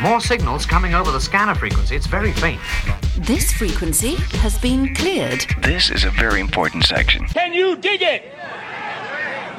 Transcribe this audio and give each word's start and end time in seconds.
More 0.00 0.20
signals 0.20 0.64
coming 0.64 0.94
over 0.94 1.10
the 1.10 1.20
scanner 1.20 1.56
frequency. 1.56 1.96
It's 1.96 2.06
very 2.06 2.30
faint. 2.32 2.60
This 3.16 3.52
frequency 3.52 4.14
has 4.38 4.56
been 4.58 4.94
cleared. 4.94 5.44
This 5.60 5.90
is 5.90 6.04
a 6.04 6.10
very 6.10 6.40
important 6.40 6.84
section. 6.84 7.26
Can 7.26 7.52
you 7.52 7.76
dig 7.76 8.00
it? 8.00 8.32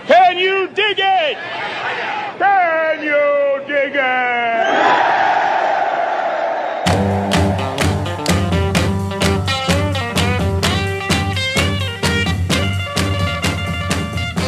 Can 0.07 0.37
you 0.37 0.67
dig 0.69 0.97
it? 0.97 1.37
Can 2.37 3.03
you 3.03 3.67
dig 3.67 3.91
it? 3.95 5.09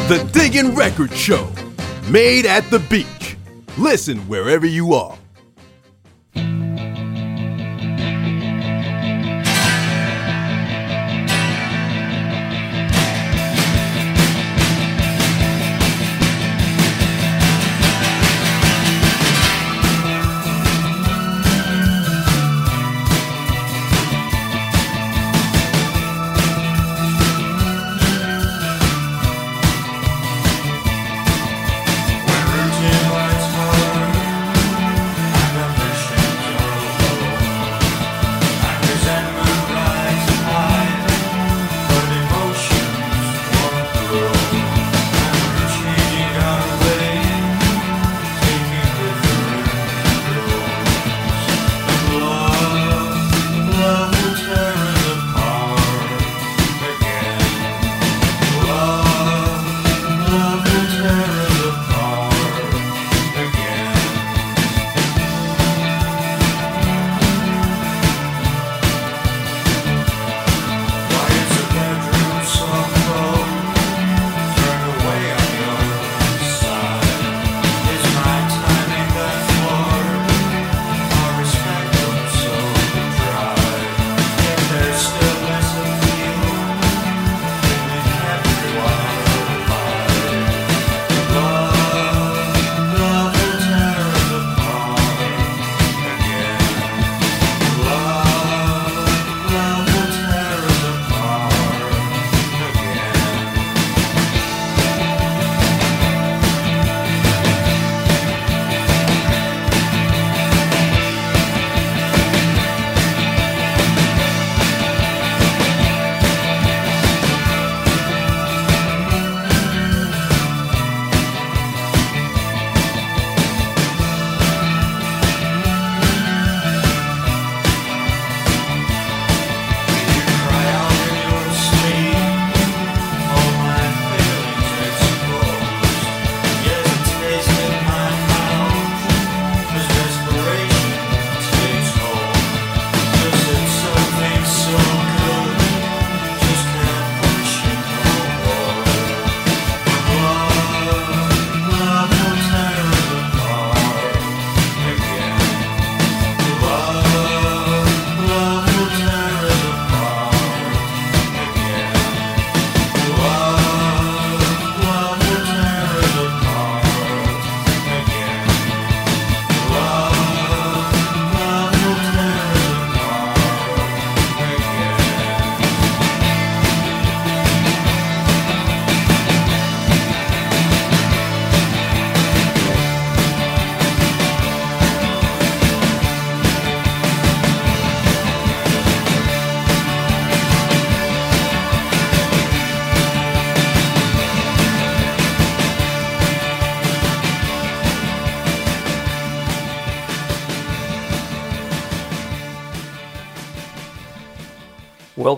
The 0.07 0.23
Diggin' 0.31 0.73
Record 0.73 1.13
Show, 1.13 1.49
made 2.09 2.45
at 2.45 2.69
the 2.69 2.79
beach. 2.79 3.35
Listen 3.77 4.19
wherever 4.29 4.65
you 4.65 4.93
are. 4.93 5.17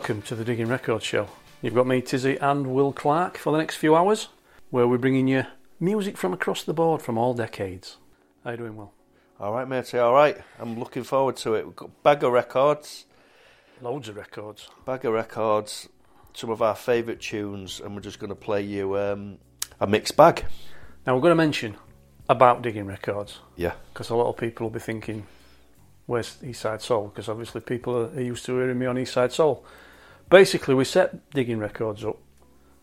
Welcome 0.04 0.22
to 0.24 0.36
the 0.36 0.44
Digging 0.44 0.68
Records 0.68 1.06
Show. 1.06 1.30
You've 1.62 1.76
got 1.76 1.88
me, 1.88 2.02
Tizzy, 2.02 2.36
and 2.42 2.76
Will 2.76 2.92
Clark 2.92 3.38
for 3.38 3.54
the 3.54 3.58
next 3.58 3.78
few 3.78 3.96
hours, 3.96 4.28
where 4.70 4.86
we're 4.86 4.98
bringing 4.98 5.30
you 5.30 5.46
music 5.80 6.18
from 6.18 6.34
across 6.34 6.62
the 6.62 6.74
board 6.74 7.02
from 7.02 7.18
all 7.18 7.34
decades. 7.34 7.96
How 8.44 8.50
are 8.50 8.54
you 8.56 8.58
doing, 8.58 8.76
Will? 8.76 8.92
All 9.40 9.54
right, 9.54 9.66
matey. 9.66 9.98
All 10.00 10.14
right. 10.14 10.36
I'm 10.60 10.78
looking 10.78 11.04
forward 11.04 11.38
to 11.38 11.54
it. 11.54 11.66
We've 11.66 11.74
got 11.78 12.04
bag 12.04 12.22
of 12.26 12.34
records, 12.34 13.06
Loads 13.82 14.10
of 14.10 14.18
records. 14.18 14.68
bag 14.86 15.06
of 15.06 15.14
records, 15.14 15.88
some 16.34 16.50
of 16.50 16.62
our 16.62 16.76
favourite 16.76 17.22
tunes, 17.22 17.80
and 17.80 17.96
we're 17.96 18.02
just 18.02 18.20
going 18.20 18.28
to 18.28 18.36
play 18.36 18.62
you 18.62 18.98
um, 18.98 19.38
a 19.80 19.88
mixed 19.88 20.18
bag. 20.18 20.44
Now, 21.08 21.16
we're 21.16 21.22
going 21.22 21.32
to 21.32 21.36
mention 21.36 21.78
about 22.28 22.62
Digging 22.62 22.88
Records, 22.88 23.40
Yeah. 23.56 23.72
because 23.94 24.10
a 24.10 24.16
lot 24.16 24.28
of 24.28 24.36
people 24.36 24.66
will 24.66 24.74
be 24.74 24.80
thinking, 24.82 25.26
where's 26.08 26.36
Eastside 26.44 26.82
Soul? 26.82 27.08
Because 27.08 27.30
obviously 27.30 27.62
people 27.62 27.96
are, 27.96 28.08
are 28.18 28.22
used 28.22 28.44
to 28.48 28.58
hearing 28.58 28.78
me 28.78 28.86
on 28.86 28.98
Eastside 28.98 29.32
Soul. 29.32 29.66
Basically, 30.30 30.74
we 30.74 30.86
set 30.86 31.30
Digging 31.32 31.60
Records 31.60 32.04
up 32.04 32.18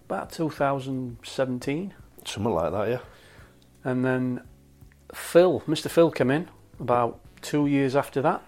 about 0.06 0.32
2017. 0.32 1.94
Something 2.24 2.52
like 2.52 2.72
that, 2.72 2.88
yeah. 2.88 2.98
And 3.84 4.04
then 4.04 4.42
Phil, 5.14 5.60
Mr. 5.66 5.90
Phil 5.90 6.10
came 6.10 6.30
in 6.30 6.48
about 6.78 7.20
two 7.42 7.66
years 7.66 7.96
after 7.96 8.22
that. 8.22 8.42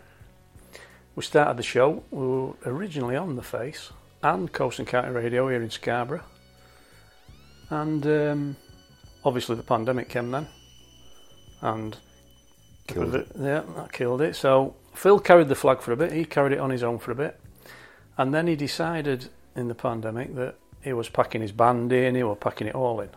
We 1.15 1.23
started 1.23 1.56
the 1.56 1.62
show. 1.62 2.05
We 2.11 2.27
were 2.27 2.53
originally 2.65 3.17
on 3.17 3.37
The 3.37 3.43
Face 3.43 3.91
and 4.23 4.53
Coast 4.53 4.79
and 4.79 4.89
County 4.89 5.11
Radio 5.11 5.49
here 5.49 5.62
in 5.62 5.71
Scarborough. 5.71 6.25
And 7.71 8.06
um, 8.06 8.56
obviously 9.25 9.56
the 9.56 9.62
pandemic 9.62 10.09
came 10.09 10.31
then. 10.31 10.49
And 11.61 11.97
Killed 12.87 13.15
it. 13.15 13.29
yeah, 13.38 13.62
that 13.77 13.93
killed 13.93 14.21
it. 14.21 14.37
So 14.37 14.75
Phil 14.95 15.19
carried 15.19 15.49
the 15.49 15.55
flag 15.55 15.81
for 15.81 15.93
a 15.93 15.97
bit. 15.97 16.12
He 16.12 16.25
carried 16.25 16.53
it 16.53 16.59
on 16.59 16.71
his 16.71 16.83
own 16.83 16.99
for 16.99 17.12
a 17.12 17.15
bit. 17.15 17.38
And 18.19 18.35
then 18.35 18.47
he 18.47 18.56
decided 18.56 19.29
in 19.56 19.69
the 19.69 19.75
pandemic 19.75 20.35
that 20.37 20.56
he 20.82 20.93
was 20.93 21.09
packing 21.09 21.41
his 21.41 21.53
band 21.53 21.93
in, 21.93 22.14
he 22.14 22.23
was 22.23 22.38
packing 22.41 22.67
it 22.67 22.75
all 22.75 23.00
in. 23.00 23.11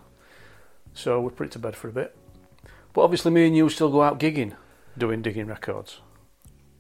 So 0.93 1.19
we 1.19 1.29
put 1.31 1.47
it 1.47 1.51
to 1.53 1.59
bed 1.59 1.75
for 1.75 1.89
a 1.89 1.91
bit. 1.91 2.15
But 2.93 3.01
obviously, 3.01 3.31
me 3.31 3.47
and 3.47 3.55
you 3.55 3.69
still 3.69 3.91
go 3.91 4.01
out 4.01 4.19
gigging, 4.19 4.53
doing 4.97 5.21
digging 5.21 5.47
records, 5.47 5.99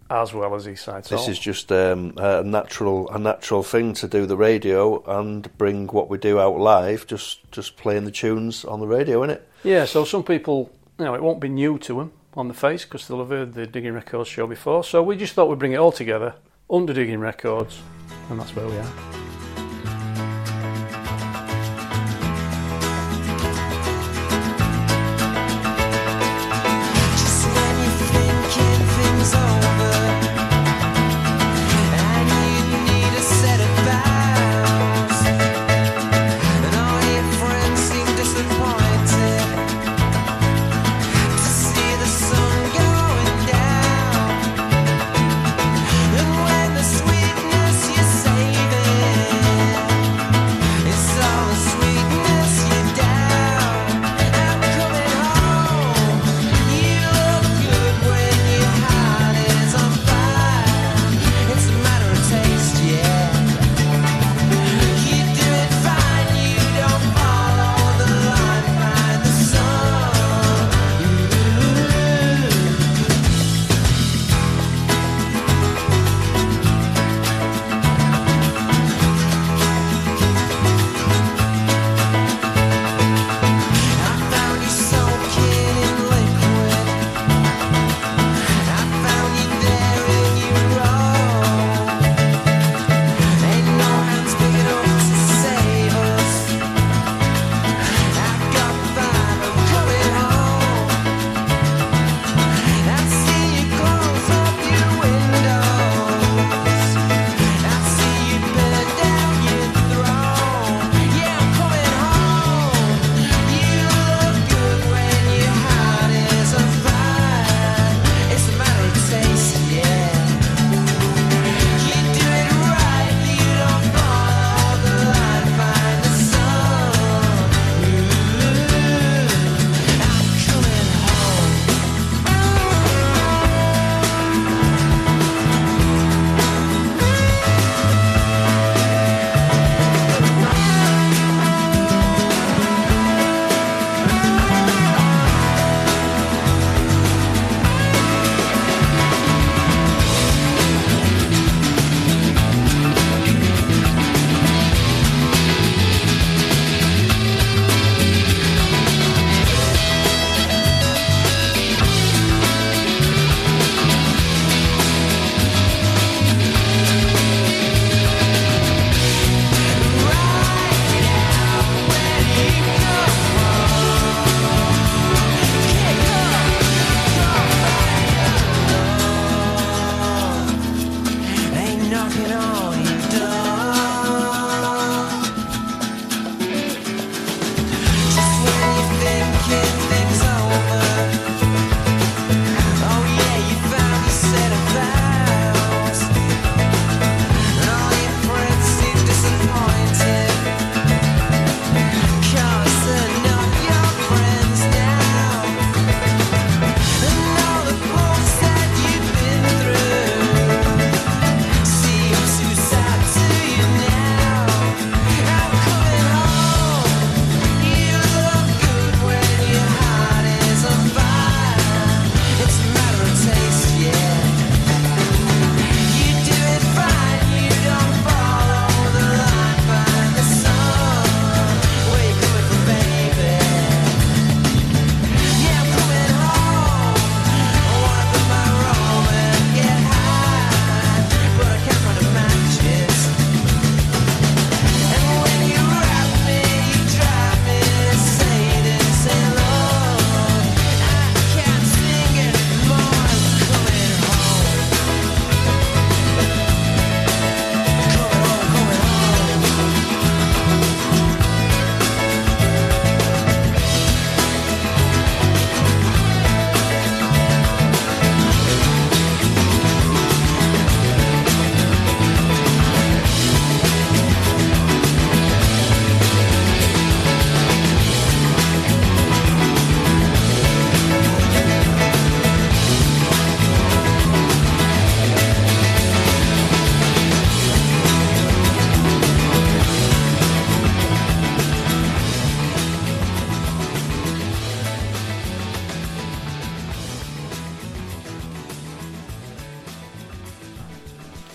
as 0.09 0.33
well 0.33 0.55
as 0.55 0.65
Eastside 0.65 1.05
Soul. 1.05 1.17
This 1.17 1.27
is 1.27 1.37
just 1.37 1.71
um, 1.73 2.13
a 2.15 2.41
natural 2.41 3.09
a 3.09 3.19
natural 3.19 3.63
thing 3.63 3.93
to 3.95 4.07
do 4.07 4.25
the 4.25 4.37
radio 4.37 5.03
and 5.03 5.55
bring 5.57 5.87
what 5.87 6.09
we 6.09 6.17
do 6.17 6.39
out 6.39 6.57
live, 6.57 7.05
just 7.05 7.51
just 7.51 7.75
playing 7.75 8.05
the 8.05 8.11
tunes 8.11 8.63
on 8.63 8.79
the 8.79 8.87
radio, 8.87 9.21
innit? 9.21 9.41
yeah. 9.63 9.83
So 9.83 10.05
some 10.05 10.23
people, 10.23 10.71
you 10.97 11.03
know, 11.03 11.15
it 11.15 11.21
won't 11.21 11.41
be 11.41 11.49
new 11.49 11.77
to 11.79 11.97
them 11.97 12.13
on 12.35 12.47
the 12.47 12.53
face 12.53 12.85
because 12.85 13.07
they'll 13.09 13.19
have 13.19 13.29
heard 13.29 13.53
the 13.53 13.67
digging 13.67 13.93
records 13.93 14.29
show 14.29 14.47
before. 14.47 14.85
So 14.85 15.03
we 15.03 15.17
just 15.17 15.33
thought 15.33 15.49
we'd 15.49 15.59
bring 15.59 15.73
it 15.73 15.77
all 15.77 15.91
together 15.91 16.35
under 16.69 16.93
digging 16.93 17.19
records, 17.19 17.81
and 18.29 18.39
that's 18.39 18.55
where 18.55 18.67
we 18.67 18.77
are. 18.77 19.24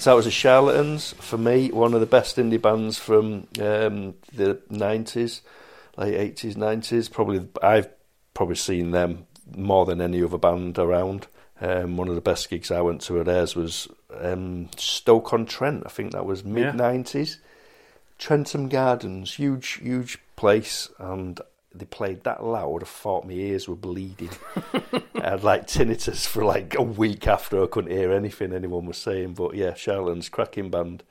So 0.01 0.09
that 0.09 0.17
was 0.17 0.25
the 0.25 0.31
Charlatans 0.31 1.13
for 1.19 1.37
me, 1.37 1.71
one 1.71 1.93
of 1.93 2.01
the 2.01 2.07
best 2.07 2.39
indie 2.39 2.61
bands 2.61 2.99
from 2.99 3.47
um, 3.61 4.15
the 4.33 4.59
nineties, 4.71 5.43
late 5.99 6.15
eighties, 6.15 6.57
nineties. 6.57 7.11
Probably 7.11 7.47
I've 7.63 7.91
probably 8.33 8.57
seen 8.57 8.93
them 8.93 9.27
more 9.55 9.85
than 9.85 10.01
any 10.01 10.23
other 10.23 10.39
band 10.39 10.79
around. 10.79 11.27
Um, 11.61 11.99
one 11.99 12.09
of 12.09 12.15
the 12.15 12.23
best 12.23 12.49
gigs 12.49 12.71
I 12.71 12.81
went 12.81 13.03
to 13.03 13.21
at 13.21 13.27
theirs 13.27 13.55
was 13.55 13.89
um, 14.19 14.71
Stoke 14.79 15.35
on 15.35 15.45
Trent. 15.45 15.83
I 15.85 15.91
think 15.91 16.13
that 16.13 16.25
was 16.25 16.45
mid 16.45 16.75
nineties. 16.75 17.39
Trentham 18.19 18.71
Gardens, 18.71 19.35
huge, 19.35 19.81
huge 19.83 20.19
place, 20.35 20.89
and 20.99 21.39
they 21.75 21.85
played 21.85 22.25
that 22.25 22.45
loud. 22.45 22.83
I 22.83 22.87
thought 22.87 23.27
my 23.27 23.33
ears 23.35 23.69
were 23.69 23.77
bleeding. 23.77 24.31
I 25.15 25.31
had 25.31 25.45
like 25.45 25.67
tinnitus 25.67 26.27
for 26.27 26.45
like 26.45 26.75
a 26.77 26.83
week 26.83 27.27
after. 27.27 27.63
I 27.63 27.67
couldn't 27.67 27.91
hear 27.93 28.13
anything 28.13 28.53
anyone 28.53 28.87
was 28.87 28.99
saying. 28.99 29.35
But 29.35 29.55
yeah, 29.55 29.75
Charlatans, 29.75 30.29
cracking 30.29 30.71
band. 30.71 31.03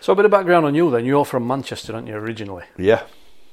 So 0.00 0.12
a 0.12 0.16
bit 0.16 0.24
of 0.24 0.30
background 0.30 0.66
on 0.66 0.74
you 0.74 0.90
then. 0.90 1.04
You're 1.04 1.24
from 1.24 1.46
Manchester, 1.46 1.94
aren't 1.94 2.08
you, 2.08 2.14
originally? 2.14 2.64
Yeah. 2.76 3.02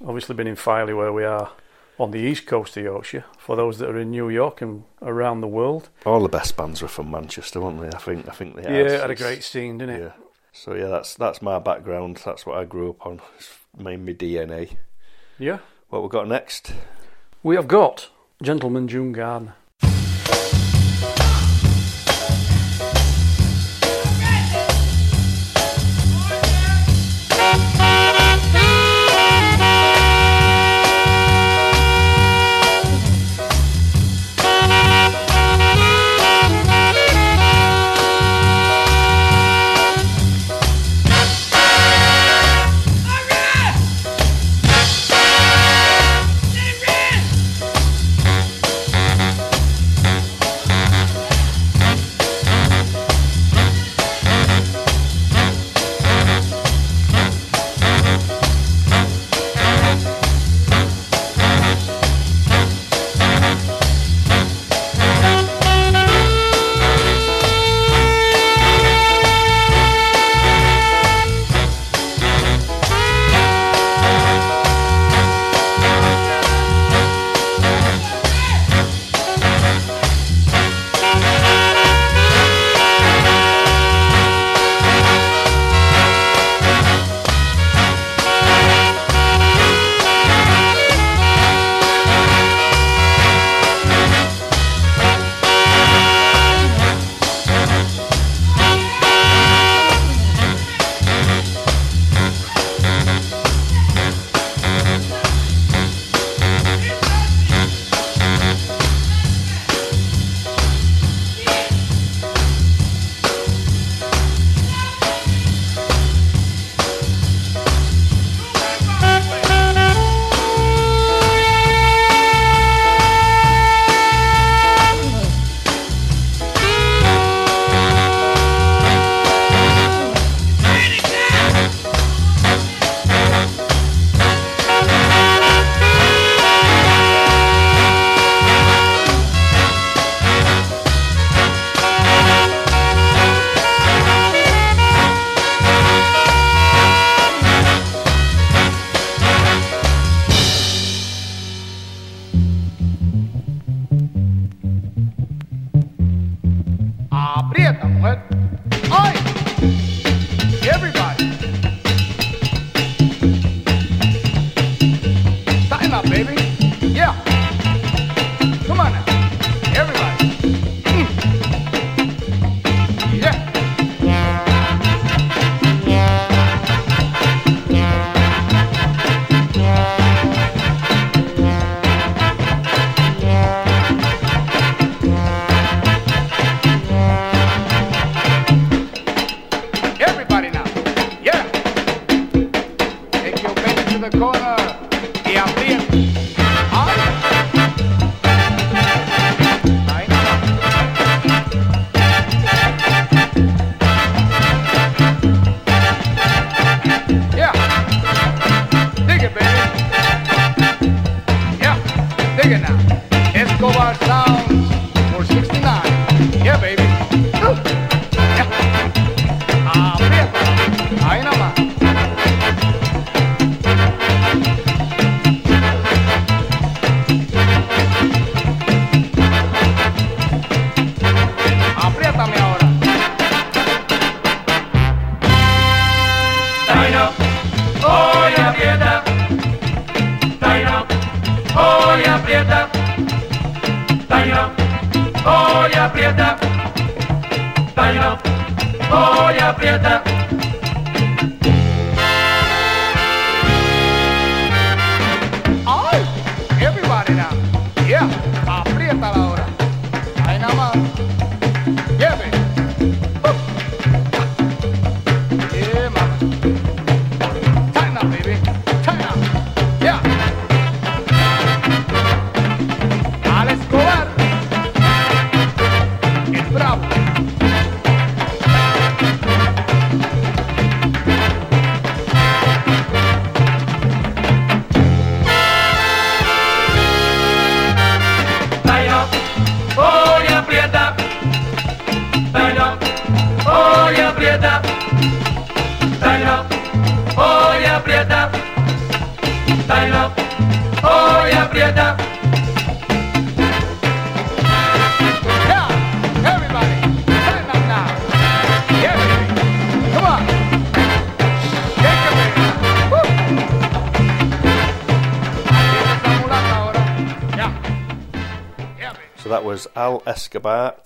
Obviously 0.05 0.35
been 0.35 0.47
in 0.47 0.55
Filey 0.55 0.93
where 0.93 1.13
we 1.13 1.23
are 1.23 1.51
on 1.97 2.11
the 2.11 2.19
east 2.19 2.45
coast 2.45 2.75
of 2.77 2.83
Yorkshire. 2.83 3.25
For 3.37 3.55
those 3.55 3.77
that 3.79 3.89
are 3.89 3.97
in 3.97 4.11
New 4.11 4.29
York 4.29 4.61
and 4.61 4.83
around 5.01 5.41
the 5.41 5.47
world. 5.47 5.89
All 6.05 6.21
the 6.21 6.29
best 6.29 6.57
bands 6.57 6.81
were 6.81 6.87
from 6.87 7.09
Manchester, 7.09 7.61
weren't 7.61 7.79
they? 7.81 7.87
I 7.87 7.99
think 7.99 8.27
I 8.27 8.31
think 8.33 8.55
they 8.55 8.63
Yeah, 8.63 8.69
had. 8.77 8.87
it 8.87 9.01
had 9.01 9.11
a 9.11 9.15
great 9.15 9.43
scene, 9.43 9.77
didn't 9.77 9.95
it? 9.95 10.01
Yeah. 10.01 10.11
So 10.51 10.73
yeah, 10.73 10.87
that's 10.87 11.15
that's 11.15 11.41
my 11.41 11.59
background. 11.59 12.21
That's 12.25 12.45
what 12.45 12.57
I 12.57 12.63
grew 12.65 12.89
up 12.91 13.05
on. 13.05 13.21
It's 13.37 13.49
made 13.77 13.99
me 14.01 14.13
DNA. 14.13 14.77
Yeah. 15.39 15.59
What 15.95 16.03
we've 16.03 16.11
got 16.11 16.27
next? 16.27 16.73
We 17.41 17.55
have 17.55 17.69
got 17.69 18.09
Gentleman 18.43 18.89
June 18.89 19.13
Gardner. 19.13 19.55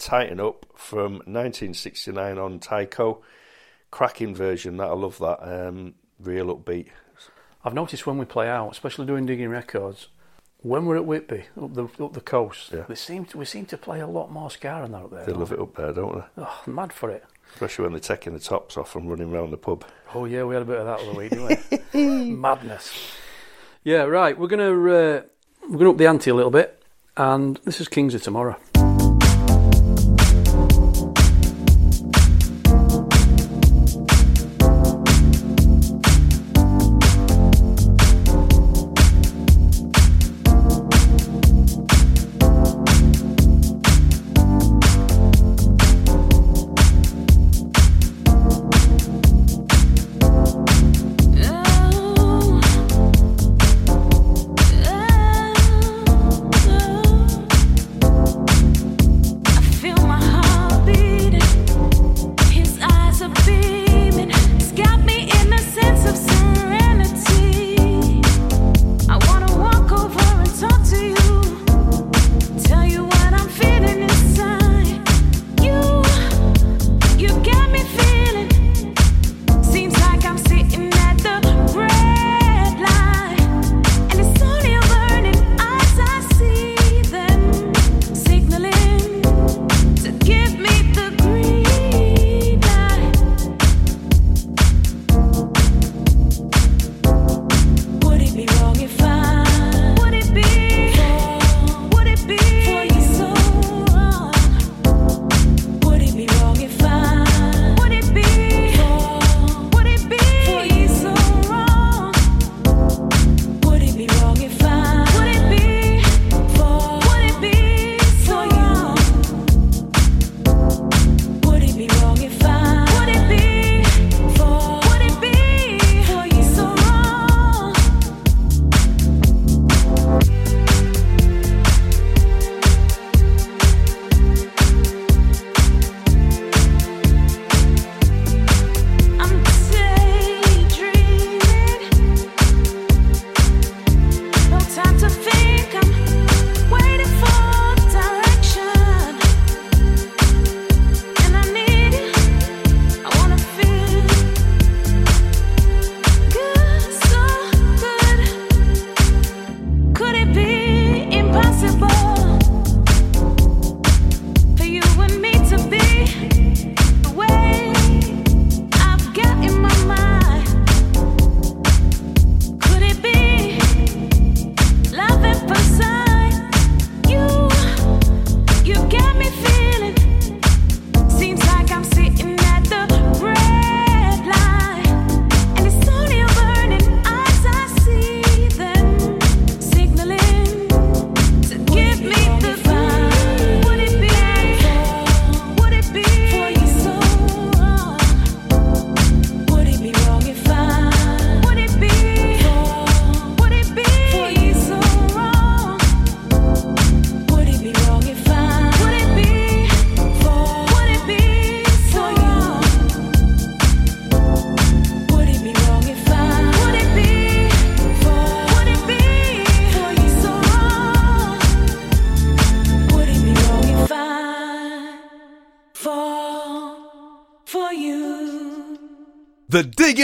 Tighten 0.09 0.39
Up 0.39 0.65
from 0.73 1.17
1969 1.27 2.39
on 2.39 2.59
Tyco, 2.59 3.21
Cracking 3.91 4.33
version, 4.33 4.77
that 4.77 4.87
I 4.87 4.93
love 4.93 5.19
that. 5.19 5.37
Um, 5.43 5.93
real 6.19 6.47
upbeat. 6.47 6.87
I've 7.63 7.75
noticed 7.75 8.07
when 8.07 8.17
we 8.17 8.25
play 8.25 8.49
out, 8.49 8.71
especially 8.71 9.05
doing 9.05 9.27
digging 9.27 9.49
records, 9.49 10.07
when 10.61 10.87
we're 10.87 10.95
at 10.95 11.05
Whitby 11.05 11.43
up 11.61 11.75
the 11.75 11.83
up 12.03 12.13
the 12.13 12.21
coast, 12.21 12.71
yeah. 12.73 12.85
they 12.87 12.95
seem 12.95 13.25
to, 13.25 13.37
we 13.37 13.45
seem 13.45 13.67
to 13.67 13.77
play 13.77 13.99
a 13.99 14.07
lot 14.07 14.31
more 14.31 14.49
scarring 14.49 14.95
out 14.95 15.11
there. 15.11 15.27
They 15.27 15.31
love 15.31 15.51
it 15.51 15.59
up 15.59 15.75
there, 15.75 15.93
don't 15.93 16.15
they? 16.15 16.43
Oh, 16.43 16.61
I'm 16.65 16.73
mad 16.73 16.91
for 16.91 17.11
it. 17.11 17.23
Especially 17.53 17.83
when 17.83 17.91
they're 17.91 17.99
taking 17.99 18.33
the 18.33 18.39
tops 18.39 18.77
off 18.77 18.95
and 18.95 19.07
running 19.07 19.31
around 19.31 19.51
the 19.51 19.57
pub. 19.57 19.85
Oh 20.15 20.25
yeah, 20.25 20.43
we 20.43 20.55
had 20.55 20.63
a 20.63 20.65
bit 20.65 20.79
of 20.79 20.87
that 20.87 21.05
the 21.05 21.13
week, 21.13 21.29
didn't 21.29 21.93
we? 21.93 22.31
Madness. 22.35 22.91
Yeah, 23.83 24.05
right. 24.05 24.35
We're 24.35 24.47
gonna 24.47 24.71
uh, 24.71 25.21
we're 25.69 25.77
gonna 25.77 25.91
up 25.91 25.97
the 25.97 26.07
ante 26.07 26.31
a 26.31 26.35
little 26.35 26.49
bit, 26.49 26.83
and 27.15 27.57
this 27.63 27.79
is 27.79 27.87
Kings 27.87 28.15
of 28.15 28.23
Tomorrow. 28.23 28.57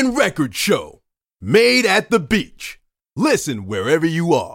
Record 0.03 0.53
Show. 0.53 1.01
Made 1.39 1.85
at 1.85 2.09
the 2.09 2.19
beach. 2.19 2.81
Listen 3.15 3.65
wherever 3.65 4.05
you 4.05 4.33
are. 4.33 4.54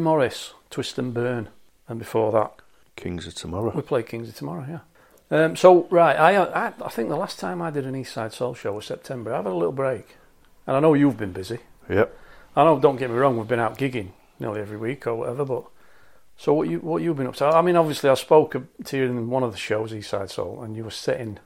Morris, 0.00 0.54
Twist 0.70 0.98
and 0.98 1.12
Burn, 1.12 1.48
and 1.88 1.98
before 1.98 2.32
that, 2.32 2.52
Kings 2.96 3.26
of 3.26 3.34
Tomorrow. 3.34 3.72
we 3.74 3.82
play 3.82 4.02
Kings 4.02 4.28
of 4.28 4.36
Tomorrow. 4.36 4.66
Yeah. 4.68 4.80
Um, 5.30 5.56
so 5.56 5.86
right, 5.90 6.16
I, 6.16 6.36
I 6.36 6.72
I 6.84 6.88
think 6.88 7.08
the 7.08 7.16
last 7.16 7.38
time 7.38 7.60
I 7.60 7.70
did 7.70 7.86
an 7.86 7.94
East 7.94 8.12
Side 8.12 8.32
Soul 8.32 8.54
show 8.54 8.72
was 8.72 8.86
September. 8.86 9.34
I've 9.34 9.44
had 9.44 9.52
a 9.52 9.56
little 9.56 9.72
break, 9.72 10.16
and 10.66 10.76
I 10.76 10.80
know 10.80 10.94
you've 10.94 11.18
been 11.18 11.32
busy. 11.32 11.58
Yep. 11.88 12.16
I 12.56 12.64
know. 12.64 12.78
Don't 12.78 12.96
get 12.96 13.10
me 13.10 13.16
wrong. 13.16 13.36
We've 13.36 13.46
been 13.46 13.60
out 13.60 13.78
gigging 13.78 14.10
nearly 14.40 14.60
every 14.60 14.78
week 14.78 15.06
or 15.06 15.14
whatever. 15.16 15.44
But 15.44 15.64
so 16.36 16.54
what 16.54 16.68
you 16.68 16.78
what 16.80 17.02
you've 17.02 17.16
been 17.16 17.26
up 17.26 17.36
to? 17.36 17.46
I 17.46 17.62
mean, 17.62 17.76
obviously, 17.76 18.10
I 18.10 18.14
spoke 18.14 18.56
to 18.84 18.96
you 18.96 19.04
in 19.04 19.28
one 19.28 19.42
of 19.42 19.52
the 19.52 19.58
shows, 19.58 19.92
East 19.92 20.10
Side 20.10 20.30
Soul, 20.30 20.62
and 20.62 20.76
you 20.76 20.84
were 20.84 20.90
setting 20.90 21.38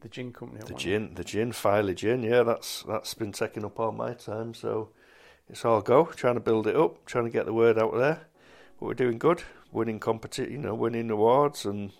the 0.00 0.08
gin 0.08 0.32
company. 0.32 0.60
The 0.64 0.72
you? 0.72 0.78
gin, 0.78 1.14
the 1.14 1.24
gin, 1.24 1.52
Filey 1.52 1.94
gin, 1.94 2.22
yeah, 2.22 2.42
that's 2.42 2.82
that's 2.82 3.14
been 3.14 3.32
taking 3.32 3.64
up 3.64 3.80
all 3.80 3.92
my 3.92 4.12
time. 4.12 4.54
So 4.54 4.90
it's 5.48 5.64
all 5.64 5.80
go, 5.80 6.06
trying 6.06 6.34
to 6.34 6.40
build 6.40 6.66
it 6.66 6.76
up, 6.76 7.04
trying 7.04 7.24
to 7.24 7.30
get 7.30 7.46
the 7.46 7.52
word 7.52 7.78
out 7.78 7.96
there. 7.96 8.22
But 8.78 8.86
we're 8.86 8.94
doing 8.94 9.18
good, 9.18 9.42
winning 9.72 10.00
competi- 10.00 10.50
you 10.50 10.58
know, 10.58 10.74
winning 10.74 11.10
awards 11.10 11.64
and 11.64 11.92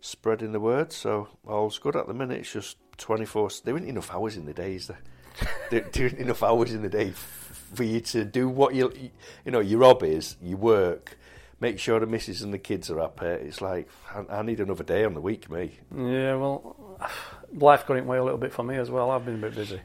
spreading 0.00 0.52
the 0.52 0.60
word. 0.60 0.92
So 0.92 1.28
all's 1.46 1.78
good 1.78 1.96
at 1.96 2.06
the 2.06 2.14
minute. 2.14 2.40
It's 2.40 2.52
just 2.52 2.78
twenty 2.96 3.26
four. 3.26 3.50
There 3.64 3.76
ain't 3.76 3.86
enough 3.86 4.12
hours 4.12 4.36
in 4.36 4.46
the 4.46 4.54
days. 4.54 4.86
There, 4.86 4.98
there, 5.70 5.88
there 5.92 6.06
ain't 6.06 6.18
enough 6.18 6.42
hours 6.42 6.72
in 6.72 6.82
the 6.82 6.88
day 6.88 7.10
for 7.10 7.84
you 7.84 8.00
to 8.00 8.24
do 8.24 8.48
what 8.48 8.74
you, 8.74 8.92
you 9.44 9.52
know, 9.52 9.60
your 9.60 9.84
hobbies, 9.84 10.36
you 10.42 10.56
work. 10.56 11.16
Make 11.60 11.78
sure 11.78 12.00
the 12.00 12.06
missus 12.06 12.40
and 12.40 12.54
the 12.54 12.58
kids 12.58 12.90
are 12.90 12.98
happy. 12.98 13.26
It's 13.26 13.60
like 13.60 13.90
I, 14.14 14.38
I 14.38 14.42
need 14.42 14.60
another 14.60 14.82
day 14.82 15.04
on 15.04 15.12
the 15.12 15.20
week, 15.20 15.50
me. 15.50 15.78
Yeah, 15.94 16.36
well, 16.36 16.98
life 17.52 17.86
got 17.86 17.98
in 17.98 18.06
way 18.06 18.16
a 18.16 18.24
little 18.24 18.38
bit 18.38 18.54
for 18.54 18.62
me 18.62 18.76
as 18.76 18.90
well. 18.90 19.10
I've 19.10 19.26
been 19.26 19.34
a 19.34 19.38
bit 19.38 19.54
busy 19.54 19.80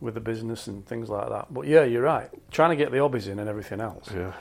with 0.00 0.14
the 0.14 0.20
business 0.20 0.66
and 0.66 0.86
things 0.86 1.08
like 1.08 1.28
that. 1.28 1.46
But 1.52 1.66
yeah, 1.66 1.84
you're 1.84 2.02
right. 2.02 2.28
Trying 2.50 2.70
to 2.70 2.76
get 2.76 2.92
the 2.92 2.98
hobbies 2.98 3.26
in 3.28 3.38
and 3.38 3.48
everything 3.48 3.80
else. 3.80 4.08
Yeah. 4.14 4.32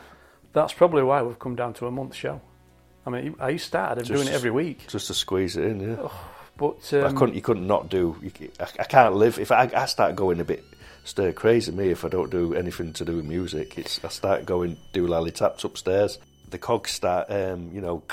That's 0.54 0.74
probably 0.74 1.04
why 1.04 1.22
we've 1.22 1.40
come 1.40 1.56
down 1.56 1.74
to 1.76 1.88
a 1.88 1.92
month 1.92 2.16
show. 2.16 2.42
I 3.06 3.10
mean, 3.10 3.36
I 3.40 3.56
started 3.58 4.06
Just- 4.06 4.12
doing 4.12 4.28
it 4.28 4.34
every 4.34 4.52
week, 4.52 4.88
just 4.88 5.08
to 5.08 5.14
squeeze 5.14 5.56
it 5.56 5.64
in. 5.64 5.80
Yeah, 5.80 6.10
but 6.58 6.94
I 6.94 7.00
um, 7.02 7.16
couldn't. 7.16 7.36
You 7.36 7.42
couldn't 7.42 7.66
not 7.68 7.90
do. 7.90 8.18
You, 8.22 8.52
I, 8.60 8.64
I 8.80 8.84
can't 8.84 9.16
live 9.16 9.40
if 9.40 9.52
I, 9.52 9.70
I 9.74 9.86
start 9.86 10.16
going 10.16 10.40
a 10.42 10.44
bit 10.44 10.64
stir 11.06 11.32
crazy. 11.32 11.72
Me, 11.72 11.90
if 11.90 12.04
I 12.04 12.10
don't 12.10 12.30
do 12.30 12.54
anything 12.54 12.92
to 12.94 13.06
do 13.06 13.16
with 13.16 13.26
music, 13.26 13.78
it's 13.78 14.04
I 14.04 14.10
start 14.10 14.46
going 14.46 14.78
do 14.92 15.08
lally 15.08 15.32
taps 15.32 15.64
upstairs. 15.64 16.18
The 16.50 16.58
cogs 16.58 16.92
start, 16.92 17.28
um, 17.30 17.72
you 17.74 17.80
know, 17.82 18.04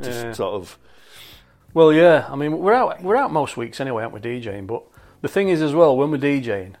just 0.00 0.24
Yeah. 0.24 0.32
sort 0.32 0.54
of. 0.54 0.78
Well, 1.72 1.92
yeah. 1.92 2.26
I 2.30 2.36
mean, 2.36 2.56
we're 2.58 2.72
out. 2.72 3.02
We're 3.02 3.16
out 3.16 3.32
most 3.32 3.56
weeks 3.56 3.80
anyway, 3.80 4.04
aren't 4.04 4.14
we, 4.14 4.20
DJing? 4.20 4.68
But 4.68 4.82
the 5.24 5.28
thing 5.30 5.48
is, 5.48 5.62
as 5.62 5.74
well, 5.74 5.96
when 5.96 6.10
we're 6.10 6.18
DJing, 6.18 6.74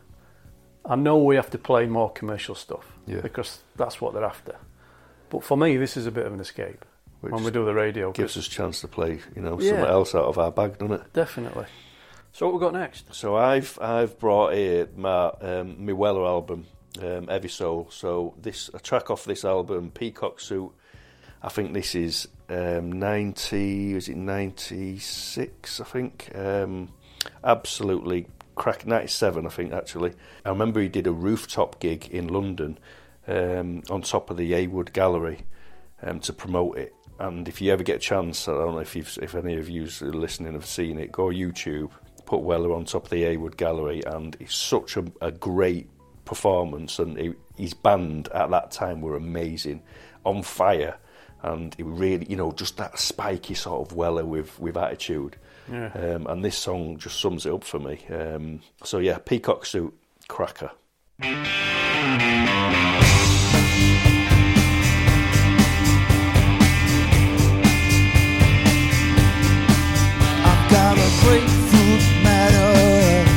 I 0.84 0.96
know 0.96 1.16
we 1.16 1.36
have 1.36 1.48
to 1.50 1.58
play 1.58 1.86
more 1.86 2.10
commercial 2.12 2.54
stuff 2.54 2.92
Yeah. 3.06 3.20
because 3.22 3.60
that's 3.74 4.02
what 4.02 4.12
they're 4.12 4.22
after. 4.24 4.56
But 5.30 5.42
for 5.42 5.56
me, 5.56 5.78
this 5.78 5.96
is 5.96 6.04
a 6.06 6.10
bit 6.10 6.26
of 6.26 6.34
an 6.34 6.40
escape 6.40 6.84
when 7.22 7.42
we 7.42 7.50
do 7.50 7.64
the 7.64 7.72
radio. 7.72 8.12
Gives 8.12 8.36
us 8.36 8.46
a 8.46 8.50
chance 8.50 8.82
to 8.82 8.88
play, 8.88 9.20
you 9.34 9.40
know, 9.40 9.58
Yeah. 9.58 9.70
something 9.70 9.86
else 9.86 10.14
out 10.14 10.26
of 10.26 10.36
our 10.38 10.52
bag, 10.52 10.76
doesn't 10.76 10.92
it? 10.94 11.12
Definitely. 11.14 11.64
So 12.34 12.44
what 12.46 12.54
we 12.54 12.60
got 12.60 12.74
next? 12.74 13.14
So 13.14 13.34
I've 13.36 13.78
I've 13.80 14.18
brought 14.18 14.52
here 14.52 14.88
my 14.94 15.28
um, 15.40 15.86
my 15.86 15.92
Weller 15.94 16.26
album, 16.26 16.66
um, 17.00 17.28
Heavy 17.28 17.48
Soul. 17.48 17.86
So 17.90 18.34
this 18.42 18.68
a 18.74 18.78
track 18.78 19.10
off 19.10 19.24
this 19.24 19.42
album, 19.44 19.90
Peacock 19.90 20.38
Suit. 20.40 20.70
I 21.42 21.48
think 21.48 21.72
this 21.72 21.94
is 21.94 22.28
um, 22.50 22.92
ninety. 22.92 23.94
Is 23.94 24.08
it 24.10 24.16
ninety 24.16 24.98
six? 24.98 25.80
I 25.80 25.84
think. 25.84 26.30
Um, 26.34 26.90
absolutely 27.42 28.26
crack. 28.54 28.86
Ninety 28.86 29.08
seven, 29.08 29.46
I 29.46 29.50
think. 29.50 29.72
Actually, 29.72 30.12
I 30.44 30.50
remember 30.50 30.80
he 30.80 30.88
did 30.88 31.06
a 31.06 31.12
rooftop 31.12 31.80
gig 31.80 32.08
in 32.10 32.28
London 32.28 32.78
um, 33.26 33.82
on 33.90 34.02
top 34.02 34.30
of 34.30 34.36
the 34.36 34.52
Hayward 34.52 34.92
Gallery 34.92 35.40
um, 36.02 36.20
to 36.20 36.32
promote 36.32 36.78
it. 36.78 36.94
And 37.18 37.48
if 37.48 37.60
you 37.60 37.72
ever 37.72 37.84
get 37.84 37.96
a 37.96 38.00
chance, 38.00 38.48
I 38.48 38.52
don't 38.52 38.74
know 38.74 38.80
if 38.80 38.96
you've, 38.96 39.18
if 39.22 39.34
any 39.34 39.56
of 39.56 39.68
you 39.68 39.88
listening 40.00 40.54
have 40.54 40.66
seen 40.66 40.98
it, 40.98 41.12
go 41.12 41.26
YouTube, 41.26 41.90
put 42.26 42.40
Weller 42.40 42.72
on 42.72 42.84
top 42.84 43.04
of 43.04 43.10
the 43.10 43.22
Hayward 43.22 43.56
Gallery, 43.56 44.02
and 44.04 44.36
it's 44.40 44.56
such 44.56 44.96
a, 44.96 45.04
a 45.20 45.30
great 45.30 45.88
performance. 46.24 46.98
And 46.98 47.16
he, 47.16 47.34
his 47.56 47.72
band 47.72 48.28
at 48.34 48.50
that 48.50 48.72
time 48.72 49.00
were 49.00 49.16
amazing, 49.16 49.82
on 50.24 50.42
fire, 50.42 50.96
and 51.42 51.74
it 51.78 51.84
really, 51.84 52.26
you 52.28 52.36
know, 52.36 52.50
just 52.50 52.78
that 52.78 52.98
spiky 52.98 53.54
sort 53.54 53.88
of 53.88 53.96
Weller 53.96 54.24
with 54.24 54.58
with 54.58 54.76
attitude. 54.76 55.36
Yeah. 55.70 55.90
Um, 55.94 56.26
and 56.26 56.44
this 56.44 56.56
song 56.58 56.98
just 56.98 57.20
sums 57.20 57.46
it 57.46 57.52
up 57.52 57.64
for 57.64 57.78
me. 57.78 58.04
Um, 58.10 58.60
so 58.82 58.98
yeah, 58.98 59.18
Peacock 59.18 59.64
Suit, 59.66 59.94
cracker. 60.28 60.70
I've 70.46 70.70
got 70.70 70.96
a 70.98 71.10
grapefruit 71.22 72.04
matter. 72.22 73.30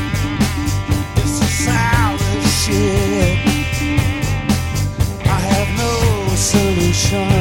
It's 1.17 1.39
a 1.41 1.47
sour 1.63 2.17
shit. 2.61 3.37
I 5.25 5.39
have 5.51 5.69
no 5.77 6.35
solutions. 6.35 7.36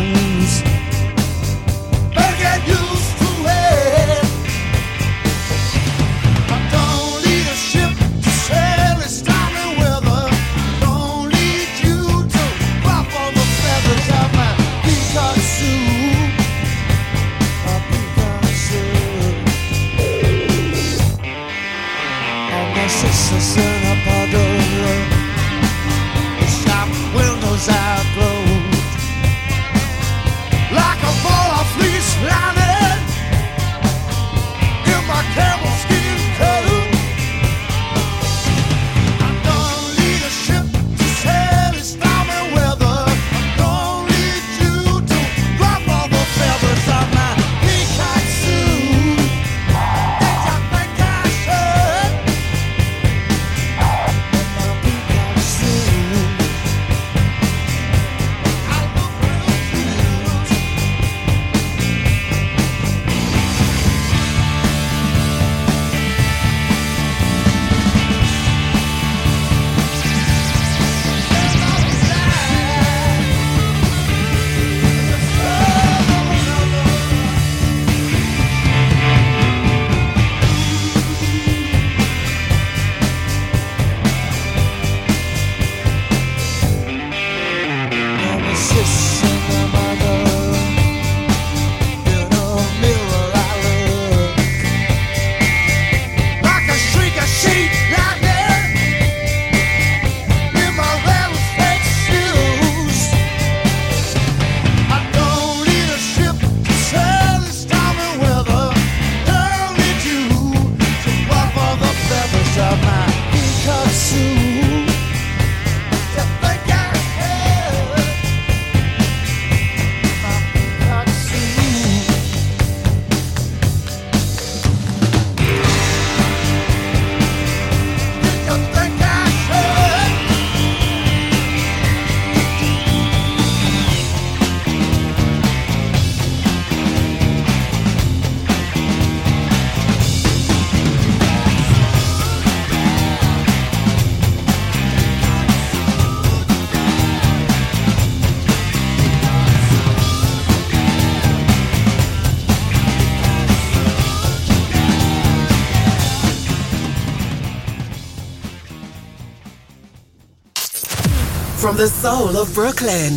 From 161.66 161.76
the 161.76 161.88
soul 161.88 162.36
of 162.36 162.54
Brooklyn, 162.54 163.14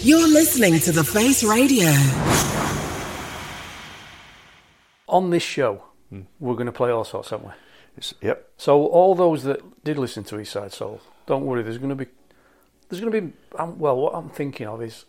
you're 0.00 0.26
listening 0.26 0.80
to 0.80 0.92
The 0.92 1.04
Face 1.04 1.44
Radio. 1.44 1.90
On 5.08 5.28
this 5.28 5.42
show, 5.42 5.84
we're 6.40 6.54
going 6.54 6.64
to 6.64 6.72
play 6.72 6.90
all 6.90 7.04
sorts, 7.04 7.30
aren't 7.32 7.44
we? 7.44 7.50
yep. 8.22 8.48
So 8.56 8.86
all 8.86 9.14
those 9.14 9.42
that 9.42 9.84
did 9.84 9.98
listen 9.98 10.24
to 10.24 10.40
East 10.40 10.52
Side 10.52 10.72
Soul, 10.72 11.02
don't 11.26 11.44
worry. 11.44 11.62
There's 11.62 11.76
going 11.76 11.90
to 11.90 11.94
be, 11.94 12.06
there's 12.88 13.02
going 13.02 13.12
to 13.12 13.20
be. 13.20 13.32
Um, 13.58 13.78
well, 13.78 13.98
what 13.98 14.14
I'm 14.14 14.30
thinking 14.30 14.66
of 14.66 14.80
is 14.80 15.04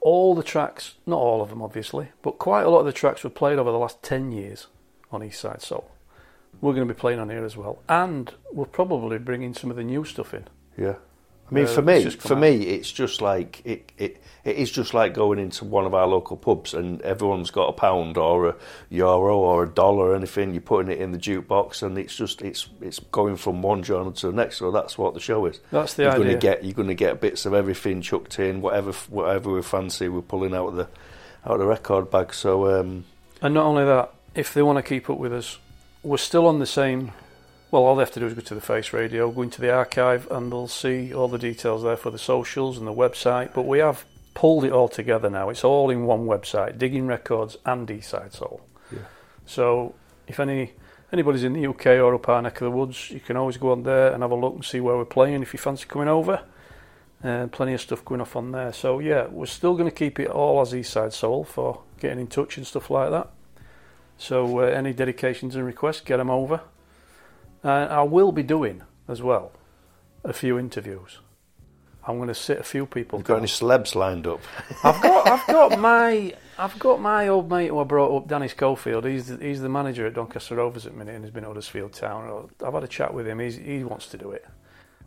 all 0.00 0.34
the 0.34 0.42
tracks, 0.42 0.94
not 1.04 1.18
all 1.18 1.42
of 1.42 1.50
them, 1.50 1.60
obviously, 1.60 2.12
but 2.22 2.38
quite 2.38 2.62
a 2.62 2.70
lot 2.70 2.80
of 2.80 2.86
the 2.86 2.94
tracks 2.94 3.24
were 3.24 3.28
played 3.28 3.58
over 3.58 3.70
the 3.70 3.78
last 3.78 4.02
ten 4.02 4.32
years 4.32 4.68
on 5.12 5.22
East 5.22 5.42
Side 5.42 5.60
Soul. 5.60 5.90
We're 6.62 6.72
going 6.72 6.88
to 6.88 6.94
be 6.94 6.98
playing 6.98 7.18
on 7.18 7.28
here 7.28 7.44
as 7.44 7.58
well, 7.58 7.82
and 7.90 8.32
we're 8.50 8.64
probably 8.64 9.18
bringing 9.18 9.52
some 9.52 9.70
of 9.70 9.76
the 9.76 9.84
new 9.84 10.06
stuff 10.06 10.32
in. 10.32 10.46
Yeah. 10.78 10.94
I 11.50 11.54
mean, 11.54 11.64
Uh, 11.64 11.68
for 11.68 11.82
me, 11.82 12.10
for 12.10 12.34
out. 12.34 12.40
me, 12.40 12.56
it's 12.66 12.90
just 12.90 13.20
like 13.20 13.62
it, 13.64 13.92
it. 13.98 14.22
It 14.44 14.58
is 14.58 14.70
just 14.70 14.94
like 14.94 15.12
going 15.12 15.40
into 15.40 15.64
one 15.64 15.86
of 15.86 15.92
our 15.94 16.06
local 16.06 16.36
pubs 16.36 16.72
and 16.72 17.02
everyone's 17.02 17.50
got 17.50 17.68
a 17.68 17.72
pound 17.72 18.16
or 18.16 18.50
a 18.50 18.54
euro 18.90 19.36
or 19.36 19.64
a 19.64 19.68
dollar 19.68 20.10
or 20.10 20.14
anything. 20.14 20.52
You're 20.52 20.60
putting 20.60 20.92
it 20.92 21.00
in 21.00 21.10
the 21.10 21.18
jukebox 21.18 21.82
and 21.82 21.98
it's 21.98 22.14
just 22.14 22.42
it's 22.42 22.68
it's 22.80 23.00
going 23.10 23.34
from 23.38 23.60
one 23.60 23.82
genre 23.82 24.12
to 24.12 24.26
the 24.28 24.32
next. 24.32 24.58
So 24.58 24.70
that's 24.70 24.96
what 24.96 25.14
the 25.14 25.20
show 25.20 25.46
is. 25.46 25.58
That's 25.72 25.94
the 25.94 26.04
you're 26.04 26.12
Going 26.12 26.28
idea. 26.28 26.34
to 26.34 26.40
get 26.40 26.64
you're 26.64 26.74
going 26.74 26.86
to 26.86 26.94
get 26.94 27.20
bits 27.20 27.44
of 27.44 27.54
everything 27.54 28.02
chucked 28.02 28.38
in, 28.38 28.60
whatever 28.60 28.92
whatever 29.10 29.50
we 29.52 29.62
fancy. 29.62 30.08
We're 30.08 30.20
pulling 30.22 30.54
out 30.54 30.68
of 30.68 30.76
the 30.76 30.86
out 31.44 31.54
of 31.54 31.58
the 31.58 31.66
record 31.66 32.08
bag. 32.12 32.32
So 32.32 32.78
um, 32.80 33.04
And 33.42 33.52
not 33.54 33.64
only 33.66 33.84
that, 33.84 34.12
if 34.36 34.54
they 34.54 34.62
want 34.62 34.76
to 34.78 34.82
keep 34.84 35.10
up 35.10 35.18
with 35.18 35.32
us, 35.32 35.58
we're 36.04 36.18
still 36.18 36.46
on 36.46 36.60
the 36.60 36.66
same. 36.66 37.10
Well, 37.70 37.82
all 37.82 37.96
they 37.96 38.02
have 38.02 38.12
to 38.12 38.20
do 38.20 38.26
is 38.26 38.34
go 38.34 38.40
to 38.40 38.54
the 38.54 38.60
Face 38.60 38.92
Radio, 38.92 39.30
go 39.30 39.42
into 39.42 39.60
the 39.60 39.72
archive, 39.72 40.30
and 40.30 40.52
they'll 40.52 40.68
see 40.68 41.12
all 41.12 41.28
the 41.28 41.38
details 41.38 41.82
there 41.82 41.96
for 41.96 42.10
the 42.10 42.18
socials 42.18 42.78
and 42.78 42.86
the 42.86 42.92
website. 42.92 43.52
But 43.54 43.62
we 43.62 43.80
have 43.80 44.04
pulled 44.34 44.64
it 44.64 44.72
all 44.72 44.88
together 44.88 45.28
now. 45.28 45.48
It's 45.50 45.64
all 45.64 45.90
in 45.90 46.04
one 46.04 46.26
website: 46.26 46.78
Digging 46.78 47.06
Records 47.06 47.56
and 47.64 47.88
Eastside 47.88 48.32
Soul. 48.32 48.60
Yeah. 48.92 49.00
So 49.46 49.94
if 50.28 50.38
any 50.38 50.72
anybody's 51.12 51.44
in 51.44 51.54
the 51.54 51.66
UK 51.66 51.86
or 51.86 52.14
up 52.14 52.28
our 52.28 52.42
neck 52.42 52.60
of 52.60 52.66
the 52.66 52.70
woods, 52.70 53.10
you 53.10 53.20
can 53.20 53.36
always 53.36 53.56
go 53.56 53.72
on 53.72 53.82
there 53.82 54.12
and 54.12 54.22
have 54.22 54.30
a 54.30 54.36
look 54.36 54.54
and 54.54 54.64
see 54.64 54.80
where 54.80 54.96
we're 54.96 55.04
playing. 55.04 55.42
If 55.42 55.52
you 55.52 55.58
fancy 55.58 55.86
coming 55.86 56.08
over, 56.08 56.42
uh, 57.24 57.48
plenty 57.48 57.74
of 57.74 57.80
stuff 57.80 58.04
going 58.04 58.20
off 58.20 58.36
on 58.36 58.52
there. 58.52 58.72
So 58.72 59.00
yeah, 59.00 59.26
we're 59.26 59.46
still 59.46 59.74
going 59.74 59.90
to 59.90 59.94
keep 59.94 60.20
it 60.20 60.28
all 60.28 60.60
as 60.60 60.72
Eastside 60.72 61.12
Soul 61.12 61.42
for 61.42 61.82
getting 61.98 62.20
in 62.20 62.26
touch 62.26 62.56
and 62.56 62.66
stuff 62.66 62.90
like 62.90 63.10
that. 63.10 63.30
So 64.18 64.60
uh, 64.60 64.62
any 64.62 64.92
dedications 64.92 65.56
and 65.56 65.66
requests, 65.66 66.00
get 66.00 66.18
them 66.18 66.30
over. 66.30 66.60
And 67.66 67.92
I 67.92 68.04
will 68.04 68.30
be 68.30 68.44
doing 68.44 68.82
as 69.08 69.20
well 69.22 69.50
a 70.22 70.32
few 70.32 70.56
interviews. 70.56 71.18
I'm 72.06 72.18
going 72.18 72.28
to 72.28 72.34
sit 72.34 72.58
a 72.58 72.62
few 72.62 72.86
people. 72.86 73.18
you've 73.18 73.26
got 73.26 73.38
any 73.38 73.48
celebs 73.48 73.96
lined 73.96 74.28
up? 74.28 74.40
I've 74.84 75.02
got, 75.02 75.26
I've 75.32 75.46
got 75.48 75.78
my, 75.80 76.32
I've 76.56 76.78
got 76.78 77.00
my 77.00 77.26
old 77.26 77.50
mate 77.50 77.66
who 77.66 77.80
I 77.80 77.82
brought 77.82 78.16
up, 78.16 78.28
Danny 78.28 78.46
Schofield. 78.46 79.04
He's 79.04 79.26
the, 79.26 79.44
he's 79.44 79.60
the 79.62 79.68
manager 79.68 80.06
at 80.06 80.14
Doncaster 80.14 80.54
Rovers 80.54 80.86
at 80.86 80.92
the 80.92 80.98
minute, 80.98 81.16
and 81.16 81.24
he's 81.24 81.34
been 81.34 81.42
at 81.42 81.48
Huddersfield 81.48 81.92
Town. 81.92 82.48
I've 82.64 82.72
had 82.72 82.84
a 82.84 82.88
chat 82.88 83.12
with 83.12 83.26
him. 83.26 83.40
He's, 83.40 83.56
he 83.56 83.82
wants 83.82 84.06
to 84.10 84.16
do 84.16 84.30
it, 84.30 84.46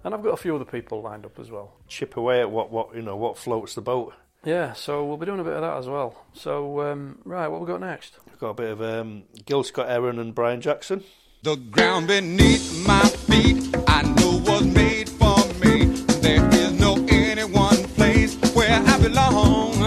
and 0.04 0.14
I've 0.14 0.22
got 0.22 0.34
a 0.34 0.38
few 0.38 0.54
other 0.54 0.66
people 0.66 1.02
lined 1.02 1.26
up 1.26 1.40
as 1.40 1.50
well. 1.50 1.76
Chip 1.88 2.18
away 2.18 2.42
at 2.42 2.52
what 2.52 2.72
what 2.72 2.94
you 2.94 3.02
know 3.02 3.16
what 3.16 3.38
floats 3.38 3.74
the 3.74 3.82
boat. 3.82 4.14
Yeah, 4.44 4.74
so 4.74 5.06
we'll 5.06 5.16
be 5.16 5.26
doing 5.26 5.40
a 5.40 5.46
bit 5.46 5.54
of 5.54 5.62
that 5.62 5.78
as 5.78 5.88
well. 5.88 6.26
So 6.34 6.82
um, 6.82 7.20
right, 7.24 7.48
what 7.48 7.62
we 7.62 7.68
got 7.68 7.80
next? 7.80 8.18
We've 8.26 8.40
got 8.40 8.50
a 8.50 8.54
bit 8.56 8.72
of 8.72 8.82
um, 8.82 9.24
Gil 9.46 9.64
Scott-Heron 9.64 10.20
and 10.20 10.36
Brian 10.36 10.60
Jackson. 10.60 11.06
The 11.42 11.56
ground 11.56 12.08
beneath 12.08 12.86
my 12.86 13.00
feet, 13.00 13.74
I 13.88 14.02
know 14.02 14.44
was 14.46 14.66
made 14.66 15.08
for 15.08 15.38
me. 15.64 15.86
There 16.20 16.46
is 16.50 16.78
no 16.78 16.96
any 17.08 17.46
one 17.46 17.82
place 17.96 18.36
where 18.54 18.84
I 18.86 19.00
belong. 19.00 19.80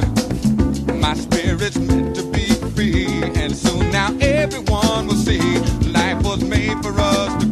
My 0.98 1.12
spirit's 1.12 1.76
meant 1.76 2.16
to 2.16 2.22
be 2.30 2.46
free, 2.74 3.04
and 3.34 3.54
soon 3.54 3.90
now 3.90 4.16
everyone 4.22 5.08
will 5.08 5.14
see 5.14 5.58
life 5.90 6.24
was 6.24 6.42
made 6.42 6.82
for 6.82 6.98
us 6.98 7.51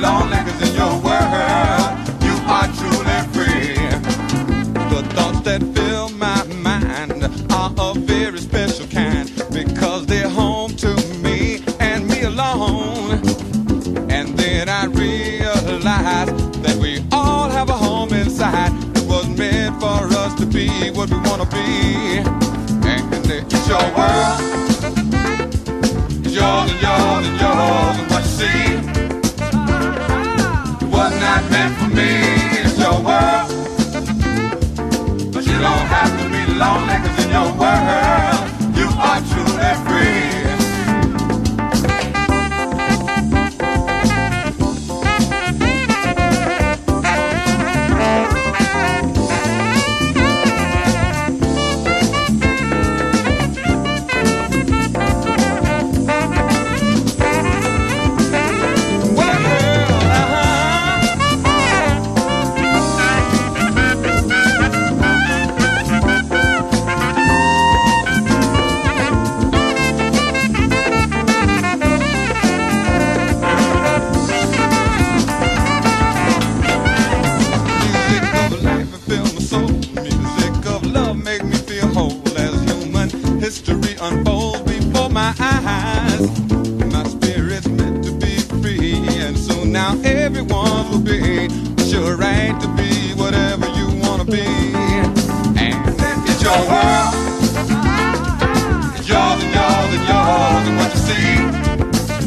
to 0.00 0.44
cause 0.44 0.68
in 0.68 0.74
your 0.74 0.94
world, 1.02 1.98
you 2.22 2.34
are 2.46 2.68
truly 2.78 3.18
free. 3.34 3.74
The 4.90 5.02
thoughts 5.14 5.40
that 5.40 5.62
fill 5.74 6.08
my 6.10 6.44
mind 6.62 7.24
are 7.52 7.72
a 7.78 7.94
very 7.98 8.38
special 8.38 8.86
kind 8.86 9.30
because 9.52 10.06
they're 10.06 10.28
home 10.28 10.70
to 10.76 10.94
me 11.22 11.64
and 11.80 12.06
me 12.08 12.22
alone. 12.22 13.22
And 14.10 14.38
then 14.38 14.68
I 14.68 14.86
realize 14.86 16.28
that 16.62 16.78
we 16.80 17.04
all 17.12 17.48
have 17.50 17.68
a 17.68 17.72
home 17.72 18.12
inside 18.12 18.72
that 18.94 19.04
was 19.04 19.28
meant 19.36 19.80
for 19.80 20.06
us 20.16 20.34
to 20.34 20.46
be 20.46 20.90
what 20.90 21.10
we 21.10 21.16
want 21.18 21.42
to 21.42 21.48
be. 21.48 22.18
And 22.86 23.30
it's 23.30 23.68
your 23.68 23.78
world. 23.96 24.38
It's 26.24 26.34
yours 26.34 26.70
and 26.70 26.82
yours 26.82 27.26
and 27.26 27.40
yours 27.40 27.98
and 27.98 28.10
what 28.10 28.22
you 28.22 28.30
see. 28.30 28.97
Meant 31.50 31.74
for 31.78 31.88
me. 31.88 32.10
Your 32.82 32.98
world. 33.06 33.48
But 35.32 35.44
you 35.46 35.58
don't 35.66 35.86
have 35.94 36.12
to 36.20 36.24
be 36.34 36.42
lonely 36.54 36.96
cause 37.02 37.24
in 37.24 37.30
your 37.30 37.52
world 37.58 38.17
history 83.48 83.96
unfolds 84.02 84.60
before 84.60 85.08
my 85.08 85.34
eyes. 85.40 86.20
My 86.92 87.02
spirit's 87.04 87.66
meant 87.66 88.04
to 88.04 88.12
be 88.12 88.36
free, 88.60 88.92
and 89.24 89.38
soon 89.38 89.72
now 89.72 89.98
everyone 90.04 90.90
will 90.90 91.00
be 91.00 91.48
sure 91.88 92.14
right 92.18 92.54
to 92.60 92.68
be 92.76 93.14
whatever 93.14 93.66
you 93.78 93.86
wanna 94.04 94.26
be. 94.26 94.44
And 95.64 95.72
it's 96.28 96.42
your 96.42 96.60
world. 96.72 97.12
It's 98.98 99.08
yours 99.08 99.40
and 99.44 99.52
yours 99.58 99.90
and 99.96 100.04
yours, 100.12 100.64
and 100.68 100.76
what 100.80 100.90
you 100.94 101.02
see 101.08 101.30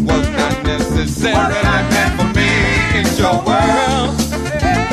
was 0.09 0.26
not 0.41 0.55
necessarily 0.74 1.82
meant 1.93 2.13
for 2.17 2.30
me. 2.38 2.51
It's 2.99 3.19
your 3.19 3.38
world. 3.47 4.11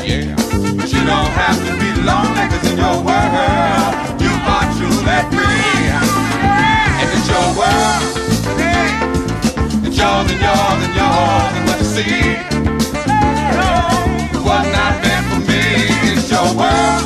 Yeah. 0.04 0.36
But 0.76 0.88
you 0.92 1.02
don't 1.12 1.32
have 1.42 1.58
to 1.66 1.72
be 1.82 1.90
lonely, 2.08 2.44
cause 2.52 2.66
in 2.70 2.76
your 2.84 2.98
world, 3.08 3.92
you 4.24 4.32
are 4.54 4.66
truly 4.76 5.20
free. 5.32 5.77
Yours 10.08 10.30
and 10.32 10.40
yours 10.40 10.80
and 10.86 10.94
yours, 10.96 11.52
and 11.56 11.64
what 11.68 11.78
you 11.78 11.88
see 11.96 12.20
was 14.48 14.64
not 14.76 14.94
meant 15.04 15.24
for 15.28 15.40
me. 15.48 15.62
It's 16.10 16.30
your 16.30 16.48
world. 16.58 17.02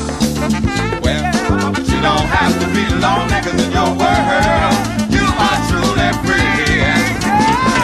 Well, 1.02 1.24
but 1.72 1.84
you 1.90 1.98
don't 2.08 2.28
have 2.36 2.54
to 2.62 2.66
be 2.76 2.84
lonely, 3.02 3.38
cause 3.44 3.58
in 3.64 3.70
your 3.78 3.90
world, 4.00 4.74
you 5.16 5.24
are 5.46 5.58
truly 5.68 6.10
free. 6.22 6.78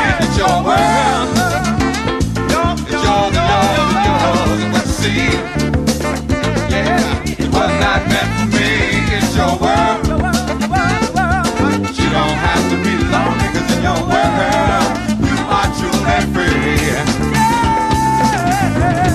And 0.07 0.17
it's 0.25 0.37
your 0.39 0.57
world. 0.69 1.29
It's 2.87 3.05
yours 3.07 3.35
and 3.39 3.47
yours 3.51 3.93
and 3.95 4.05
yours, 4.09 4.61
and 4.63 4.71
what 4.73 4.85
you 4.87 4.97
see. 5.03 5.31
Yeah, 6.73 6.99
was 7.57 7.73
not 7.85 8.01
meant 8.13 8.31
for 8.39 8.47
me. 8.57 8.71
It's 9.17 9.35
your 9.37 9.55
world. 9.59 10.08
Truly 18.79 19.08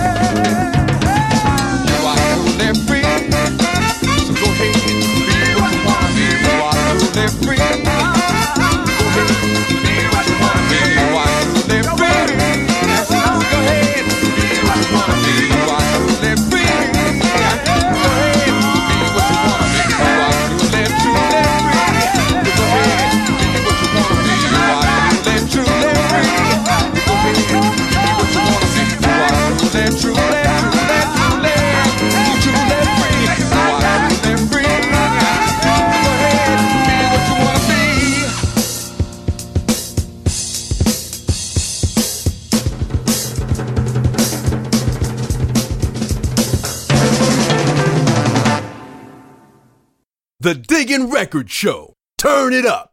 record 51.03 51.49
show. 51.49 51.93
Turn 52.17 52.53
it 52.53 52.65
up. 52.65 52.92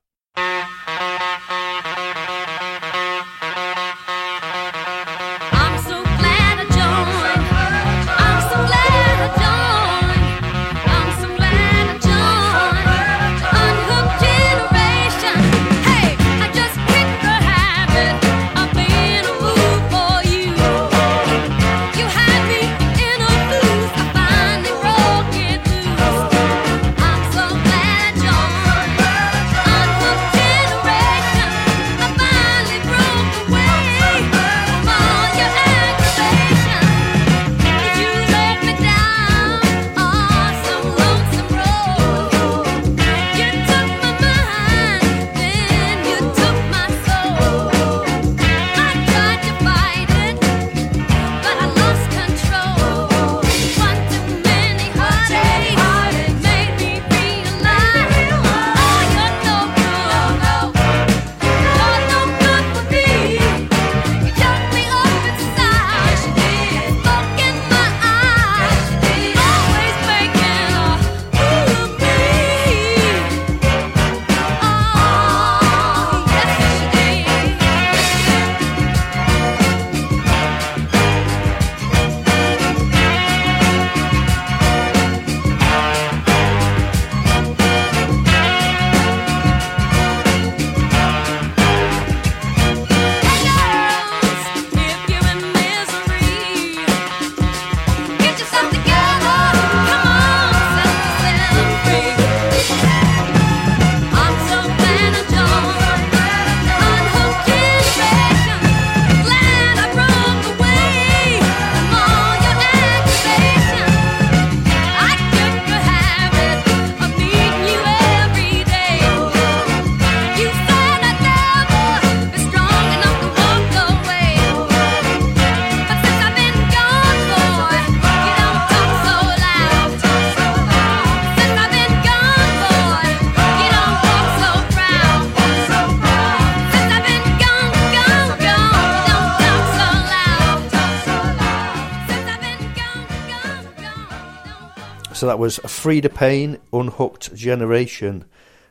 So 145.21 145.27
that 145.27 145.39
was 145.39 145.59
Freda 145.59 146.15
Payne, 146.15 146.57
Unhooked 146.73 147.35
Generation 147.35 148.25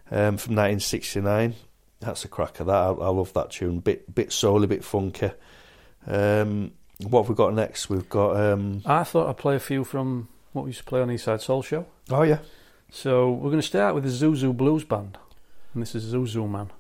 um, 0.10 0.38
from 0.38 0.56
1969. 0.56 1.54
That's 2.00 2.26
a 2.26 2.28
cracker. 2.28 2.64
That 2.64 2.74
I, 2.74 2.88
I, 2.88 3.10
love 3.10 3.32
that 3.34 3.52
tune. 3.52 3.82
Bit 3.82 4.16
bit 4.16 4.32
soul, 4.32 4.64
a 4.64 4.68
bit 4.68 4.84
funky. 4.84 5.30
Um, 6.08 6.72
what 7.04 7.22
have 7.22 7.30
we 7.30 7.36
got 7.36 7.54
next? 7.54 7.88
We've 7.88 8.10
got. 8.10 8.36
Um... 8.36 8.82
I 8.84 9.04
thought 9.04 9.30
I'd 9.30 9.38
play 9.38 9.58
a 9.58 9.60
few 9.60 9.84
from 9.84 10.28
what 10.54 10.64
we 10.64 10.70
used 10.70 10.80
to 10.80 10.86
play 10.86 11.02
on 11.02 11.12
East 11.12 11.26
Side 11.26 11.44
Soul 11.44 11.62
Show. 11.62 11.86
Oh 12.10 12.24
yeah. 12.24 12.40
So 12.90 13.30
we're 13.30 13.52
going 13.52 13.62
to 13.62 13.68
start 13.68 13.94
with 13.94 14.06
the 14.06 14.10
Zuzu 14.10 14.58
Blues 14.58 14.84
Band, 14.84 15.20
and 15.76 15.84
this 15.84 15.94
is 15.94 16.12
Zuzu 16.12 16.50
Man. 16.50 16.72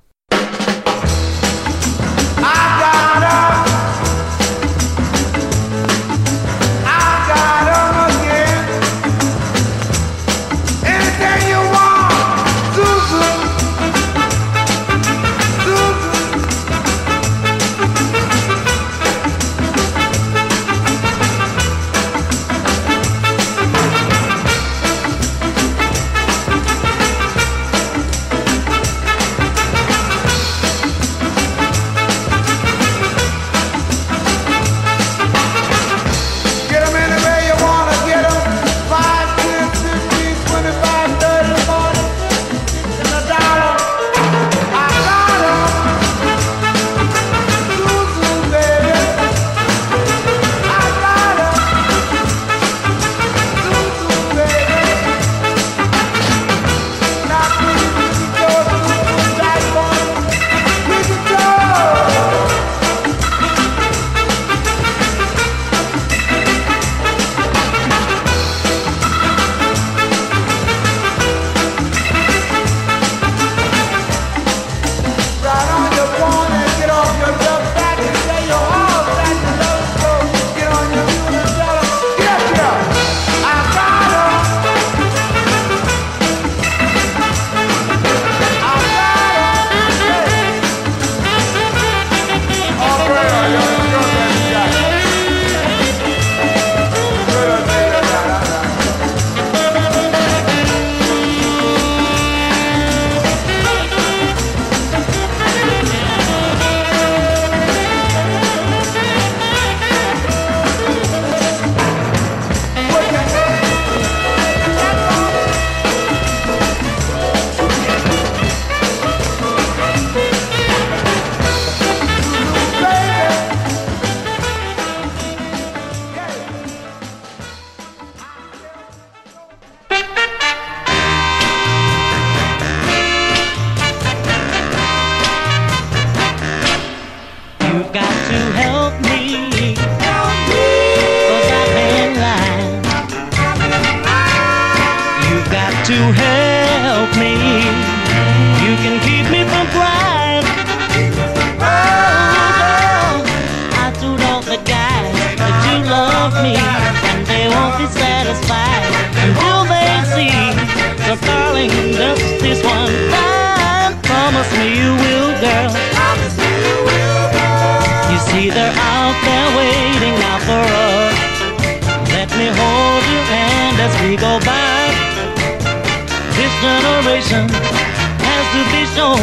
Has 177.47 178.45
to 178.55 178.61
be 178.75 178.83
shown, 178.95 179.21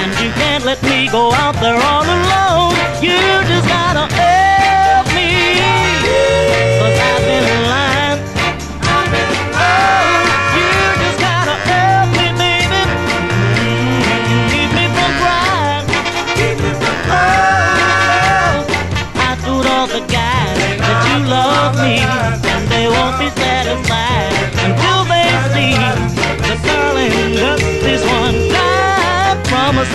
and 0.00 0.10
you 0.22 0.30
can't 0.40 0.64
let 0.64 0.82
me 0.82 1.08
go 1.08 1.32
out 1.32 1.56
there 1.60 1.76
all 1.76 2.04
alone. 2.04 2.72
You 3.02 3.18
just 3.50 3.67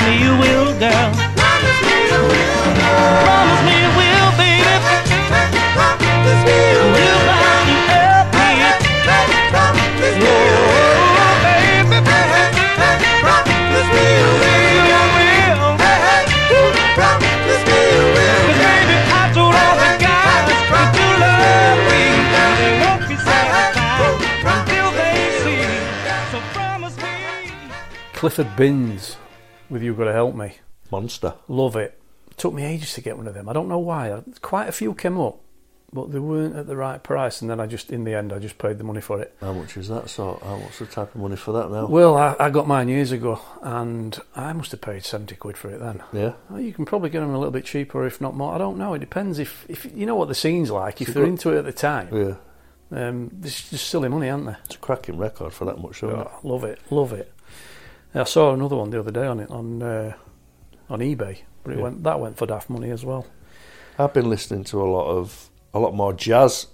me 0.05 0.13
you 0.23 0.33
will, 0.37 0.67
girl. 0.79 1.09
Promise 1.39 1.79
me 1.87 1.95
you 2.11 2.19
will, 2.31 2.63
Promise 3.25 3.61
me 3.67 3.73
you 3.83 3.91
will, 3.99 4.29
baby. 4.39 4.75
Promise 5.75 6.41
me 6.47 6.55
you 6.73 6.83
will. 6.95 7.19
You 7.69 7.77
got 7.89 8.03
to. 8.07 8.91
Promise 9.53 10.17
me 10.23 10.33
you 10.49 10.59
will, 10.71 11.35
baby. 11.45 11.99
Promise 13.23 13.89
me 13.95 14.05
you 14.19 14.29
will. 14.41 14.83
Promise 16.97 17.63
me 17.69 17.79
you 17.93 18.05
will. 18.15 18.41
'Cause 18.45 18.59
baby, 18.63 18.95
I 19.19 19.23
told 19.35 19.55
all 19.63 19.75
the 19.83 19.91
guys 20.05 20.45
that 20.73 20.89
you 20.99 21.09
love 21.23 21.79
me, 21.89 22.03
and 22.41 22.53
they 22.59 22.73
won't 22.81 23.03
be 23.09 23.15
satisfied 23.27 24.15
until 24.53 24.87
they 24.99 25.17
see. 25.43 25.65
So 26.31 26.37
promise 26.53 26.95
me. 26.97 27.11
Clifford 28.13 28.49
Binns 28.57 29.17
with 29.73 29.81
You 29.83 29.93
Gotta 29.95 30.13
Help 30.13 30.35
Me. 30.35 30.53
Monster. 30.91 31.33
Love 31.47 31.75
it. 31.75 31.99
Took 32.37 32.53
me 32.53 32.63
ages 32.63 32.93
to 32.93 33.01
get 33.01 33.17
one 33.17 33.27
of 33.27 33.33
them. 33.33 33.49
I 33.49 33.53
don't 33.53 33.67
know 33.67 33.79
why. 33.79 34.21
Quite 34.41 34.69
a 34.69 34.71
few 34.71 34.93
came 34.93 35.19
up, 35.19 35.39
but 35.91 36.11
they 36.11 36.19
weren't 36.19 36.55
at 36.55 36.67
the 36.67 36.75
right 36.75 37.01
price. 37.01 37.41
And 37.41 37.49
then 37.49 37.59
I 37.59 37.65
just, 37.65 37.91
in 37.91 38.03
the 38.03 38.13
end, 38.13 38.31
I 38.31 38.37
just 38.39 38.57
paid 38.59 38.77
the 38.77 38.83
money 38.83 39.01
for 39.01 39.19
it. 39.21 39.35
How 39.41 39.53
much 39.53 39.75
is 39.75 39.87
that 39.87 40.09
So, 40.09 40.39
How, 40.43 40.57
what's 40.57 40.79
the 40.79 40.85
type 40.85 41.13
of 41.15 41.21
money 41.21 41.35
for 41.35 41.51
that 41.53 41.71
now? 41.71 41.87
Well, 41.87 42.15
I, 42.15 42.35
I 42.39 42.49
got 42.51 42.67
mine 42.67 42.87
years 42.87 43.11
ago, 43.11 43.41
and 43.63 44.17
I 44.35 44.53
must 44.53 44.71
have 44.71 44.81
paid 44.81 45.03
seventy 45.03 45.35
quid 45.35 45.57
for 45.57 45.69
it 45.71 45.79
then. 45.79 46.03
Yeah. 46.13 46.33
Well, 46.49 46.61
you 46.61 46.71
can 46.73 46.85
probably 46.85 47.09
get 47.09 47.21
them 47.21 47.33
a 47.33 47.37
little 47.37 47.51
bit 47.51 47.65
cheaper, 47.65 48.05
if 48.05 48.21
not 48.21 48.35
more. 48.35 48.53
I 48.53 48.57
don't 48.59 48.77
know. 48.77 48.93
It 48.93 48.99
depends 48.99 49.39
if, 49.39 49.65
if 49.67 49.85
you 49.95 50.05
know 50.05 50.15
what 50.15 50.27
the 50.27 50.35
scene's 50.35 50.69
like. 50.71 51.01
If 51.01 51.09
they're 51.13 51.25
into 51.25 51.51
it 51.51 51.57
at 51.59 51.65
the 51.65 51.73
time, 51.73 52.09
Yeah. 52.15 52.35
um, 53.07 53.29
this 53.33 53.59
is 53.63 53.69
just 53.71 53.87
silly 53.87 54.09
money, 54.09 54.29
aren't 54.29 54.45
they? 54.45 54.55
It's 54.65 54.75
a 54.75 54.79
cracking 54.79 55.17
record 55.17 55.53
for 55.53 55.65
that 55.65 55.79
much, 55.79 56.03
isn't 56.03 56.09
it? 56.19 56.27
Oh, 56.31 56.39
love 56.47 56.63
it, 56.63 56.79
love 56.91 57.13
it. 57.13 57.31
I 58.15 58.23
saw 58.25 58.53
another 58.53 58.75
one 58.75 58.89
the 58.91 58.99
other 58.99 59.11
day 59.11 59.25
on 59.25 59.39
it 59.39 59.49
on 59.49 59.81
uh, 59.81 60.13
on 60.89 60.99
eBay, 60.99 61.39
but 61.63 61.73
it 61.73 61.77
Yeah. 61.77 61.83
went 61.83 62.03
that 62.03 62.19
went 62.19 62.37
for 62.37 62.45
daft 62.45 62.69
money 62.69 62.89
as 62.91 63.03
well. 63.03 63.25
I've 63.97 64.13
been 64.13 64.29
listening 64.29 64.63
to 64.65 64.81
a 64.81 64.89
lot 64.89 65.07
of 65.09 65.49
a 65.73 65.79
lot 65.79 65.93
more 65.95 66.13
jazz 66.13 66.67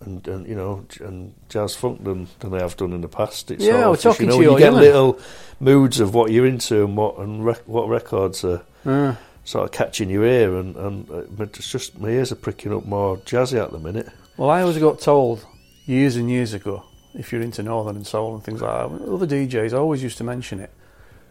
and, 0.00 0.26
and 0.28 0.46
you 0.46 0.54
know 0.54 0.84
and 1.00 1.34
jazz 1.48 1.74
funk 1.74 2.04
than, 2.04 2.28
than 2.40 2.54
I 2.54 2.60
have 2.60 2.76
done 2.76 2.92
in 2.92 3.00
the 3.02 3.08
past. 3.08 3.50
It's 3.50 3.64
Yeah, 3.64 3.72
sort 3.72 3.80
I 3.80 3.84
of 3.84 3.90
was 3.90 4.02
just, 4.02 4.18
talking 4.18 4.26
you 4.28 4.32
know, 4.32 4.38
to 4.38 4.44
you, 4.44 4.52
you 4.52 4.58
get 4.58 4.72
little 4.74 5.18
moods 5.60 6.00
of 6.00 6.14
what 6.14 6.30
you're 6.30 6.46
into 6.46 6.84
and 6.84 6.96
what 6.96 7.18
and 7.18 7.44
rec- 7.44 7.66
what 7.66 7.88
records 7.88 8.44
are 8.44 8.62
Yeah. 8.86 9.16
sort 9.44 9.64
of 9.64 9.72
catching 9.72 10.08
your 10.10 10.24
ear 10.24 10.56
and 10.56 10.76
and 10.76 11.10
uh, 11.10 11.42
it's 11.42 11.70
just 11.70 11.98
my 11.98 12.08
ears 12.10 12.32
are 12.32 12.36
pricking 12.36 12.72
up 12.72 12.86
more 12.86 13.18
jazzy 13.18 13.62
at 13.62 13.72
the 13.72 13.78
minute. 13.78 14.08
Well, 14.36 14.50
I 14.50 14.60
always 14.62 14.78
got 14.78 15.00
told 15.00 15.44
years 15.84 16.16
and 16.16 16.30
years 16.30 16.54
ago 16.54 16.84
if 17.14 17.32
you're 17.32 17.42
into 17.42 17.62
northern 17.62 17.96
and 17.96 18.06
soul 18.06 18.34
and 18.34 18.44
things 18.44 18.60
like 18.62 18.70
that. 18.90 19.08
Other 19.10 19.26
DJs 19.26 19.72
always 19.76 20.02
used 20.02 20.18
to 20.18 20.24
mention 20.24 20.60
it. 20.60 20.70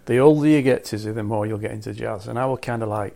The 0.08 0.18
older 0.18 0.48
you 0.48 0.62
get 0.64 0.86
to, 0.86 0.98
the 0.98 1.22
more 1.24 1.46
you'll 1.46 1.58
get 1.60 1.72
into 1.72 1.94
jazz. 1.94 2.28
And 2.28 2.40
I 2.40 2.46
was 2.48 2.60
kind 2.62 2.82
of 2.82 2.90
like, 2.90 3.16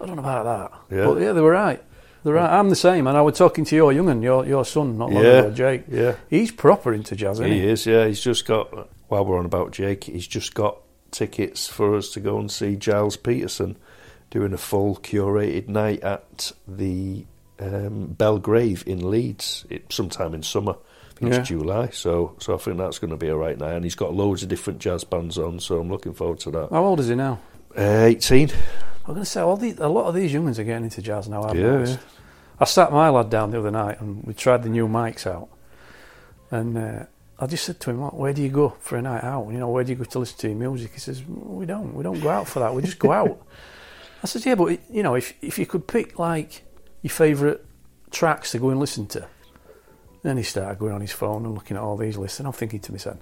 I 0.00 0.06
don't 0.06 0.16
know 0.16 0.22
about 0.22 0.44
that. 0.90 0.94
Yeah. 0.96 1.06
But 1.06 1.22
yeah, 1.22 1.32
they 1.32 1.40
were 1.40 1.52
right. 1.52 1.82
They're 2.22 2.34
right. 2.34 2.50
I'm 2.58 2.68
the 2.68 2.76
same. 2.76 3.06
And 3.06 3.16
I 3.16 3.22
was 3.22 3.38
talking 3.38 3.64
to 3.64 3.76
your 3.76 3.92
young'un, 3.92 4.20
your 4.20 4.44
your 4.44 4.64
son, 4.64 4.98
not 4.98 5.10
long 5.10 5.22
Yeah, 5.24 5.30
ago, 5.38 5.50
Jake. 5.52 5.84
yeah. 5.88 6.16
He's 6.28 6.50
proper 6.50 6.92
into 6.92 7.16
jazz, 7.16 7.38
isn't 7.40 7.50
he? 7.52 7.60
He 7.60 7.68
is, 7.68 7.86
yeah. 7.86 8.06
He's 8.06 8.20
just 8.20 8.46
got. 8.46 8.88
While 9.08 9.24
we're 9.24 9.38
on 9.38 9.44
about 9.46 9.70
Jake, 9.70 10.04
he's 10.04 10.26
just 10.26 10.54
got 10.54 10.78
tickets 11.12 11.68
for 11.68 11.94
us 11.94 12.10
to 12.10 12.20
go 12.20 12.38
and 12.40 12.50
see 12.50 12.76
Gilles 12.76 13.16
Peterson 13.16 13.76
doing 14.30 14.52
a 14.52 14.58
full 14.58 14.96
curated 14.96 15.68
night 15.68 16.02
at 16.02 16.50
the 16.66 17.24
um, 17.60 18.06
Belgrave 18.08 18.82
in 18.84 19.08
Leeds, 19.08 19.64
it, 19.70 19.92
sometime 19.92 20.34
in 20.34 20.42
summer. 20.42 20.74
I 21.16 21.18
think 21.20 21.32
Yeah. 21.32 21.40
it's 21.40 21.48
July, 21.48 21.88
so 21.92 22.34
so 22.38 22.54
I 22.54 22.58
think 22.58 22.76
that's 22.76 22.98
going 22.98 23.10
to 23.10 23.16
be 23.16 23.28
a 23.28 23.36
right 23.36 23.56
night. 23.58 23.72
And 23.74 23.84
he's 23.84 23.94
got 23.94 24.14
loads 24.14 24.42
of 24.42 24.48
different 24.50 24.78
jazz 24.80 25.02
bands 25.04 25.38
on, 25.38 25.60
so 25.60 25.78
I'm 25.80 25.90
looking 25.90 26.12
forward 26.12 26.40
to 26.40 26.50
that. 26.52 26.68
How 26.70 26.84
old 26.84 27.00
is 27.00 27.08
he 27.08 27.14
now? 27.14 27.38
Uh, 27.76 28.04
18. 28.06 28.50
I'm 29.06 29.14
going 29.14 29.18
to 29.20 29.24
say 29.24 29.40
all 29.40 29.56
the, 29.56 29.74
a 29.78 29.88
lot 29.88 30.06
of 30.06 30.14
these 30.14 30.32
young'uns 30.32 30.58
are 30.58 30.64
getting 30.64 30.84
into 30.84 31.00
jazz 31.00 31.28
now. 31.28 31.52
Yeah, 31.54 31.84
yeah. 31.86 31.96
I 32.58 32.64
sat 32.64 32.90
my 32.92 33.08
lad 33.10 33.30
down 33.30 33.50
the 33.50 33.58
other 33.58 33.70
night 33.70 34.00
and 34.00 34.24
we 34.24 34.34
tried 34.34 34.62
the 34.62 34.68
new 34.68 34.88
mics 34.88 35.26
out, 35.26 35.48
and 36.50 36.76
uh, 36.76 37.04
I 37.38 37.46
just 37.46 37.64
said 37.64 37.80
to 37.80 37.90
him, 37.90 38.00
"What? 38.00 38.14
Where 38.14 38.32
do 38.32 38.42
you 38.42 38.48
go 38.48 38.70
for 38.80 38.96
a 38.96 39.02
night 39.02 39.24
out? 39.24 39.48
You 39.50 39.58
know, 39.58 39.68
where 39.68 39.84
do 39.84 39.92
you 39.92 39.96
go 39.98 40.04
to 40.04 40.18
listen 40.18 40.38
to 40.38 40.48
your 40.48 40.56
music?" 40.56 40.92
He 40.94 41.00
says, 41.00 41.22
"We 41.26 41.66
don't. 41.66 41.94
We 41.94 42.02
don't 42.02 42.20
go 42.20 42.28
out 42.30 42.48
for 42.48 42.60
that. 42.60 42.74
We 42.74 42.82
just 42.82 42.98
go 42.98 43.12
out." 43.12 43.40
I 44.22 44.26
said, 44.26 44.44
"Yeah, 44.44 44.54
but 44.54 44.78
you 44.90 45.02
know, 45.02 45.14
if 45.14 45.34
if 45.42 45.58
you 45.58 45.66
could 45.66 45.86
pick 45.86 46.18
like 46.18 46.62
your 47.02 47.10
favourite 47.10 47.60
tracks 48.10 48.52
to 48.52 48.58
go 48.58 48.70
and 48.70 48.80
listen 48.80 49.06
to," 49.08 49.28
then 50.26 50.36
he 50.36 50.42
started 50.42 50.78
going 50.78 50.92
on 50.92 51.00
his 51.00 51.12
phone 51.12 51.44
and 51.44 51.54
looking 51.54 51.76
at 51.76 51.82
all 51.82 51.96
these 51.96 52.16
lists, 52.16 52.38
and 52.40 52.46
I'm 52.46 52.52
thinking 52.52 52.80
to 52.80 52.92
myself. 52.92 53.18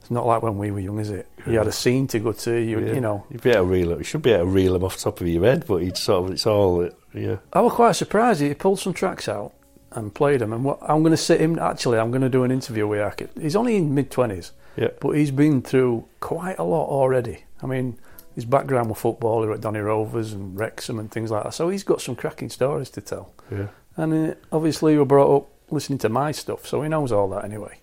It's 0.00 0.10
not 0.10 0.26
like 0.26 0.42
when 0.42 0.58
we 0.58 0.70
were 0.72 0.80
young, 0.80 0.98
is 0.98 1.10
it? 1.10 1.28
You 1.46 1.58
had 1.58 1.68
a 1.68 1.72
scene 1.72 2.08
to 2.08 2.18
go 2.18 2.32
to. 2.32 2.54
You, 2.56 2.80
Yeah. 2.80 2.92
you 2.94 3.00
know, 3.00 3.24
You'd 3.30 3.42
be 3.42 3.50
able 3.50 3.66
to 3.66 3.70
reel 3.70 3.92
it. 3.92 3.98
You 3.98 4.04
should 4.04 4.22
be 4.22 4.32
able 4.32 4.46
to 4.46 4.50
reel 4.50 4.72
them 4.72 4.82
off 4.84 4.96
the 4.96 5.02
top 5.04 5.20
of 5.20 5.28
your 5.28 5.44
head, 5.44 5.64
but 5.68 5.76
he'd 5.76 5.96
sort 5.96 6.24
of, 6.26 6.32
it's 6.32 6.44
all, 6.46 6.88
yeah. 7.14 7.36
I 7.52 7.60
was 7.60 7.72
quite 7.72 7.92
surprised. 7.92 8.40
He 8.40 8.52
pulled 8.54 8.80
some 8.80 8.92
tracks 8.94 9.28
out 9.28 9.52
and 9.92 10.12
played 10.12 10.40
them. 10.40 10.52
And 10.52 10.64
what, 10.64 10.78
I'm 10.82 11.02
going 11.02 11.12
to 11.12 11.16
sit 11.16 11.40
him. 11.40 11.56
Actually, 11.58 11.98
I'm 11.98 12.10
going 12.10 12.22
to 12.22 12.28
do 12.28 12.42
an 12.42 12.50
interview 12.50 12.86
with 12.88 12.98
Hackett. 13.00 13.30
He's 13.40 13.54
only 13.54 13.76
in 13.76 13.94
mid 13.94 14.10
twenties, 14.10 14.50
Yeah. 14.76 14.88
but 15.00 15.10
he's 15.12 15.30
been 15.30 15.62
through 15.62 16.04
quite 16.18 16.58
a 16.58 16.64
lot 16.64 16.86
already. 16.88 17.44
I 17.62 17.66
mean, 17.66 17.96
his 18.34 18.44
background 18.44 18.88
with 18.88 18.98
football, 18.98 19.42
he 19.42 19.48
were 19.48 19.54
at 19.54 19.60
Donny 19.60 19.78
Rovers 19.78 20.32
and 20.32 20.58
Wrexham 20.58 20.98
and 20.98 21.12
things 21.12 21.30
like 21.30 21.44
that. 21.44 21.54
So 21.54 21.68
he's 21.68 21.84
got 21.84 22.00
some 22.00 22.16
cracking 22.16 22.50
stories 22.50 22.90
to 22.90 23.00
tell. 23.00 23.32
Yeah. 23.52 23.68
And 23.96 24.30
uh, 24.32 24.34
obviously, 24.50 24.94
we 24.94 24.98
were 24.98 25.04
brought 25.04 25.36
up 25.36 25.48
listening 25.72 25.98
to 26.00 26.08
my 26.08 26.32
stuff, 26.32 26.66
so 26.66 26.82
he 26.82 26.88
knows 26.88 27.12
all 27.12 27.28
that 27.30 27.44
anyway. 27.44 27.78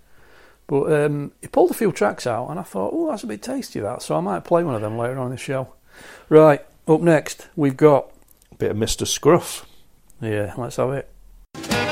But 0.68 0.92
um, 0.94 1.32
he 1.42 1.48
pulled 1.48 1.72
a 1.72 1.76
few 1.76 1.92
tracks 1.92 2.28
out, 2.28 2.50
and 2.50 2.60
I 2.60 2.64
thought, 2.64 2.92
oh, 2.94 3.10
that's 3.10 3.24
a 3.24 3.28
bit 3.28 3.42
tasty, 3.42 3.80
that. 3.80 4.02
So 4.02 4.16
I 4.16 4.20
might 4.20 4.44
play 4.44 4.64
one 4.64 4.76
of 4.76 4.82
them 4.82 4.98
later 4.98 5.18
on 5.18 5.28
in 5.28 5.32
the 5.32 5.38
show. 5.38 5.74
Right, 6.30 6.64
up 6.88 7.02
next, 7.02 7.48
we've 7.56 7.78
got. 7.78 8.12
A 8.52 8.56
bit 8.56 8.72
of 8.72 8.78
Mr. 8.78 9.08
Scruff. 9.08 9.66
Yeah, 10.22 10.54
let's 10.58 10.76
have 10.76 10.92
it. 10.92 11.89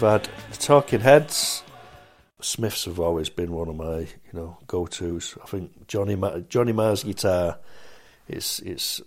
We've 0.00 0.08
had 0.08 0.28
the 0.52 0.56
Talking 0.56 1.00
Heads. 1.00 1.64
Smiths 2.40 2.84
have 2.84 3.00
always 3.00 3.28
been 3.30 3.50
one 3.50 3.68
of 3.68 3.74
my, 3.74 3.98
you 3.98 4.32
know, 4.32 4.56
go-tos. 4.68 5.36
I 5.42 5.46
think 5.48 5.88
Johnny 5.88 6.14
Ma- 6.14 6.38
Johnny 6.38 6.70
Marr's 6.70 7.02
guitar, 7.02 7.58
it's 8.28 8.60
it's 8.60 9.02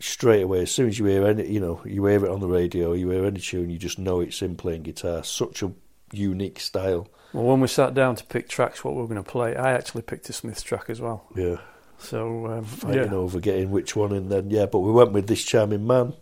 straight 0.00 0.42
away 0.42 0.60
as 0.60 0.70
soon 0.70 0.88
as 0.88 0.98
you 0.98 1.06
hear 1.06 1.26
any, 1.26 1.50
you 1.50 1.60
know, 1.60 1.80
you 1.86 2.04
hear 2.04 2.22
it 2.22 2.30
on 2.30 2.40
the 2.40 2.46
radio, 2.46 2.92
you 2.92 3.08
hear 3.08 3.24
any 3.24 3.40
tune, 3.40 3.70
you 3.70 3.78
just 3.78 3.98
know 3.98 4.20
it's 4.20 4.42
him 4.42 4.54
playing 4.54 4.82
guitar. 4.82 5.24
Such 5.24 5.62
a 5.62 5.72
unique 6.12 6.60
style. 6.60 7.08
Well, 7.32 7.44
when 7.44 7.60
we 7.60 7.66
sat 7.66 7.94
down 7.94 8.16
to 8.16 8.24
pick 8.24 8.46
tracks, 8.46 8.84
what 8.84 8.92
we 8.92 9.00
were 9.00 9.08
going 9.08 9.24
to 9.24 9.30
play, 9.30 9.56
I 9.56 9.72
actually 9.72 10.02
picked 10.02 10.28
a 10.28 10.34
Smiths 10.34 10.62
track 10.62 10.90
as 10.90 11.00
well. 11.00 11.26
Yeah. 11.34 11.56
So 11.96 12.48
um, 12.48 12.64
fighting 12.64 13.12
yeah. 13.12 13.14
over 13.14 13.40
getting 13.40 13.70
which 13.70 13.96
one, 13.96 14.12
and 14.12 14.30
then 14.30 14.50
yeah, 14.50 14.66
but 14.66 14.80
we 14.80 14.92
went 14.92 15.12
with 15.12 15.26
this 15.26 15.42
charming 15.42 15.86
man. 15.86 16.12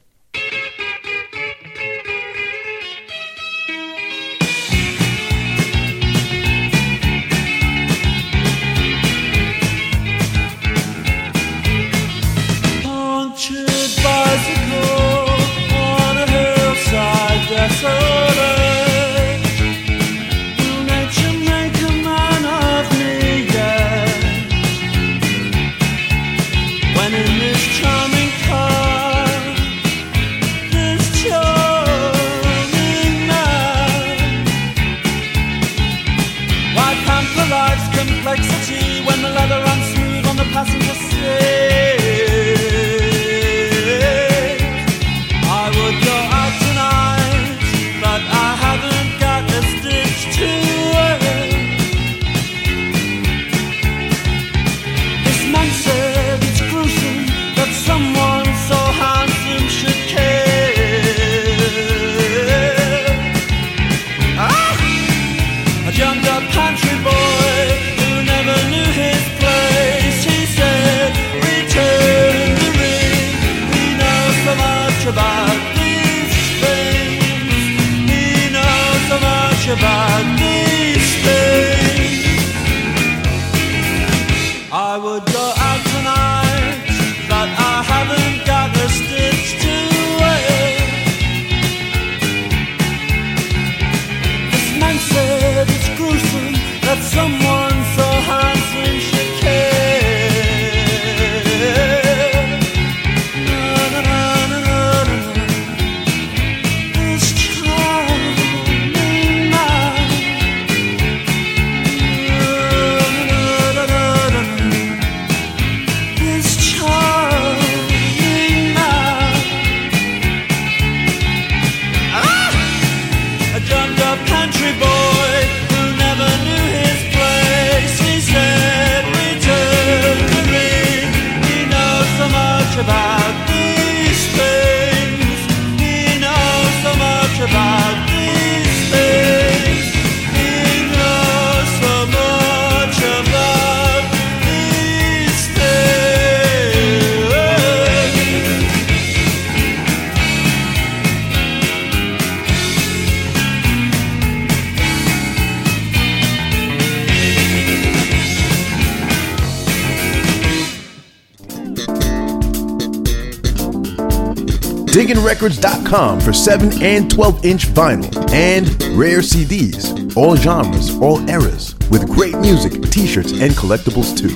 DigginRecords.com 165.13 166.21
for 166.21 166.33
7 166.33 166.83
and 166.83 167.11
12 167.11 167.45
inch 167.45 167.67
vinyl 167.67 168.31
and 168.33 168.67
rare 168.97 169.19
CDs, 169.19 170.17
all 170.17 170.37
genres, 170.37 170.97
all 171.03 171.29
eras, 171.29 171.75
with 171.91 172.09
great 172.09 172.35
music, 172.39 172.81
t 172.91 173.07
shirts, 173.07 173.33
and 173.33 173.53
collectibles 173.53 174.17
too. 174.17 174.35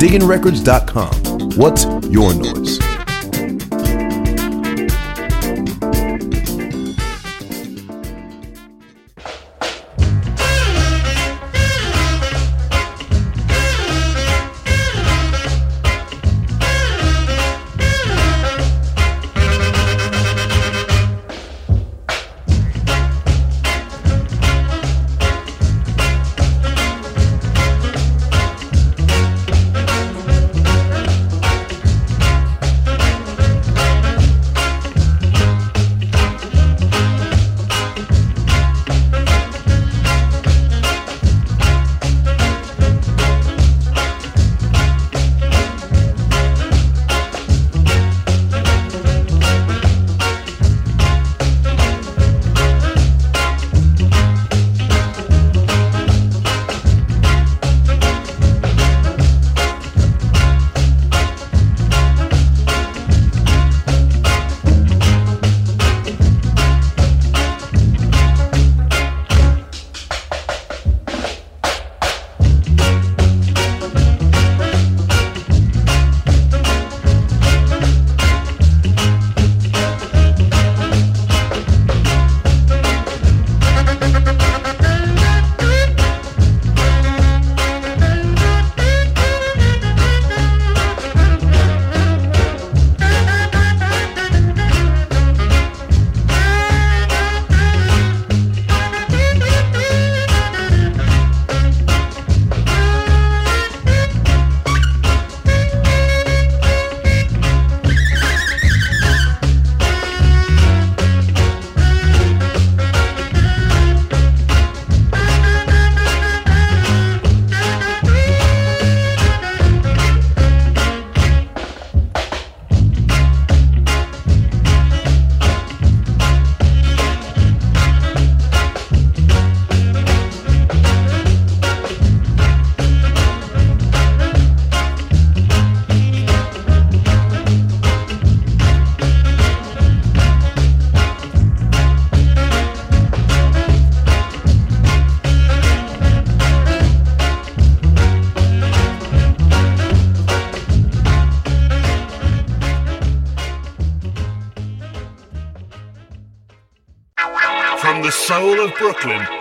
DigginRecords.com. 0.00 1.50
What's 1.50 1.84
your 2.10 2.34
noise? 2.34 2.85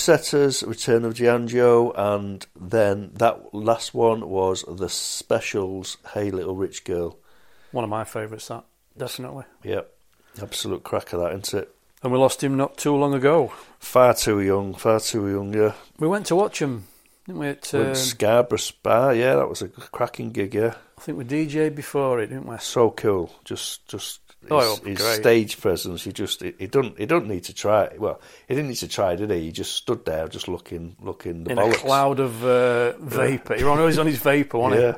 The 0.00 0.12
Upsetters, 0.12 0.66
Return 0.66 1.04
of 1.04 1.12
Django, 1.12 1.92
and 1.94 2.46
then 2.58 3.10
that 3.14 3.54
last 3.54 3.92
one 3.92 4.30
was 4.30 4.64
the 4.66 4.88
Specials, 4.88 5.98
Hey 6.14 6.30
Little 6.30 6.56
Rich 6.56 6.84
Girl. 6.84 7.18
One 7.72 7.84
of 7.84 7.90
my 7.90 8.04
favourites, 8.04 8.48
that 8.48 8.64
definitely. 8.96 9.44
Yep, 9.62 9.92
absolute 10.40 10.84
cracker 10.84 11.18
that, 11.18 11.32
isn't 11.32 11.62
it? 11.64 11.74
And 12.02 12.12
we 12.12 12.18
lost 12.18 12.42
him 12.42 12.56
not 12.56 12.78
too 12.78 12.96
long 12.96 13.12
ago. 13.12 13.52
Far 13.78 14.14
too 14.14 14.40
young, 14.40 14.72
far 14.72 15.00
too 15.00 15.28
young, 15.28 15.52
yeah. 15.52 15.74
We 15.98 16.08
went 16.08 16.24
to 16.26 16.36
watch 16.36 16.62
him, 16.62 16.84
didn't 17.26 17.40
we? 17.40 17.48
At, 17.48 17.74
um, 17.74 17.94
Scarborough 17.94 18.56
Spa, 18.56 19.10
yeah, 19.10 19.34
that 19.34 19.50
was 19.50 19.60
a 19.60 19.68
cracking 19.68 20.30
gig, 20.30 20.54
yeah. 20.54 20.76
I 20.96 21.00
think 21.02 21.18
we 21.18 21.24
DJ'd 21.24 21.74
before 21.74 22.20
it, 22.20 22.28
didn't 22.28 22.46
we? 22.46 22.56
So 22.56 22.90
cool, 22.90 23.34
just, 23.44 23.86
just 23.86 24.20
Oh, 24.50 24.78
it 24.86 24.98
his 24.98 25.06
stage 25.16 25.60
presence. 25.60 26.04
He 26.04 26.12
just, 26.12 26.42
he, 26.42 26.54
he 26.58 26.66
don't, 26.66 26.96
he 26.98 27.04
don't 27.06 27.26
need 27.28 27.44
to 27.44 27.54
try. 27.54 27.90
Well, 27.98 28.20
he 28.48 28.54
didn't 28.54 28.68
need 28.70 28.76
to 28.76 28.88
try, 28.88 29.14
did 29.16 29.30
he? 29.30 29.40
He 29.42 29.52
just 29.52 29.74
stood 29.74 30.04
there, 30.06 30.28
just 30.28 30.48
looking, 30.48 30.96
looking 31.00 31.44
the 31.44 31.50
in 31.52 31.58
bollocks. 31.58 31.72
a 31.74 31.76
cloud 31.78 32.20
of 32.20 32.44
uh, 32.44 32.92
vapour. 32.98 33.56
He 33.56 33.64
was 33.64 33.78
always 33.78 33.98
on 33.98 34.06
his 34.06 34.18
vapour, 34.18 34.60
wasn't 34.60 34.80
Yeah. 34.82 34.92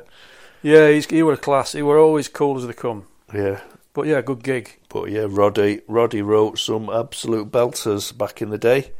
he? 0.61 0.71
Yeah, 0.71 0.89
he's, 0.91 1.05
he 1.07 1.23
were 1.23 1.33
a 1.33 1.37
class. 1.37 1.73
He 1.73 1.81
were 1.81 1.97
always 1.99 2.29
cool 2.29 2.57
as 2.57 2.65
they 2.65 2.73
come. 2.73 3.05
Yeah. 3.33 3.59
But 3.93 4.07
yeah, 4.07 4.21
good 4.21 4.41
gig. 4.43 4.79
But 4.89 5.11
yeah, 5.11 5.27
Roddy 5.29 5.81
Roddy 5.87 6.21
wrote 6.23 6.57
some 6.57 6.89
absolute 6.89 7.51
belters 7.51 8.17
back 8.17 8.41
in 8.41 8.49
the 8.49 8.57
day. 8.57 8.91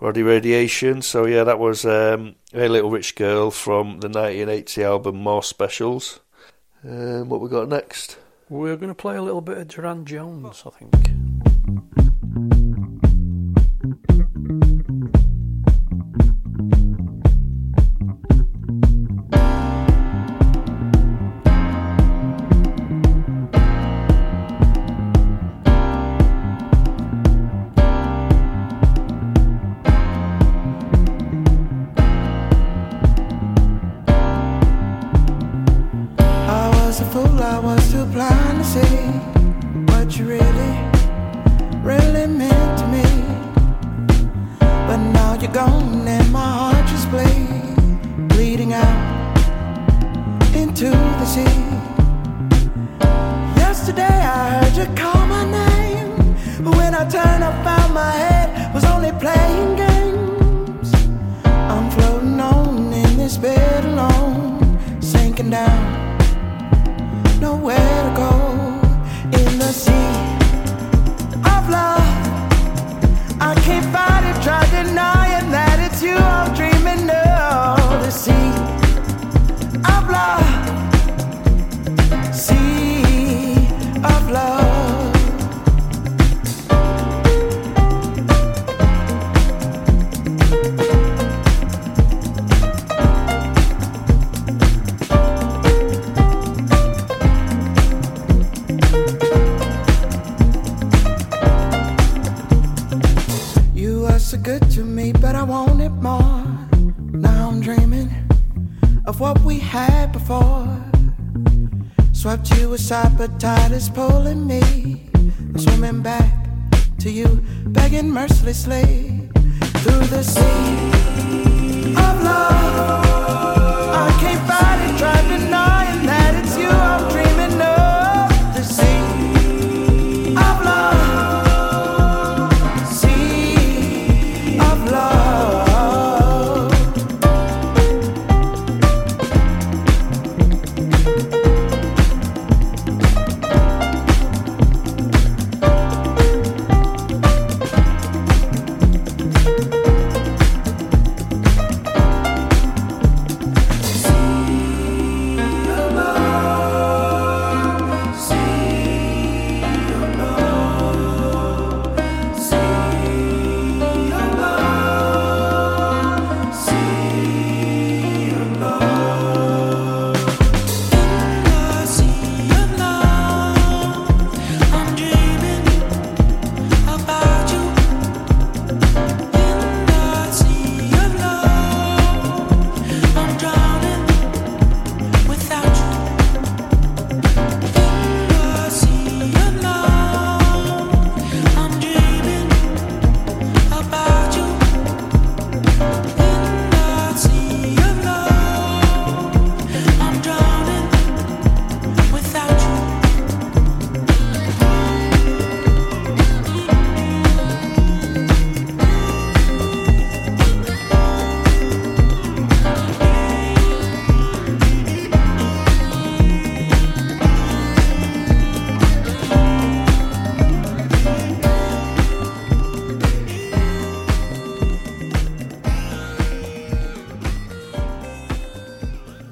Roddy 0.00 0.22
Radiation. 0.22 1.02
So 1.02 1.24
yeah, 1.26 1.44
that 1.44 1.58
was 1.60 1.84
um, 1.84 2.34
a 2.52 2.68
little 2.68 2.90
rich 2.90 3.14
girl 3.14 3.50
from 3.52 4.00
the 4.00 4.08
1980 4.08 4.82
album 4.82 5.16
More 5.18 5.42
Specials. 5.42 6.18
Um, 6.82 7.28
what 7.28 7.40
we 7.42 7.48
got 7.48 7.68
next? 7.68 8.18
We're 8.48 8.76
going 8.76 8.88
to 8.88 8.94
play 8.94 9.16
a 9.16 9.22
little 9.22 9.40
bit 9.40 9.56
of 9.58 9.68
Durand 9.68 10.06
Jones, 10.06 10.64
I 10.66 10.70
think. 10.70 11.23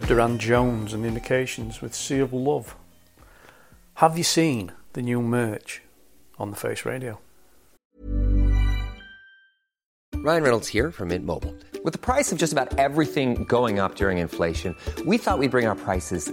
Durand 0.06 0.40
Jones 0.40 0.92
and 0.92 1.06
Indications 1.06 1.80
with 1.80 1.94
Sea 1.94 2.18
of 2.18 2.32
Love. 2.32 2.74
Have 3.94 4.18
you 4.18 4.24
seen 4.24 4.72
the 4.94 5.02
new 5.02 5.22
merch 5.22 5.82
on 6.38 6.50
the 6.50 6.56
Face 6.56 6.84
Radio? 6.84 7.20
Ryan 10.16 10.42
Reynolds 10.42 10.68
here 10.68 10.90
from 10.90 11.08
Mint 11.08 11.24
Mobile. 11.24 11.54
With 11.84 11.92
the 11.92 11.98
price 11.98 12.30
of 12.30 12.38
just 12.38 12.52
about 12.52 12.78
everything 12.78 13.44
going 13.44 13.78
up 13.78 13.94
during 13.94 14.18
inflation, 14.18 14.76
we 15.06 15.18
thought 15.18 15.38
we'd 15.38 15.50
bring 15.50 15.66
our 15.66 15.74
prices 15.74 16.32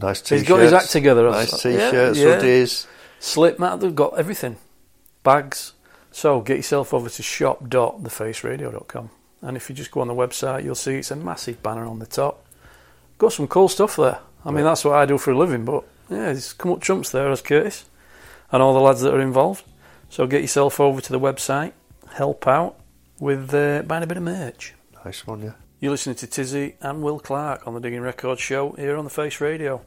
Nice 0.00 0.20
t-shirts. 0.20 0.40
He's 0.40 0.48
got 0.48 0.60
his 0.60 0.72
act 0.72 0.90
together. 0.90 1.30
nice 1.30 1.50
t-shirts, 1.50 2.18
yeah. 2.18 2.40
hoodies. 2.40 2.86
Slip 3.18 3.58
mat, 3.58 3.80
they've 3.80 3.94
got 3.94 4.18
everything. 4.18 4.56
Bags. 5.22 5.74
So 6.10 6.40
get 6.40 6.56
yourself 6.56 6.92
over 6.94 7.08
to 7.08 7.22
shop.thefaceradio.com. 7.22 9.10
And 9.42 9.56
if 9.56 9.68
you 9.68 9.74
just 9.74 9.90
go 9.90 10.00
on 10.00 10.08
the 10.08 10.14
website, 10.14 10.64
you'll 10.64 10.74
see 10.74 10.96
it's 10.96 11.10
a 11.10 11.16
massive 11.16 11.62
banner 11.62 11.86
on 11.86 11.98
the 11.98 12.06
top. 12.06 12.44
Got 13.18 13.32
some 13.32 13.48
cool 13.48 13.68
stuff 13.68 13.96
there. 13.96 14.18
I 14.44 14.50
mean, 14.50 14.64
that's 14.64 14.84
what 14.84 14.94
I 14.94 15.06
do 15.06 15.18
for 15.18 15.32
a 15.32 15.38
living, 15.38 15.64
but 15.64 15.84
yeah, 16.08 16.24
there's 16.24 16.52
come 16.54 16.72
up 16.72 16.80
trumps 16.80 17.10
there 17.10 17.30
as 17.30 17.42
Curtis 17.42 17.84
and 18.50 18.62
all 18.62 18.72
the 18.74 18.80
lads 18.80 19.02
that 19.02 19.14
are 19.14 19.20
involved. 19.20 19.64
So 20.08 20.26
get 20.26 20.40
yourself 20.40 20.80
over 20.80 21.00
to 21.00 21.12
the 21.12 21.20
website, 21.20 21.72
help 22.14 22.46
out 22.46 22.80
with 23.18 23.54
uh, 23.54 23.82
buying 23.82 24.02
a 24.02 24.06
bit 24.06 24.16
of 24.16 24.22
merch. 24.22 24.74
Nice 25.04 25.26
one, 25.26 25.42
yeah. 25.42 25.52
You're 25.80 25.92
listening 25.92 26.16
to 26.16 26.26
Tizzy 26.26 26.74
and 26.82 27.02
Will 27.02 27.18
Clark 27.18 27.66
on 27.66 27.74
the 27.74 27.80
Diggin' 27.80 28.02
Records 28.02 28.40
show 28.40 28.72
here 28.72 28.96
on 28.96 29.04
the 29.04 29.10
Face 29.10 29.40
Radio. 29.40 29.82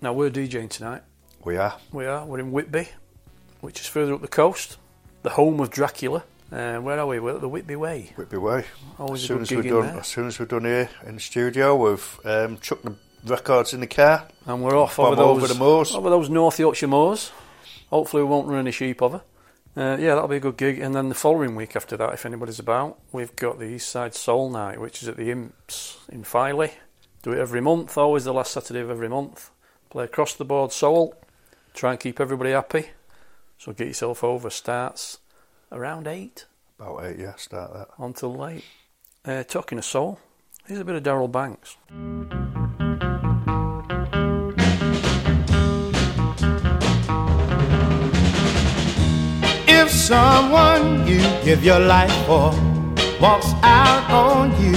Now 0.00 0.12
we're 0.12 0.30
DJing 0.30 0.70
tonight. 0.70 1.02
We 1.44 1.56
are. 1.56 1.74
We 1.92 2.06
are. 2.06 2.24
We're 2.24 2.38
in 2.38 2.52
Whitby, 2.52 2.88
which 3.60 3.80
is 3.80 3.86
further 3.88 4.14
up 4.14 4.20
the 4.20 4.28
coast, 4.28 4.76
the 5.24 5.30
home 5.30 5.58
of 5.60 5.70
Dracula. 5.70 6.22
Uh, 6.52 6.76
where 6.78 6.98
are 7.00 7.06
we? 7.06 7.18
We're 7.18 7.34
at 7.36 7.40
the 7.40 7.48
Whitby 7.48 7.74
Way. 7.76 8.12
Whitby 8.14 8.36
Way. 8.36 8.64
Always 8.98 9.22
as 9.22 9.24
a 9.24 9.26
soon 9.26 9.38
good 9.38 9.42
as 9.42 9.50
we're 9.72 9.80
done, 9.80 9.86
there. 9.92 10.00
as 10.00 10.06
soon 10.06 10.26
as 10.28 10.38
we're 10.38 10.46
done 10.46 10.64
here 10.64 10.90
in 11.06 11.14
the 11.16 11.20
studio, 11.20 11.74
we've 11.74 12.20
um, 12.24 12.58
chucked 12.58 12.84
the 12.84 12.94
records 13.26 13.74
in 13.74 13.80
the 13.80 13.86
car, 13.88 14.28
And 14.46 14.62
we're 14.62 14.76
off 14.76 14.98
over 15.00 15.16
those, 15.16 15.38
over 15.38 15.48
the 15.48 15.54
moors. 15.58 15.92
over 15.94 16.10
those 16.10 16.28
North 16.28 16.58
Yorkshire 16.60 16.86
moors. 16.88 17.32
Hopefully, 17.90 18.22
we 18.22 18.28
won't 18.28 18.46
run 18.46 18.60
any 18.60 18.70
sheep 18.70 19.02
over. 19.02 19.22
Uh, 19.74 19.96
yeah, 19.98 20.14
that'll 20.14 20.28
be 20.28 20.36
a 20.36 20.40
good 20.40 20.56
gig. 20.58 20.78
And 20.78 20.94
then 20.94 21.08
the 21.08 21.14
following 21.14 21.56
week 21.56 21.74
after 21.76 21.96
that, 21.96 22.12
if 22.12 22.26
anybody's 22.26 22.58
about, 22.58 22.98
we've 23.10 23.34
got 23.36 23.58
the 23.58 23.64
East 23.66 23.88
Side 23.88 24.14
Soul 24.14 24.50
Night, 24.50 24.80
which 24.80 25.02
is 25.02 25.08
at 25.08 25.16
the 25.16 25.30
Imps 25.30 25.98
in 26.10 26.24
Filey. 26.24 26.72
Do 27.22 27.32
it 27.32 27.38
every 27.38 27.60
month, 27.60 27.96
always 27.96 28.24
the 28.24 28.34
last 28.34 28.52
Saturday 28.52 28.80
of 28.80 28.90
every 28.90 29.08
month. 29.08 29.50
Play 29.90 30.04
across 30.04 30.34
the 30.34 30.44
board 30.44 30.72
soul. 30.72 31.14
Try 31.72 31.92
and 31.92 32.00
keep 32.00 32.20
everybody 32.20 32.50
happy. 32.50 32.86
So 33.58 33.72
get 33.72 33.86
yourself 33.86 34.22
over. 34.24 34.50
Starts 34.50 35.18
around 35.70 36.06
8 36.06 36.44
About 36.78 37.04
eight, 37.04 37.18
yeah. 37.18 37.34
Start 37.36 37.72
that. 37.72 37.88
until 37.98 38.34
late. 38.34 38.64
Uh, 39.24 39.44
talking 39.44 39.78
of 39.78 39.84
soul, 39.84 40.18
here's 40.66 40.80
a 40.80 40.84
bit 40.84 40.96
of 40.96 41.02
Darrell 41.02 41.28
Banks. 41.28 41.76
Someone 50.02 51.06
you 51.06 51.20
give 51.44 51.62
your 51.64 51.78
life 51.78 52.12
for 52.26 52.50
walks 53.20 53.52
out 53.62 54.02
on 54.10 54.50
you, 54.60 54.74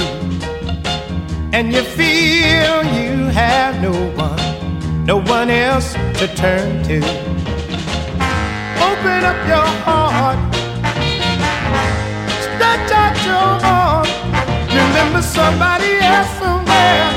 and 1.51 1.73
you 1.73 1.81
feel 1.81 2.75
you 2.99 3.25
have 3.33 3.81
no 3.81 3.91
one, 4.13 5.03
no 5.03 5.17
one 5.17 5.49
else 5.49 5.93
to 6.19 6.27
turn 6.35 6.83
to, 6.83 6.97
open 8.87 9.19
up 9.31 9.39
your 9.53 9.69
heart, 9.85 10.37
stretch 12.45 12.91
out 13.01 13.17
your 13.25 13.51
arm, 13.65 14.07
remember 14.69 15.23
somebody 15.23 15.91
else 16.01 16.29
somewhere, 16.37 17.09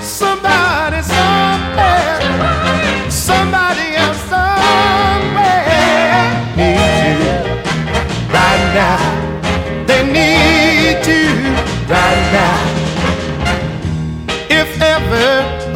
somebody 0.00 1.02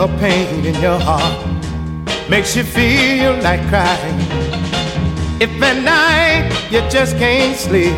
a 0.01 0.09
pain 0.19 0.65
in 0.65 0.75
your 0.81 0.99
heart 0.99 1.47
makes 2.31 2.57
you 2.57 2.63
feel 2.63 3.35
like 3.43 3.61
crying, 3.69 4.19
if 5.39 5.51
at 5.61 5.77
night 5.85 6.49
you 6.71 6.81
just 6.89 7.19
can't 7.19 7.55
sleep, 7.55 7.95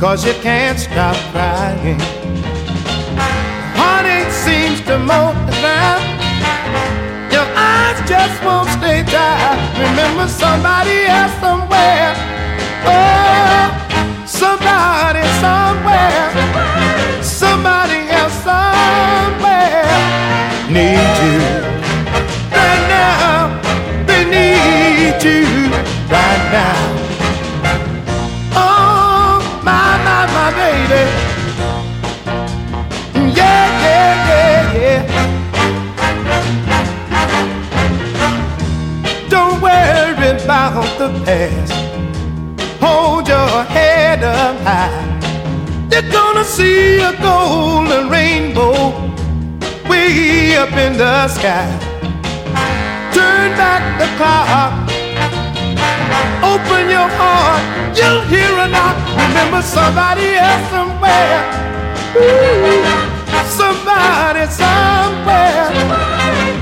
cause 0.00 0.26
you 0.26 0.34
can't 0.42 0.76
stop 0.80 1.14
crying, 1.30 2.00
heartache 3.78 4.32
seems 4.32 4.80
to 4.80 4.98
multiply. 4.98 5.94
Your 7.30 7.46
eyes 7.54 7.98
just 8.08 8.42
won't 8.42 8.68
stay 8.70 9.04
dry. 9.04 9.54
Remember 9.78 10.26
somebody 10.26 11.06
else 11.06 11.34
somewhere. 11.38 12.14
Oh, 12.82 13.70
somebody 14.26 15.22
somewhere. 15.38 17.22
Somebody 17.22 17.95
needs 20.76 21.18
you 21.24 21.38
right 22.52 22.84
now. 22.96 23.48
They 24.08 24.22
need 24.36 25.16
you 25.24 25.44
right 26.16 26.44
now. 26.52 26.80
Oh, 28.52 29.40
my, 29.64 29.88
my, 30.06 30.22
my 30.36 30.48
baby. 30.60 31.04
Yeah, 33.38 33.64
yeah, 33.84 34.12
yeah, 34.30 34.62
yeah. 34.82 35.02
Don't 39.30 39.56
worry 39.62 40.28
about 40.44 40.88
the 40.98 41.08
past. 41.24 41.74
Hold 42.82 43.24
your 43.28 43.64
head 43.76 44.22
up 44.22 44.56
high. 44.68 45.04
You're 45.90 46.10
gonna 46.12 46.44
see 46.44 47.00
a 47.00 47.12
golden 47.22 48.10
rainbow 48.10 48.76
way 50.06 50.56
up 50.56 50.72
in 50.72 50.96
the 50.96 51.28
sky. 51.28 51.66
Turn 53.12 53.50
back 53.60 53.82
the 54.00 54.08
clock. 54.18 54.72
Open 56.52 56.84
your 56.96 57.08
heart. 57.18 57.62
You'll 57.96 58.22
hear 58.32 58.52
a 58.64 58.68
knock. 58.68 58.96
Remember 59.24 59.62
somebody 59.62 60.28
else 60.46 60.66
somewhere. 60.74 61.38
Ooh, 62.16 62.84
somebody 63.60 64.44
somewhere. 64.62 65.66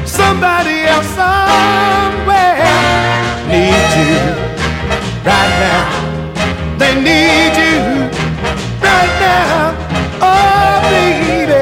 Somebody 0.07 0.77
else 0.93 1.11
somewhere 1.21 2.57
needs 3.51 3.95
you 4.01 4.21
right 5.31 5.55
now. 5.65 5.83
They 6.81 6.95
need 7.09 7.55
you 7.65 7.79
right 8.89 9.15
now. 9.27 9.75
Oh, 10.31 10.75
baby, 10.91 11.61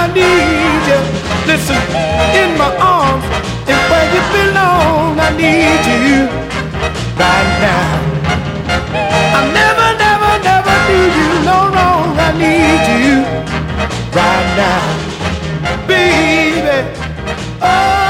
I 0.00 0.04
need 0.14 0.82
you. 0.90 1.17
Listen, 1.48 1.80
in 2.36 2.58
my 2.58 2.68
arms, 2.76 3.24
and 3.72 3.80
where 3.90 4.06
you 4.12 4.22
belong, 4.36 5.18
I 5.18 5.30
need 5.34 5.82
you 5.88 6.28
right 7.16 7.50
now. 7.64 7.88
I 9.32 9.40
never, 9.58 9.88
never, 10.04 10.32
never 10.44 10.74
do 10.88 10.98
you 11.16 11.28
no 11.48 11.58
wrong. 11.72 12.12
I 12.20 12.30
need 12.36 12.84
you 13.00 13.16
right 14.12 14.48
now, 14.60 15.86
baby. 15.88 16.84
but 17.58 18.07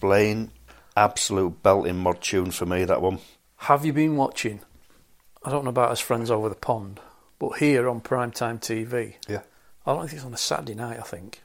explain. 0.00 0.50
Absolute 0.96 1.62
belting 1.62 1.96
mod 1.98 2.20
tune 2.22 2.50
for 2.50 2.64
me, 2.66 2.84
that 2.84 3.00
one. 3.02 3.18
Have 3.58 3.84
you 3.84 3.92
been 3.92 4.16
watching? 4.16 4.60
I 5.44 5.50
don't 5.50 5.64
know 5.64 5.70
about 5.70 5.90
his 5.90 6.00
friends 6.00 6.30
over 6.30 6.48
the 6.48 6.54
pond, 6.54 7.00
but 7.38 7.58
here 7.58 7.88
on 7.88 8.00
primetime 8.00 8.58
TV, 8.60 9.14
Yeah. 9.28 9.42
I 9.86 9.92
don't 9.92 10.02
think 10.02 10.14
it's 10.14 10.24
on 10.24 10.34
a 10.34 10.38
Saturday 10.38 10.74
night. 10.74 10.98
I 10.98 11.02
think 11.02 11.42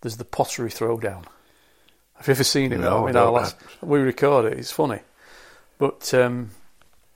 there's 0.00 0.16
the 0.16 0.24
pottery 0.24 0.70
throwdown. 0.70 1.24
Have 2.16 2.26
you 2.28 2.32
ever 2.32 2.44
seen 2.44 2.72
it? 2.72 2.78
No, 2.78 3.04
I 3.04 3.06
mean, 3.06 3.16
our 3.16 3.30
last- 3.30 3.56
we 3.80 3.98
record 4.00 4.52
it. 4.52 4.58
It's 4.58 4.70
funny, 4.70 5.00
but 5.78 6.12
um, 6.14 6.50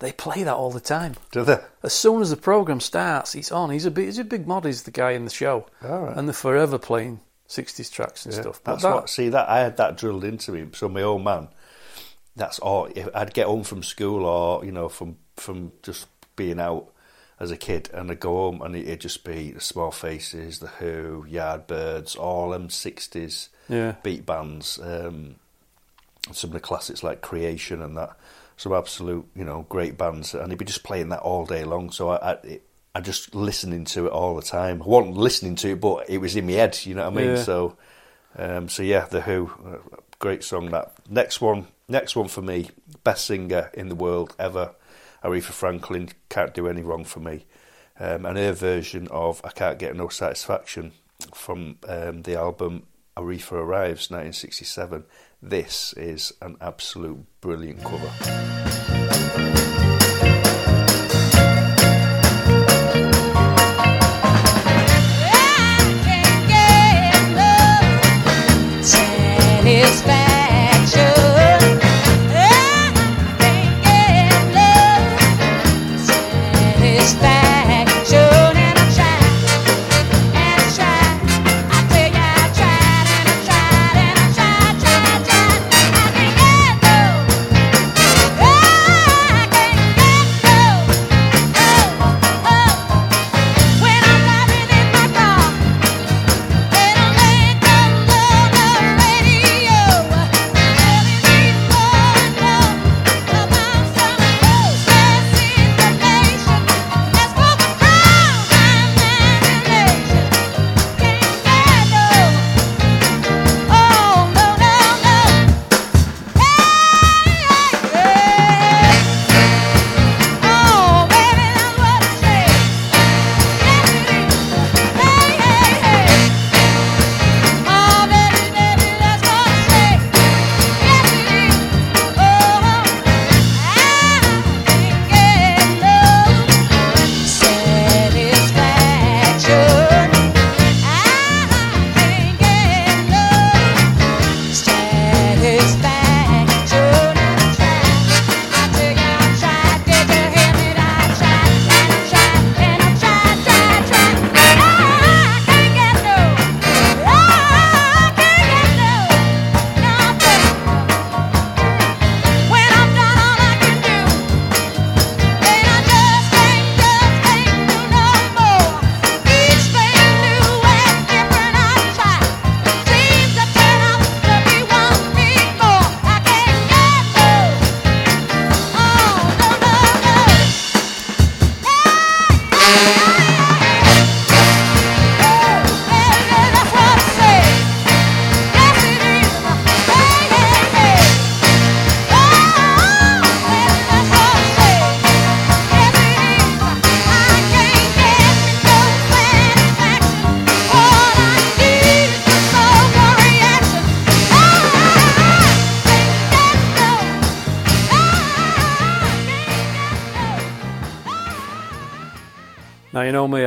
they 0.01 0.11
play 0.13 0.43
that 0.45 0.55
all 0.55 0.71
the 0.71 0.81
time. 0.81 1.15
Do 1.33 1.45
they? 1.45 1.59
As 1.83 1.93
soon 1.93 2.23
as 2.23 2.31
the 2.31 2.37
program 2.37 2.81
starts, 2.81 3.35
it's 3.35 3.53
on. 3.53 3.71
He's 3.71 3.85
a 3.85 3.91
big, 3.91 4.07
he's 4.07 4.19
a 4.19 4.25
big 4.25 4.47
mod. 4.49 4.65
He's 4.65 4.83
the 4.85 4.91
guy 4.91 5.13
in 5.13 5.25
the 5.25 5.31
show, 5.31 5.67
right. 5.83 6.17
and 6.17 6.27
they're 6.29 6.33
forever 6.35 6.79
playing 6.79 7.21
'60s 7.49 7.91
tracks 7.91 8.25
and 8.27 8.35
Yeah, 8.35 8.43
stuff. 8.43 8.61
But 8.63 8.73
That's 8.73 8.83
that- 8.85 8.95
what. 8.95 9.11
See 9.11 9.29
that 9.31 9.49
I 9.49 9.61
had 9.61 9.77
that 9.79 9.97
drilled 9.97 10.25
into 10.25 10.53
me. 10.53 10.67
So 10.75 10.89
my 10.89 11.03
old 11.03 11.25
man, 11.25 11.49
that's 12.37 12.59
all. 12.59 12.87
If 12.95 13.09
I'd 13.15 13.35
get 13.35 13.47
home 13.47 13.65
from 13.65 13.83
school 13.83 14.25
or 14.27 14.65
you 14.65 14.73
know 14.73 14.89
from 14.89 15.17
from 15.37 15.73
just 15.83 16.07
being 16.37 16.61
out 16.61 16.89
as 17.41 17.51
a 17.51 17.57
kid, 17.57 17.89
and 17.95 18.11
I'd 18.11 18.21
go 18.21 18.31
home 18.35 18.63
and 18.63 18.75
it'd 18.77 19.01
just 19.01 19.23
be 19.25 19.53
the 19.53 19.61
Small 19.61 19.91
Faces, 19.93 20.59
the 20.59 20.67
Who, 20.67 21.25
Yardbirds, 21.29 22.19
all 22.19 22.51
them 22.51 22.69
sixties 22.71 23.49
Yeah. 23.69 23.95
beat 24.03 24.27
bands. 24.27 24.79
Um, 24.83 25.37
some 26.33 26.51
of 26.51 26.55
the 26.55 26.61
classics 26.61 27.03
like 27.03 27.21
Creation 27.23 27.81
and 27.81 27.97
that. 27.97 28.17
Some 28.57 28.73
absolute 28.73 29.27
you 29.37 29.45
know 29.45 29.65
great 29.69 29.97
bands, 29.97 30.35
and 30.35 30.51
he'd 30.51 30.59
be 30.59 30.65
just 30.65 30.83
playing 30.83 31.09
that 31.11 31.21
all 31.21 31.47
day 31.47 31.65
long. 31.65 31.91
So 31.93 32.11
I. 32.11 32.17
I 32.17 32.33
it, 32.43 32.63
I 32.99 33.01
just 33.01 33.33
listening 33.33 33.85
to 33.85 34.07
it 34.07 34.13
all 34.13 34.35
the 34.35 34.43
time. 34.43 34.83
I 34.83 34.85
wasn't 34.85 35.17
listening 35.17 35.55
to 35.55 35.71
it, 35.71 35.81
but 35.81 36.11
it 36.11 36.19
was 36.19 36.35
in 36.35 36.47
my 36.47 36.55
head. 36.55 36.81
You 36.83 36.97
know 36.97 37.09
what 37.09 37.13
I 37.13 37.25
mean? 37.25 37.37
Yeah. 37.37 37.43
So, 37.45 37.77
um, 38.37 38.69
so 38.69 38.83
yeah, 38.83 39.05
the 39.05 39.21
Who, 39.21 39.53
uh, 39.65 39.99
great 40.19 40.43
song. 40.43 40.71
That 40.71 40.95
next 41.09 41.41
one, 41.41 41.69
next 41.87 42.17
one 42.17 42.27
for 42.27 42.43
me, 42.43 42.71
best 43.05 43.27
singer 43.27 43.71
in 43.73 43.89
the 43.89 43.95
world 43.95 44.35
ever, 44.37 44.75
Aretha 45.23 45.53
Franklin. 45.53 46.09
Can't 46.29 46.53
do 46.53 46.67
any 46.67 46.83
wrong 46.83 47.05
for 47.05 47.21
me. 47.21 47.47
Um, 48.01 48.27
and 48.27 48.37
her 48.37 48.51
version 48.51 49.07
of 49.13 49.41
"I 49.45 49.51
Can't 49.51 49.79
Get 49.79 49.95
No 49.95 50.09
Satisfaction" 50.09 50.91
from 51.33 51.79
um, 51.89 52.23
the 52.23 52.35
album 52.35 52.89
Aretha 53.17 53.53
Arrives, 53.53 54.11
1967. 54.11 55.05
This 55.41 55.93
is 55.93 56.33
an 56.43 56.57
absolute 56.61 57.25
brilliant 57.41 57.85
cover. 57.85 59.08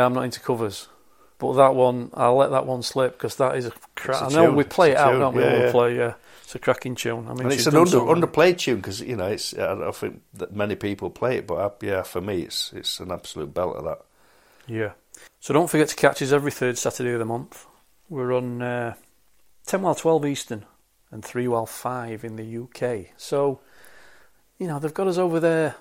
I'm 0.05 0.13
not 0.13 0.23
into 0.23 0.39
covers. 0.39 0.87
But 1.37 1.53
that 1.53 1.73
one, 1.73 2.11
I'll 2.13 2.35
let 2.35 2.51
that 2.51 2.67
one 2.67 2.83
slip 2.83 3.13
because 3.13 3.37
that 3.37 3.57
is 3.57 3.65
a 3.65 3.71
crack. 3.95 4.21
I 4.21 4.29
know 4.29 4.47
tune. 4.47 4.55
we 4.55 4.63
play 4.63 4.91
it 4.91 4.97
out, 4.97 5.11
tune. 5.11 5.19
don't 5.21 5.35
we? 5.35 5.41
Yeah, 5.41 5.53
we 5.53 5.59
yeah. 5.63 5.71
play, 5.71 5.97
yeah. 5.97 6.13
It's 6.43 6.53
a 6.53 6.59
cracking 6.59 6.95
tune. 6.95 7.27
I 7.27 7.33
mean, 7.33 7.43
and 7.45 7.53
it's 7.53 7.65
an 7.65 7.75
under, 7.75 7.89
something. 7.89 8.15
underplayed 8.15 8.59
tune 8.59 8.75
because 8.75 9.01
you 9.01 9.15
know 9.15 9.27
it's. 9.27 9.53
I 9.57 9.73
don't 9.73 9.95
think 9.95 10.21
that 10.35 10.55
many 10.55 10.75
people 10.75 11.09
play 11.09 11.37
it, 11.37 11.47
but 11.47 11.55
uh, 11.55 11.69
yeah, 11.81 12.03
for 12.03 12.21
me, 12.21 12.41
it's 12.41 12.71
it's 12.73 12.99
an 12.99 13.11
absolute 13.11 13.53
belt 13.53 13.77
of 13.77 13.85
that. 13.85 14.01
Yeah. 14.67 14.91
So 15.39 15.53
don't 15.53 15.69
forget 15.69 15.87
to 15.89 15.95
catch 15.95 16.21
us 16.21 16.31
every 16.31 16.51
third 16.51 16.77
Saturday 16.77 17.13
of 17.13 17.19
the 17.19 17.25
month. 17.25 17.65
We're 18.09 18.33
on 18.33 18.61
uh, 18.61 18.93
10 19.65 19.81
while 19.81 19.95
12 19.95 20.25
Eastern 20.25 20.65
and 21.11 21.23
3 21.23 21.47
while 21.47 21.65
5 21.65 22.23
in 22.23 22.35
the 22.35 22.57
UK. 22.57 23.13
So, 23.17 23.59
you 24.59 24.67
know, 24.67 24.79
they've 24.79 24.93
got 24.93 25.07
us 25.07 25.17
over 25.17 25.39
there 25.39 25.75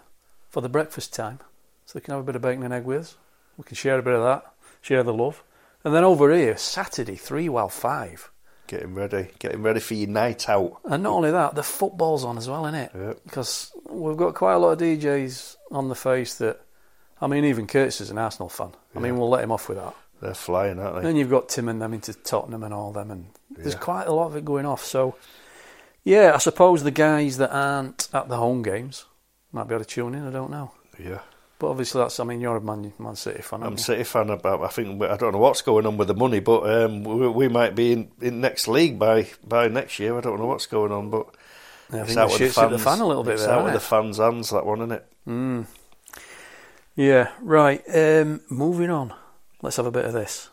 for 0.48 0.60
the 0.60 0.68
breakfast 0.68 1.12
time. 1.12 1.40
So 1.86 1.98
they 1.98 2.04
can 2.04 2.14
have 2.14 2.22
a 2.22 2.26
bit 2.26 2.36
of 2.36 2.42
bacon 2.42 2.62
and 2.62 2.72
egg 2.72 2.84
with 2.84 3.00
us. 3.00 3.16
We 3.56 3.64
can 3.64 3.76
share 3.76 3.98
a 3.98 4.02
bit 4.02 4.14
of 4.14 4.22
that, 4.22 4.52
share 4.80 5.02
the 5.02 5.12
love. 5.14 5.42
And 5.84 5.94
then 5.94 6.04
over 6.04 6.34
here, 6.34 6.56
Saturday, 6.56 7.16
3 7.16 7.48
while 7.48 7.68
5. 7.68 8.30
Getting 8.66 8.94
ready, 8.94 9.28
getting 9.38 9.62
ready 9.62 9.80
for 9.80 9.94
your 9.94 10.08
night 10.08 10.48
out. 10.48 10.78
And 10.84 11.02
not 11.02 11.12
only 11.12 11.30
that, 11.30 11.54
the 11.54 11.62
football's 11.62 12.24
on 12.24 12.38
as 12.38 12.48
well, 12.48 12.66
isn't 12.66 12.78
it? 12.78 12.90
Yep. 12.94 13.20
Because 13.24 13.72
we've 13.88 14.16
got 14.16 14.34
quite 14.34 14.54
a 14.54 14.58
lot 14.58 14.72
of 14.72 14.78
DJs 14.78 15.56
on 15.72 15.88
the 15.88 15.94
face 15.94 16.36
that, 16.36 16.60
I 17.20 17.26
mean, 17.26 17.44
even 17.44 17.66
Curtis 17.66 18.00
is 18.00 18.10
an 18.10 18.18
Arsenal 18.18 18.48
fan. 18.48 18.70
I 18.94 19.00
mean, 19.00 19.18
we'll 19.18 19.28
let 19.28 19.42
him 19.42 19.52
off 19.52 19.68
with 19.68 19.78
that. 19.78 19.94
They're 20.22 20.34
flying, 20.34 20.78
aren't 20.78 20.96
they? 20.96 21.02
Then 21.02 21.16
you've 21.16 21.30
got 21.30 21.48
Tim 21.48 21.68
and 21.68 21.80
them 21.80 21.94
into 21.94 22.12
Tottenham 22.14 22.62
and 22.62 22.72
all 22.74 22.92
them, 22.92 23.10
and 23.10 23.26
there's 23.50 23.72
Yeah. 23.74 23.80
quite 23.80 24.06
a 24.06 24.12
lot 24.12 24.26
of 24.26 24.36
it 24.36 24.44
going 24.44 24.66
off. 24.66 24.84
So, 24.84 25.16
yeah, 26.04 26.32
I 26.34 26.38
suppose 26.38 26.82
the 26.82 26.90
guys 26.90 27.38
that 27.38 27.50
aren't 27.52 28.08
at 28.12 28.28
the 28.28 28.36
home 28.36 28.62
games 28.62 29.06
might 29.50 29.66
be 29.66 29.74
able 29.74 29.84
to 29.84 29.90
tune 29.90 30.14
in. 30.14 30.28
I 30.28 30.30
don't 30.30 30.50
know. 30.50 30.72
Yeah. 30.98 31.20
But 31.60 31.68
obviously, 31.68 32.00
that's. 32.00 32.18
I 32.18 32.24
mean, 32.24 32.40
you're 32.40 32.56
a 32.56 32.60
Man, 32.60 32.92
Man 32.98 33.14
City 33.14 33.42
fan. 33.42 33.62
I'm 33.62 33.72
you? 33.72 33.76
City 33.78 34.02
fan 34.02 34.30
about. 34.30 34.62
I 34.62 34.68
think 34.68 35.00
I 35.02 35.16
don't 35.16 35.32
know 35.32 35.38
what's 35.38 35.60
going 35.62 35.86
on 35.86 35.96
with 35.98 36.08
the 36.08 36.14
money, 36.14 36.40
but 36.40 36.62
um, 36.68 37.04
we, 37.04 37.28
we 37.28 37.48
might 37.48 37.74
be 37.76 37.92
in, 37.92 38.10
in 38.20 38.40
next 38.40 38.66
league 38.66 38.98
by 38.98 39.28
by 39.46 39.68
next 39.68 39.98
year. 39.98 40.16
I 40.16 40.22
don't 40.22 40.38
know 40.40 40.46
what's 40.46 40.64
going 40.66 40.90
on, 40.90 41.10
but 41.10 41.26
Yeah, 41.92 41.98
I 41.98 42.00
it's 42.00 42.08
think 42.08 42.18
out 42.18 42.30
with 42.30 42.38
the 42.40 42.48
fans. 42.48 42.72
the 42.72 42.78
fan 42.78 43.00
a 43.00 43.06
little 43.06 43.22
bit 43.24 43.34
It's 43.34 43.44
there, 43.44 43.52
out 43.54 43.64
with 43.64 43.74
isn't 43.74 43.82
the 43.82 43.86
fans' 43.86 44.16
hands. 44.18 44.50
That 44.50 44.64
one, 44.64 44.78
isn't 44.78 44.92
it? 44.92 45.06
Mm. 45.28 45.66
Yeah. 46.96 47.30
Right. 47.42 47.82
Um, 47.94 48.40
moving 48.48 48.90
on. 48.90 49.12
Let's 49.62 49.76
have 49.76 49.86
a 49.86 49.90
bit 49.92 50.06
of 50.06 50.14
this. 50.14 50.48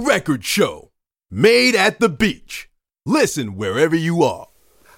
Record 0.00 0.44
Show. 0.44 0.90
Made 1.30 1.74
at 1.74 2.00
the 2.00 2.08
beach. 2.08 2.68
Listen 3.04 3.56
wherever 3.56 3.96
you 3.96 4.22
are. 4.22 4.48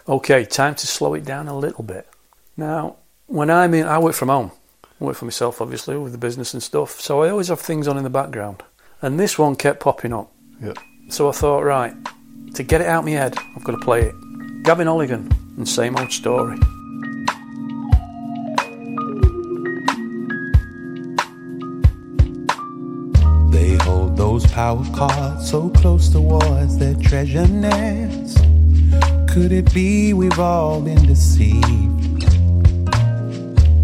Okay, 0.08 0.44
time 0.44 0.74
to 0.74 0.86
slow 0.86 1.14
it 1.14 1.24
down 1.24 1.48
a 1.48 1.56
little 1.56 1.84
bit. 1.84 2.08
Now, 2.56 2.96
when 3.26 3.50
I'm 3.50 3.74
in, 3.74 3.86
I 3.86 3.98
work 3.98 4.14
from 4.14 4.28
home. 4.28 4.52
I 5.00 5.04
work 5.04 5.16
for 5.16 5.24
myself, 5.24 5.60
obviously, 5.60 5.96
with 5.96 6.12
the 6.12 6.18
business 6.18 6.54
and 6.54 6.62
stuff. 6.62 7.00
So 7.00 7.22
I 7.22 7.30
always 7.30 7.48
have 7.48 7.60
things 7.60 7.88
on 7.88 7.96
in 7.96 8.04
the 8.04 8.10
background. 8.10 8.62
And 9.02 9.18
this 9.18 9.38
one 9.38 9.56
kept 9.56 9.80
popping 9.80 10.12
up. 10.12 10.30
Yeah. 10.62 10.74
So 11.08 11.28
I 11.28 11.32
thought, 11.32 11.64
right, 11.64 11.94
to 12.54 12.62
get 12.62 12.80
it 12.80 12.86
out 12.86 13.00
of 13.00 13.04
my 13.04 13.12
head, 13.12 13.36
I've 13.56 13.64
got 13.64 13.72
to 13.72 13.84
play 13.84 14.02
it. 14.02 14.14
Gavin 14.62 14.86
Holligan 14.86 15.30
and 15.56 15.68
Same 15.68 15.96
Old 15.96 16.12
Story. 16.12 16.58
Those 24.24 24.46
power 24.52 24.82
cards 24.96 25.50
so 25.50 25.68
close 25.68 26.08
towards 26.08 26.78
their 26.78 26.94
treasure 26.94 27.46
nest. 27.46 28.38
Could 29.28 29.52
it 29.52 29.74
be 29.74 30.14
we've 30.14 30.38
all 30.38 30.80
been 30.80 31.04
deceived? 31.04 32.22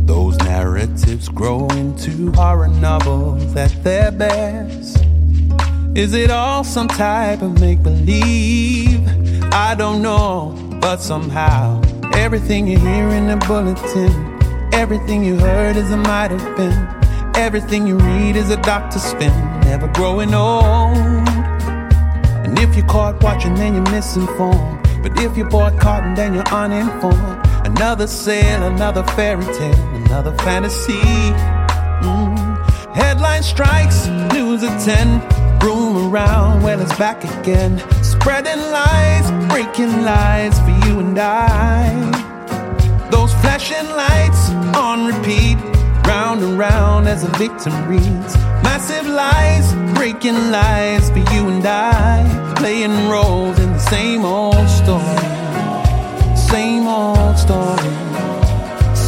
Those 0.07 0.39
narratives 0.39 1.29
grow 1.29 1.69
into 1.83 2.33
horror 2.33 2.69
novels 2.69 3.55
at 3.55 3.85
their 3.85 4.11
best. 4.11 5.05
Is 5.95 6.15
it 6.15 6.31
all 6.31 6.65
some 6.65 6.89
type 6.89 7.43
of 7.43 7.61
make 7.61 7.83
believe? 7.83 9.07
I 9.53 9.75
don't 9.75 10.01
know, 10.01 10.57
but 10.81 11.03
somehow 11.03 11.83
everything 12.15 12.67
you 12.67 12.79
hear 12.79 13.11
in 13.11 13.27
the 13.27 13.37
bulletin, 13.47 14.13
everything 14.73 15.23
you 15.23 15.37
heard 15.37 15.77
is 15.77 15.91
a 15.91 15.99
might 15.99 16.31
have 16.31 16.57
been. 16.57 17.10
Everything 17.41 17.87
you 17.87 17.97
read 17.97 18.37
is 18.37 18.51
a 18.51 18.59
doctor's 18.59 19.03
spin, 19.03 19.33
never 19.63 19.89
growing 19.89 20.35
old. 20.35 20.95
And 22.45 22.59
if 22.59 22.77
you're 22.77 22.87
caught 22.87 23.23
watching, 23.23 23.55
then 23.55 23.75
you're 23.75 23.91
misinformed. 23.91 24.87
But 25.03 25.19
if 25.19 25.39
you're 25.39 25.49
bought 25.49 25.81
cotton, 25.81 26.15
then 26.15 26.35
you're 26.35 26.49
uninformed. 26.49 27.41
Another 27.67 28.07
sale, 28.07 28.65
another 28.65 29.03
fairy 29.15 29.47
tale, 29.55 29.95
another 30.05 30.37
fantasy. 30.45 31.01
Mm. 32.03 32.95
Headline 32.95 33.43
strikes, 33.43 34.07
news 34.35 34.63
at 34.63 34.79
10. 34.85 35.59
Room 35.61 36.13
around, 36.13 36.63
well, 36.63 36.79
it's 36.79 36.95
back 36.99 37.25
again. 37.25 37.79
Spreading 38.05 38.61
lies, 38.71 39.31
breaking 39.51 40.03
lies 40.03 40.61
for 40.61 40.87
you 40.87 41.01
and 41.01 41.19
I. 41.19 41.89
Those 43.11 43.33
flashing 43.41 43.89
lights 43.97 44.51
on 44.77 45.07
repeat, 45.07 45.57
round 46.11 46.43
and 46.43 46.59
round 46.59 47.07
as 47.07 47.23
a 47.23 47.31
victim 47.39 47.73
reads. 47.87 48.35
Massive 48.69 49.07
lies, 49.07 49.67
breaking 49.95 50.51
lies 50.51 51.09
for 51.09 51.23
you 51.33 51.43
and 51.53 51.65
I. 51.65 52.55
Playing 52.57 53.09
roles 53.09 53.57
in 53.61 53.71
the 53.73 53.85
same 53.95 54.25
old 54.25 54.69
story. 54.81 55.25
Same 56.37 56.89
old 56.89 57.39
story. 57.39 57.95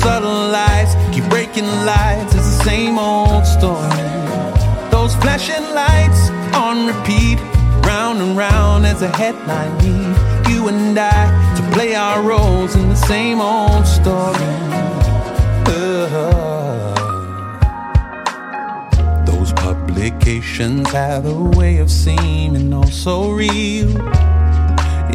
Subtle 0.03 0.43
lies, 0.59 0.91
keep 1.13 1.25
breaking 1.29 1.71
lies. 1.91 2.23
It's 2.37 2.51
the 2.53 2.65
same 2.71 2.97
old 3.01 3.45
story. 3.57 4.05
Those 4.95 5.13
flashing 5.23 5.67
lights 5.83 6.23
on 6.67 6.87
repeat, 6.93 7.39
round 7.91 8.21
and 8.25 8.37
round 8.37 8.87
as 8.87 9.03
a 9.03 9.11
headline 9.21 9.75
read. 9.83 10.15
You 10.51 10.69
and 10.69 10.97
I 10.97 11.23
to 11.57 11.63
play 11.75 11.97
our 11.97 12.23
roles 12.23 12.77
in 12.77 12.89
the 12.89 13.03
same 13.11 13.41
old 13.41 13.87
story. 13.89 14.51
Uh, 15.67 16.52
those 19.95 20.11
publications 20.11 20.91
have 20.91 21.27
a 21.27 21.43
way 21.57 21.79
of 21.79 21.91
seeming 21.91 22.73
oh 22.73 22.85
so 22.85 23.31
real. 23.31 23.89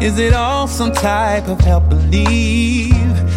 Is 0.00 0.18
it 0.18 0.32
all 0.32 0.66
some 0.66 0.92
type 0.92 1.48
of 1.48 1.60
help 1.60 1.88
believe? 1.88 2.92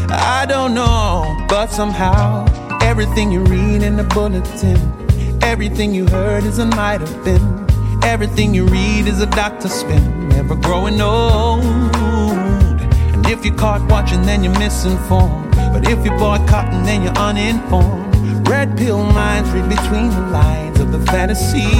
I 0.09 0.45
don't 0.47 0.73
know, 0.73 1.45
but 1.47 1.67
somehow 1.67 2.45
everything 2.81 3.31
you 3.31 3.43
read 3.43 3.81
in 3.81 3.97
the 3.97 4.03
bulletin, 4.03 4.77
everything 5.43 5.93
you 5.93 6.07
heard 6.07 6.43
is 6.43 6.59
a 6.59 6.65
might 6.65 7.01
have 7.01 7.23
been. 7.23 7.67
Everything 8.03 8.53
you 8.53 8.65
read 8.65 9.07
is 9.07 9.21
a 9.21 9.27
doctor 9.27 9.69
spin, 9.69 10.29
never 10.29 10.55
growing 10.55 10.99
old. 11.01 11.63
And 11.63 13.25
if 13.27 13.45
you're 13.45 13.55
caught 13.55 13.87
watching, 13.89 14.23
then 14.23 14.43
you're 14.43 14.57
misinformed. 14.59 15.51
But 15.55 15.87
if 15.87 16.03
you're 16.05 16.17
bought 16.17 16.47
cotton, 16.47 16.83
then 16.83 17.03
you're 17.03 17.17
uninformed. 17.17 18.10
Red 18.49 18.77
pill 18.77 19.03
minds 19.03 19.49
read 19.51 19.67
between 19.69 20.09
the 20.09 20.27
lines 20.31 20.79
of 20.79 20.91
the 20.91 20.99
fantasy. 21.11 21.71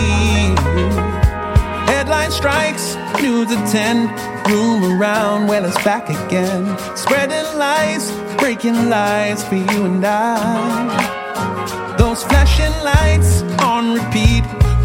Headline 1.92 2.32
strikes, 2.32 2.96
news 3.22 3.52
at 3.52 3.64
10. 3.72 4.08
Room 4.52 5.00
around, 5.00 5.48
well, 5.48 5.66
it's 5.66 5.82
back 5.84 6.10
again. 6.10 6.78
Spreading 6.98 7.46
lies, 7.58 8.12
breaking 8.38 8.90
lies 8.90 9.44
for 9.44 9.56
you 9.56 9.86
and 9.86 10.04
I. 10.06 11.96
Those 11.98 12.24
flashing 12.24 12.74
lights 12.84 13.44
on 13.62 13.94
repeat, 13.94 14.44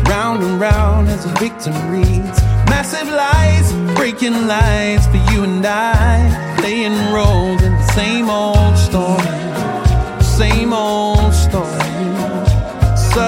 round 0.09 0.43
and 0.43 0.61
round 0.61 1.09
as 1.09 1.25
a 1.25 1.33
victim 1.41 1.75
reads. 1.91 2.39
Massive 2.69 3.09
lies, 3.09 3.73
breaking 3.97 4.47
lies 4.47 5.07
for 5.07 5.21
you 5.33 5.45
and 5.45 5.65
I. 5.65 6.57
They 6.61 6.87
roles 7.13 7.63
in 7.63 7.73
the 7.73 7.87
same 7.93 8.29
old 8.29 8.77
story. 8.77 10.23
Same 10.23 10.73
old 10.73 11.26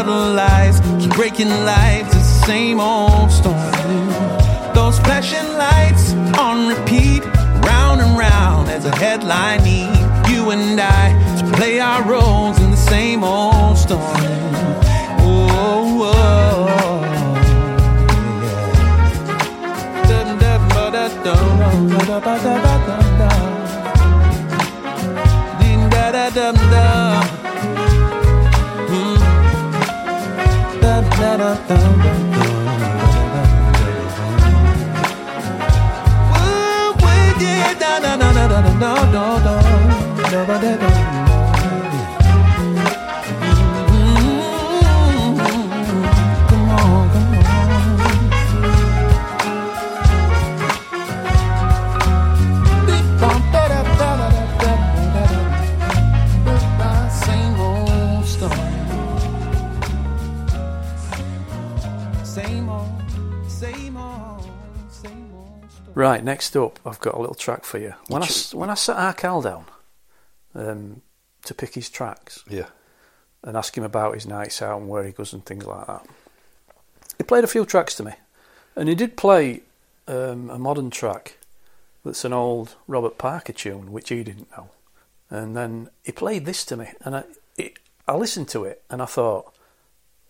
lies, 0.09 0.81
keep 1.01 1.15
breaking 1.15 1.49
lives, 1.49 2.09
it's 2.15 2.41
the 2.41 2.47
same 2.47 2.81
old 2.81 3.31
story. 3.31 3.57
Those 4.75 4.99
flashing 5.01 5.49
lights 5.57 6.13
on 6.39 6.69
repeat, 6.69 7.25
round 7.65 8.01
and 8.01 8.19
round 8.19 8.69
as 8.69 8.85
a 8.85 8.95
headline 8.97 9.63
need. 9.65 10.31
You 10.31 10.51
and 10.51 10.81
I 10.81 11.13
to 11.39 11.57
play 11.57 11.81
our 11.81 12.03
roles 12.03 12.61
in 12.61 12.71
the 12.71 12.77
same 12.77 13.25
old 13.25 13.77
story. 13.77 14.03
Oh, 15.21 15.69
Yeah, 31.49 31.57
da 37.81 38.01
da 38.01 38.16
da 38.16 38.29
da 38.33 38.49
da 38.49 38.61
da 38.61 38.93
da 39.12 39.41
da 39.41 39.62
da 40.29 40.45
da 40.45 40.59
da 40.59 40.77
da 40.77 40.98
Right, 65.99 66.23
next 66.23 66.57
up, 66.57 66.79
I've 66.87 67.01
got 67.01 67.16
a 67.16 67.19
little 67.19 67.35
track 67.35 67.65
for 67.65 67.77
you. 67.79 67.93
When 68.07 68.23
I, 68.23 68.29
when 68.53 68.70
I 68.70 68.75
sat 68.75 68.97
Arkell 68.97 69.43
down 69.43 69.65
um, 70.55 71.03
to 71.45 71.55
pick 71.55 71.75
his 71.75 71.91
tracks 71.91 72.45
Yeah. 72.49 72.66
and 73.43 73.57
ask 73.57 73.77
him 73.77 73.83
about 73.83 74.15
his 74.15 74.25
nights 74.25 74.62
out 74.62 74.79
and 74.79 74.89
where 74.89 75.03
he 75.03 75.11
goes 75.11 75.33
and 75.33 75.45
things 75.45 75.66
like 75.66 75.89
that, 75.89 76.07
he 77.16 77.25
played 77.25 77.43
a 77.43 77.49
few 77.49 77.66
tracks 77.66 77.97
to 77.97 78.05
me. 78.05 78.12
And 78.77 78.89
he 78.89 78.95
did 78.95 79.16
play 79.16 79.62
um, 80.07 80.51
a 80.51 80.57
modern 80.57 80.91
track 80.91 81.37
that's 82.05 82.25
an 82.25 82.33
old 82.33 82.77
Robert 82.87 83.19
Parker 83.19 83.53
tune, 83.53 83.91
which 83.91 84.11
he 84.11 84.23
didn't 84.23 84.53
know. 84.57 84.69
And 85.31 85.57
then 85.57 85.91
he 86.05 86.12
played 86.12 86.47
this 86.47 86.65
to 86.66 86.77
me, 86.77 86.91
and 87.01 87.16
I, 87.16 87.25
it, 87.57 87.81
I 88.07 88.15
listened 88.15 88.47
to 88.51 88.62
it 88.62 88.85
and 88.89 89.03
I 89.03 89.07
thought, 89.07 89.53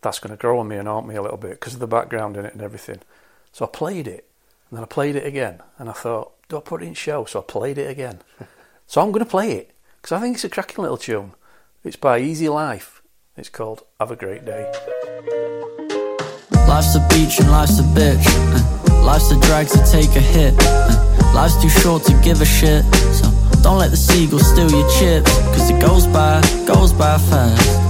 that's 0.01 0.19
going 0.19 0.35
to 0.35 0.41
grow 0.41 0.61
on 0.61 0.69
me 0.69 0.77
and 0.77 0.89
haunt 0.89 1.07
me 1.07 1.17
a 1.17 1.21
little 1.21 1.37
bit 1.37 1.61
because 1.61 1.75
of 1.75 1.81
the 1.81 1.87
background 1.87 2.39
in 2.39 2.47
it 2.47 2.55
and 2.55 2.63
everything. 2.63 3.01
So 3.53 3.67
I 3.67 3.69
played 3.69 4.09
it, 4.09 4.28
and 4.71 4.77
then 4.77 4.83
I 4.83 4.87
played 4.87 5.17
it 5.17 5.27
again, 5.27 5.63
and 5.79 5.89
I 5.89 5.93
thought, 5.93 6.33
do 6.49 6.59
I 6.59 6.61
put 6.61 6.83
it 6.83 6.87
in 6.87 6.95
show? 6.95 7.25
So 7.25 7.41
I 7.41 7.43
played 7.43 7.79
it 7.79 7.91
again. 7.91 8.21
so 8.87 9.01
I'm 9.01 9.13
going 9.13 9.25
to 9.25 9.31
play 9.31 9.53
it 9.53 9.71
because 9.97 10.13
I 10.13 10.21
think 10.21 10.37
it's 10.37 10.45
a 10.45 10.49
cracking 10.49 10.83
little 10.83 10.97
tune. 10.97 11.33
It's 11.85 11.97
by 11.97 12.19
Easy 12.21 12.49
Life. 12.49 13.03
It's 13.37 13.49
called 13.49 13.85
Have 14.01 14.11
a 14.11 14.17
Great 14.17 14.45
Day. 14.45 14.71
Life's 16.67 16.95
a 16.97 17.07
beach 17.09 17.39
and 17.41 17.51
life's 17.51 17.79
a 17.79 17.83
bitch. 17.83 18.25
Uh, 18.27 19.05
Life's 19.05 19.31
a 19.31 19.41
drag 19.41 19.69
to 19.69 19.79
take 19.91 20.15
a 20.17 20.21
hit. 20.21 20.55
Uh, 20.59 21.33
Life's 21.35 21.61
too 21.63 21.69
short 21.71 22.03
to 22.05 22.13
give 22.23 22.43
a 22.43 22.45
shit. 22.45 22.85
So 23.15 23.31
don't 23.63 23.79
let 23.79 23.91
the 23.91 23.97
seagulls 23.97 24.47
steal 24.47 24.71
your 24.71 24.89
chips. 24.99 25.35
Cause 25.55 25.71
it 25.71 25.81
goes 25.81 26.07
by, 26.07 26.43
goes 26.67 26.93
by 26.93 27.17
fast. 27.17 27.81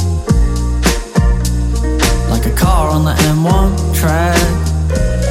Like 2.31 2.47
a 2.47 2.55
car 2.55 2.89
on 2.89 3.05
the 3.05 3.15
M1 3.15 3.97
track. 3.99 5.28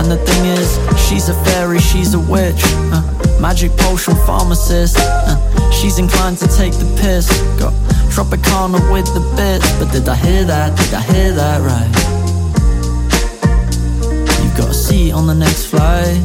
And 0.00 0.10
the 0.10 0.16
thing 0.16 0.46
is, 0.46 0.78
she's 1.06 1.28
a 1.28 1.34
fairy, 1.44 1.78
she's 1.78 2.14
a 2.14 2.18
witch. 2.18 2.62
Uh, 2.90 3.02
magic 3.38 3.70
potion 3.76 4.16
pharmacist. 4.24 4.96
Uh, 4.98 5.70
she's 5.70 5.98
inclined 5.98 6.38
to 6.38 6.48
take 6.48 6.72
the 6.72 6.86
piss. 6.98 7.28
Got 7.60 7.74
Tropicana 8.08 8.80
with 8.90 9.04
the 9.12 9.20
bits. 9.36 9.70
But 9.78 9.92
did 9.92 10.08
I 10.08 10.16
hear 10.16 10.44
that? 10.44 10.74
Did 10.78 10.94
I 10.94 11.02
hear 11.02 11.32
that 11.32 11.60
right? 11.60 11.92
You 14.42 14.50
got 14.56 14.70
a 14.70 14.74
seat 14.74 15.12
on 15.12 15.26
the 15.26 15.34
next 15.34 15.66
flight. 15.66 16.16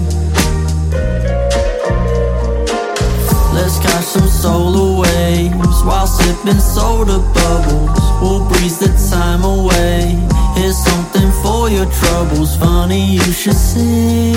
Let's 3.54 3.78
catch 3.80 4.06
some 4.06 4.30
solar 4.30 5.02
waves 5.02 5.84
while 5.84 6.08
sipping 6.08 6.62
soda 6.62 7.20
bubbles. 7.36 8.00
We'll 8.22 8.48
breeze 8.48 8.80
the 8.80 8.88
time 9.12 9.44
away. 9.44 10.16
Here's 10.56 10.78
something 10.78 11.25
for 11.66 11.72
your 11.72 11.90
troubles. 11.92 12.56
Funny 12.58 13.16
you 13.16 13.32
should 13.42 13.56
sing. 13.56 14.36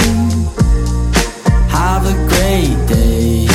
Have 1.69 2.05
a 2.07 2.17
great 2.33 2.79
day. 2.87 3.47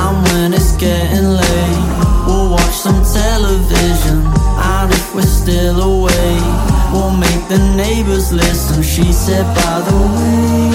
And 0.00 0.16
when 0.26 0.54
it's 0.54 0.72
getting 0.76 1.28
late, 1.42 1.84
we'll 2.26 2.50
watch 2.50 2.76
some 2.86 3.00
television. 3.20 4.18
And 4.76 4.92
if 4.92 5.14
we're 5.14 5.34
still 5.42 5.78
awake, 5.92 6.54
we'll 6.92 7.16
make 7.16 7.42
the 7.48 7.60
neighbors 7.76 8.32
listen. 8.32 8.82
She 8.82 9.12
said, 9.12 9.46
by 9.54 9.76
the 9.88 9.98
way, 10.16 10.70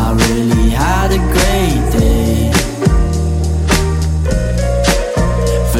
I 0.00 0.06
really 0.28 0.70
had 0.70 1.12
a 1.12 1.20
great 1.36 2.00
day. 2.00 2.57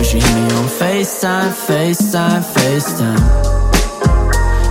She 0.08 0.18
hit 0.20 0.34
me 0.36 0.44
on 0.56 0.66
FaceTime, 0.68 1.52
FaceTime, 1.52 2.40
FaceTime. 2.40 3.20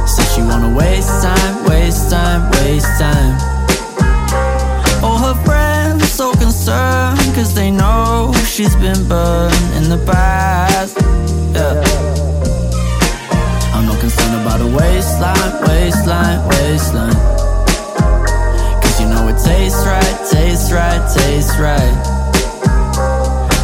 Said 0.07 0.26
she 0.34 0.41
wanna 0.41 0.76
waste 0.76 1.22
time, 1.22 1.65
waste 1.65 2.09
time, 2.09 2.49
waste 2.53 2.99
time. 2.99 3.38
All 5.03 5.19
her 5.19 5.35
friends 5.45 6.11
so 6.11 6.31
concerned, 6.34 7.19
cause 7.35 7.53
they 7.53 7.69
know 7.69 8.34
she's 8.47 8.76
been 8.77 9.07
burned 9.07 9.53
in 9.77 9.89
the 9.89 10.03
past. 10.07 10.97
Yeah. 11.53 11.84
I'm 13.76 13.85
not 13.85 13.99
concerned 13.99 14.41
about 14.41 14.59
a 14.61 14.69
waistline, 14.76 15.53
waistline, 15.68 16.47
waistline. 16.49 17.19
Cause 18.81 18.99
you 18.99 19.07
know 19.07 19.27
it 19.27 19.38
tastes 19.38 19.85
right, 19.85 20.18
tastes 20.31 20.72
right, 20.72 21.01
tastes 21.14 21.59
right. 21.59 22.16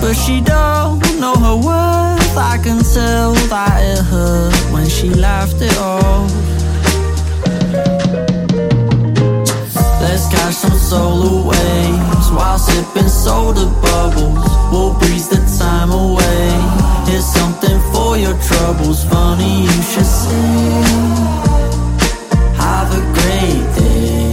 But 0.04 0.16
she 0.16 0.42
don't 0.42 1.00
know 1.18 1.34
her 1.34 1.56
worth. 1.56 2.38
I 2.38 2.60
can 2.62 2.84
tell 2.84 3.34
that 3.48 3.80
it 3.82 4.04
hurt 4.04 4.54
when 4.74 4.86
she 4.86 5.10
laughed 5.10 5.62
it 5.62 5.78
off. 5.78 6.30
Let's 10.02 10.28
catch 10.28 10.56
some 10.56 10.78
solar 10.78 11.48
waves 11.48 12.28
while 12.36 12.60
sipping 12.60 13.08
soda 13.08 13.66
bubbles. 13.82 14.52
We'll 14.74 14.94
breeze 15.00 15.30
the 15.30 15.40
time 15.58 15.92
away. 15.92 16.52
Here's 17.08 17.26
something 17.26 17.80
for 17.94 18.18
your 18.18 18.38
troubles. 18.42 19.06
Funny 19.06 19.62
you 19.62 19.82
should 19.92 20.06
sing. 20.06 20.84
Have 22.60 22.92
a 22.92 23.02
great 23.16 23.66
day. 23.80 24.33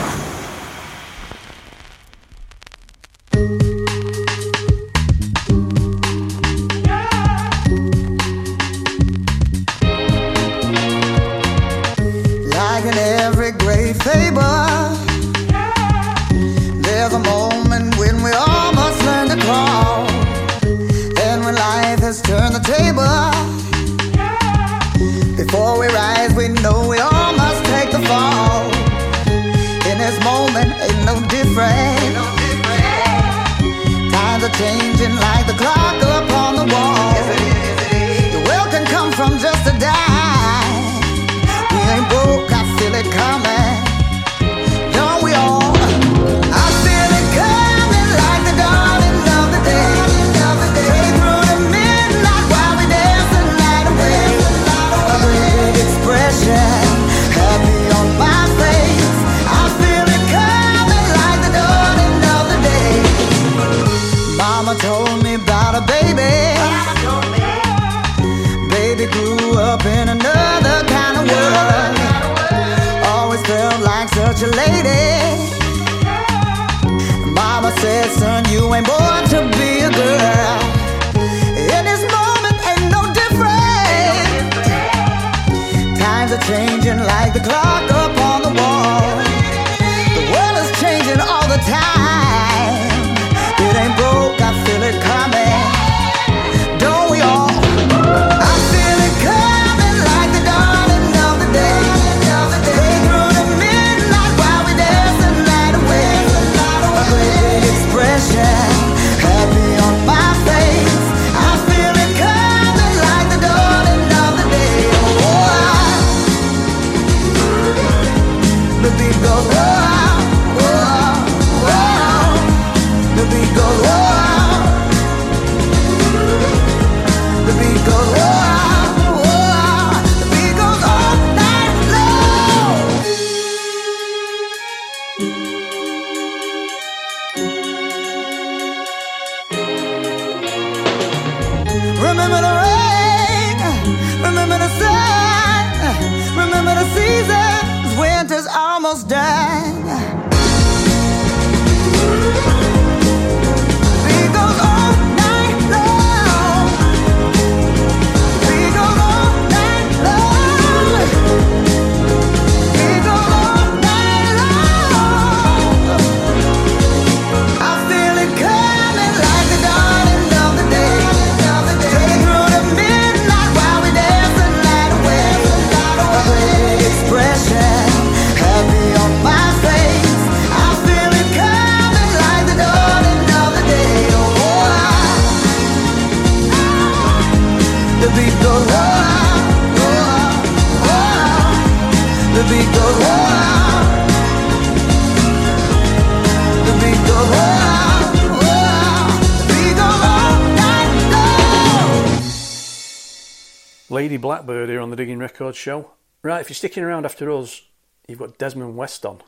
Blackbird 204.21 204.69
here 204.69 204.79
on 204.79 204.89
the 204.91 204.95
Diggin' 204.95 205.19
Records 205.19 205.57
show. 205.57 205.91
Right, 206.23 206.41
if 206.41 206.49
you're 206.49 206.55
sticking 206.55 206.83
around 206.83 207.05
after 207.05 207.31
us, 207.31 207.63
you've 208.07 208.19
got 208.19 208.37
Desmond 208.37 208.77
West 208.77 209.05
on 209.05 209.21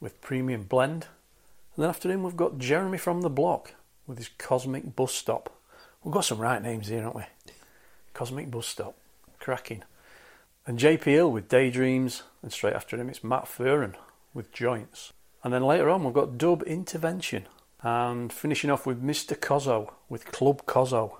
with 0.00 0.20
Premium 0.20 0.62
Blend. 0.62 1.06
And 1.74 1.82
then 1.82 1.90
after 1.90 2.10
him, 2.10 2.22
we've 2.22 2.36
got 2.36 2.58
Jeremy 2.58 2.98
from 2.98 3.22
the 3.22 3.30
Block 3.30 3.74
with 4.06 4.18
his 4.18 4.30
Cosmic 4.38 4.94
Bus 4.96 5.12
Stop. 5.12 5.52
We've 6.02 6.14
got 6.14 6.24
some 6.24 6.38
right 6.38 6.62
names 6.62 6.88
here, 6.88 7.02
haven't 7.02 7.16
we? 7.16 7.24
Cosmic 8.14 8.50
Bus 8.50 8.66
Stop. 8.66 8.96
Cracking. 9.38 9.82
And 10.66 10.78
JP 10.78 11.04
Hill 11.04 11.32
with 11.32 11.48
Daydreams. 11.48 12.22
And 12.42 12.52
straight 12.52 12.74
after 12.74 12.96
him, 12.96 13.08
it's 13.08 13.24
Matt 13.24 13.44
Fearon 13.44 13.94
with 14.32 14.52
Joints. 14.52 15.12
And 15.42 15.52
then 15.52 15.64
later 15.64 15.90
on, 15.90 16.04
we've 16.04 16.14
got 16.14 16.38
Dub 16.38 16.62
Intervention. 16.62 17.46
And 17.82 18.32
finishing 18.32 18.70
off 18.70 18.86
with 18.86 19.02
Mr. 19.02 19.36
Cozzo 19.36 19.92
with 20.08 20.26
Club 20.26 20.66
Cozzo. 20.66 21.16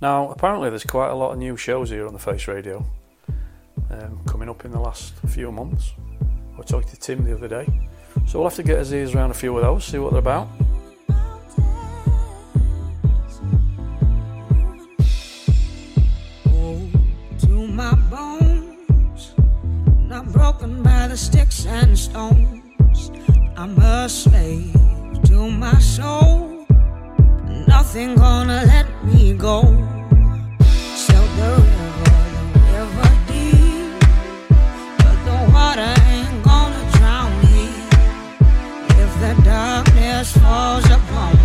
Now, 0.00 0.30
apparently, 0.30 0.70
there's 0.70 0.84
quite 0.84 1.08
a 1.08 1.14
lot 1.14 1.32
of 1.32 1.38
new 1.38 1.56
shows 1.56 1.90
here 1.90 2.06
on 2.06 2.12
the 2.12 2.18
Face 2.18 2.48
Radio 2.48 2.84
um, 3.90 4.20
coming 4.26 4.48
up 4.48 4.64
in 4.64 4.70
the 4.70 4.80
last 4.80 5.14
few 5.28 5.50
months. 5.50 5.92
I 6.58 6.62
talked 6.62 6.88
to 6.88 6.96
Tim 6.96 7.24
the 7.24 7.34
other 7.34 7.48
day. 7.48 7.66
So 8.26 8.38
we'll 8.38 8.48
have 8.48 8.56
to 8.56 8.62
get 8.62 8.78
his 8.78 8.92
ears 8.92 9.14
around 9.14 9.30
a 9.30 9.34
few 9.34 9.56
of 9.56 9.62
those, 9.62 9.84
see 9.84 9.98
what 9.98 10.12
they're 10.12 10.20
about. 10.20 10.48
broken 20.32 20.82
by 20.82 21.08
the 21.08 21.16
sticks 21.16 21.66
and 21.66 21.98
stones. 21.98 23.10
I'm 23.56 23.78
a 23.78 24.08
slave 24.08 24.74
to 25.24 25.50
my 25.50 25.78
soul. 25.78 26.65
Nothing 27.66 28.14
gonna 28.16 28.64
let 28.66 28.86
me 29.04 29.32
go. 29.32 29.62
Sail 30.94 31.26
the 31.38 31.50
river, 31.56 32.10
the 32.52 32.82
river 32.92 33.10
deep. 33.28 33.90
But 34.98 35.18
the 35.28 35.38
water 35.54 35.94
ain't 36.14 36.42
gonna 36.42 36.82
drown 36.96 37.32
me. 37.44 37.64
If 39.02 39.10
the 39.22 39.32
darkness 39.44 40.36
falls 40.36 40.86
upon 40.86 41.30
me 41.32 41.35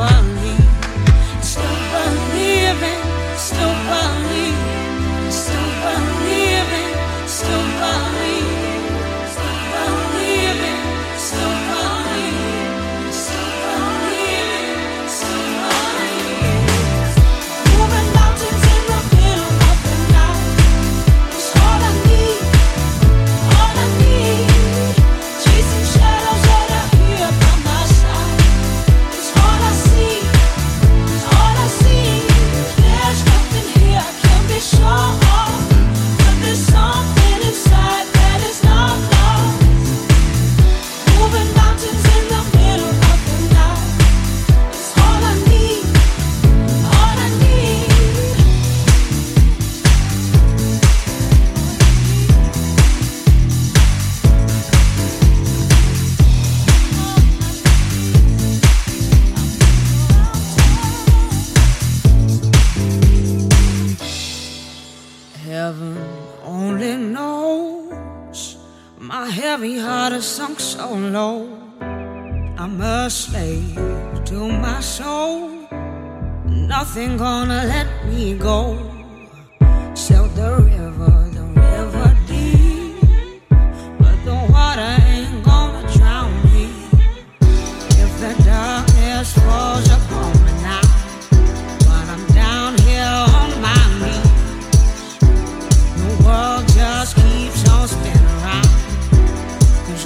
still 0.00 0.29
heavy 69.60 69.78
heart 69.78 70.14
is 70.14 70.24
sunk 70.24 70.58
so 70.58 70.94
low. 70.94 71.46
I'm 72.56 72.80
a 72.80 73.10
slave 73.10 73.74
to 74.24 74.48
my 74.48 74.80
soul. 74.80 75.50
Nothing 76.46 77.18
gonna 77.18 77.64
let 77.66 77.88
me 78.06 78.38
go. 78.38 78.78
Sail 79.92 80.28
the 80.28 80.50
river, 80.64 81.14
the 81.36 81.44
river 81.60 82.08
deep, 82.26 83.04
but 83.98 84.18
the 84.24 84.38
water 84.50 84.92
ain't 85.12 85.44
gonna 85.44 85.82
drown 85.92 86.32
me. 86.54 86.64
If 88.02 88.10
the 88.22 88.32
darkness 88.42 89.34
falls 89.44 89.86
upon 89.90 90.29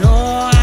Cause 0.05 0.54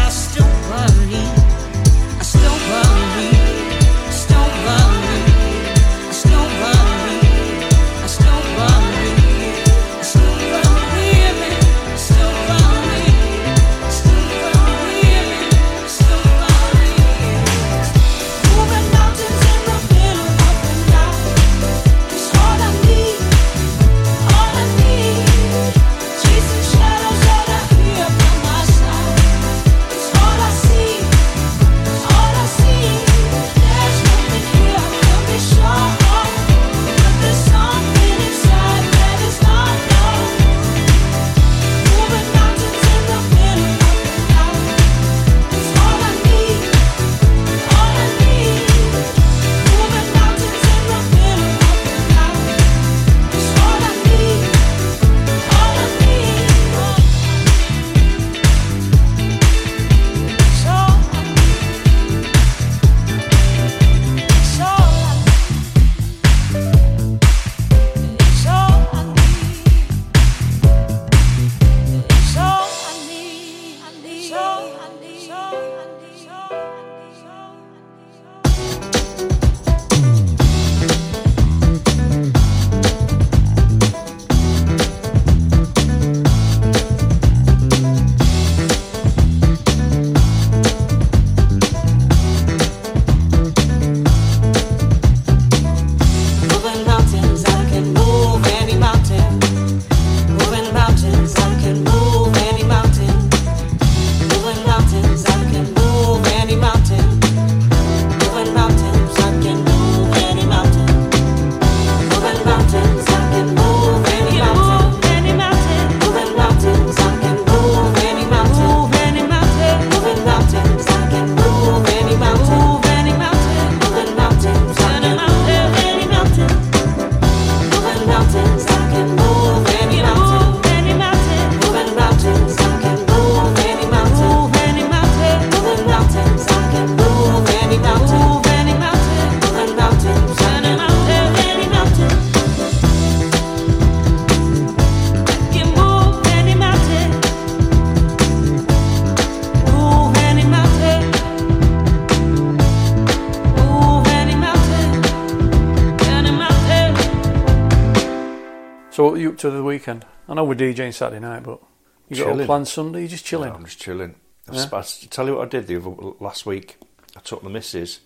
DJing 160.62 160.94
Saturday 160.94 161.20
night, 161.20 161.42
but 161.42 161.60
you 162.08 162.16
got 162.16 162.26
all 162.26 162.32
Chilling. 162.34 162.46
plans 162.46 162.72
Sunday? 162.72 163.00
You're 163.00 163.08
just 163.08 163.24
chilling? 163.26 163.48
No, 163.50 163.56
I'm 163.56 163.64
just 163.64 163.80
chilling. 163.80 164.14
Yeah? 164.50 164.66
I 164.72 164.82
tell 165.10 165.26
you 165.26 165.36
what 165.36 165.42
I 165.46 165.48
did 165.48 165.66
the 165.66 165.76
other, 165.76 165.90
last 166.20 166.46
week. 166.46 166.76
I 167.16 167.20
took 167.20 167.42
the 167.42 167.50
missus 167.50 168.00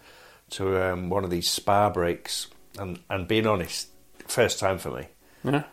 to 0.50 0.92
um, 0.92 1.08
one 1.10 1.24
of 1.24 1.30
these 1.30 1.50
spa 1.50 1.90
breaks, 1.90 2.46
and 2.78 2.98
and 3.10 3.26
being 3.28 3.46
honest, 3.46 3.88
first 4.26 4.58
time 4.58 4.78
for 4.78 4.90
me. 4.90 5.06
Yeah. 5.44 5.50
Not- 5.50 5.66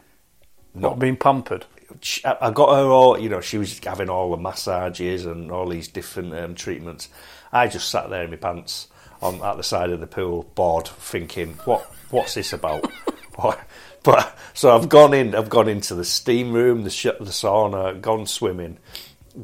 Not 0.82 1.00
being 1.00 1.18
pampered. 1.18 1.66
She- 2.02 2.26
I 2.26 2.48
I 2.48 2.52
got 2.52 2.76
her 2.76 2.86
all, 2.90 3.18
you 3.20 3.30
know, 3.30 3.42
she 3.42 3.58
was 3.58 3.78
having 3.80 4.10
all 4.10 4.32
the 4.32 4.38
massages 4.38 5.26
and 5.26 5.52
all 5.52 5.68
these 5.68 5.88
different 5.88 6.34
um, 6.36 6.56
treatments. 6.56 7.10
I 7.52 7.68
just 7.68 7.90
sat 7.90 8.10
there 8.10 8.24
in 8.24 8.32
my 8.32 8.38
pants 8.38 8.88
on 9.22 9.42
at 9.44 9.58
the 9.58 9.64
side 9.64 9.92
of 9.92 10.00
the 10.00 10.08
pool, 10.08 10.44
bored, 10.56 10.88
thinking, 10.88 11.54
what 11.66 11.82
what's 12.10 12.34
this 12.34 12.52
about? 12.54 12.92
what? 13.36 13.60
But 14.04 14.38
so 14.54 14.76
I've 14.76 14.90
gone 14.90 15.14
in, 15.14 15.34
I've 15.34 15.50
gone 15.50 15.68
into 15.70 15.96
the 15.96 16.04
steam 16.06 16.52
room, 16.54 16.84
the 16.84 16.90
sh- 16.90 17.04
the 17.20 17.32
sauna, 17.32 18.00
gone 18.02 18.26
swimming, 18.28 18.78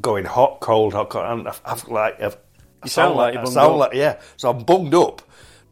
going 0.00 0.24
hot, 0.26 0.60
cold, 0.60 0.92
hot, 0.92 1.08
cold, 1.10 1.24
and 1.26 1.48
I've, 1.48 1.60
I've 1.64 1.88
like, 1.88 2.20
I've, 2.20 2.36
You 2.84 2.90
sound 2.90 3.16
like 3.16 3.34
you're 3.34 3.42
I 3.42 3.46
sound 3.46 3.72
up. 3.74 3.78
like 3.78 3.94
yeah. 3.94 4.20
So 4.36 4.50
I'm 4.50 4.64
bunged 4.64 4.94
up. 4.94 5.22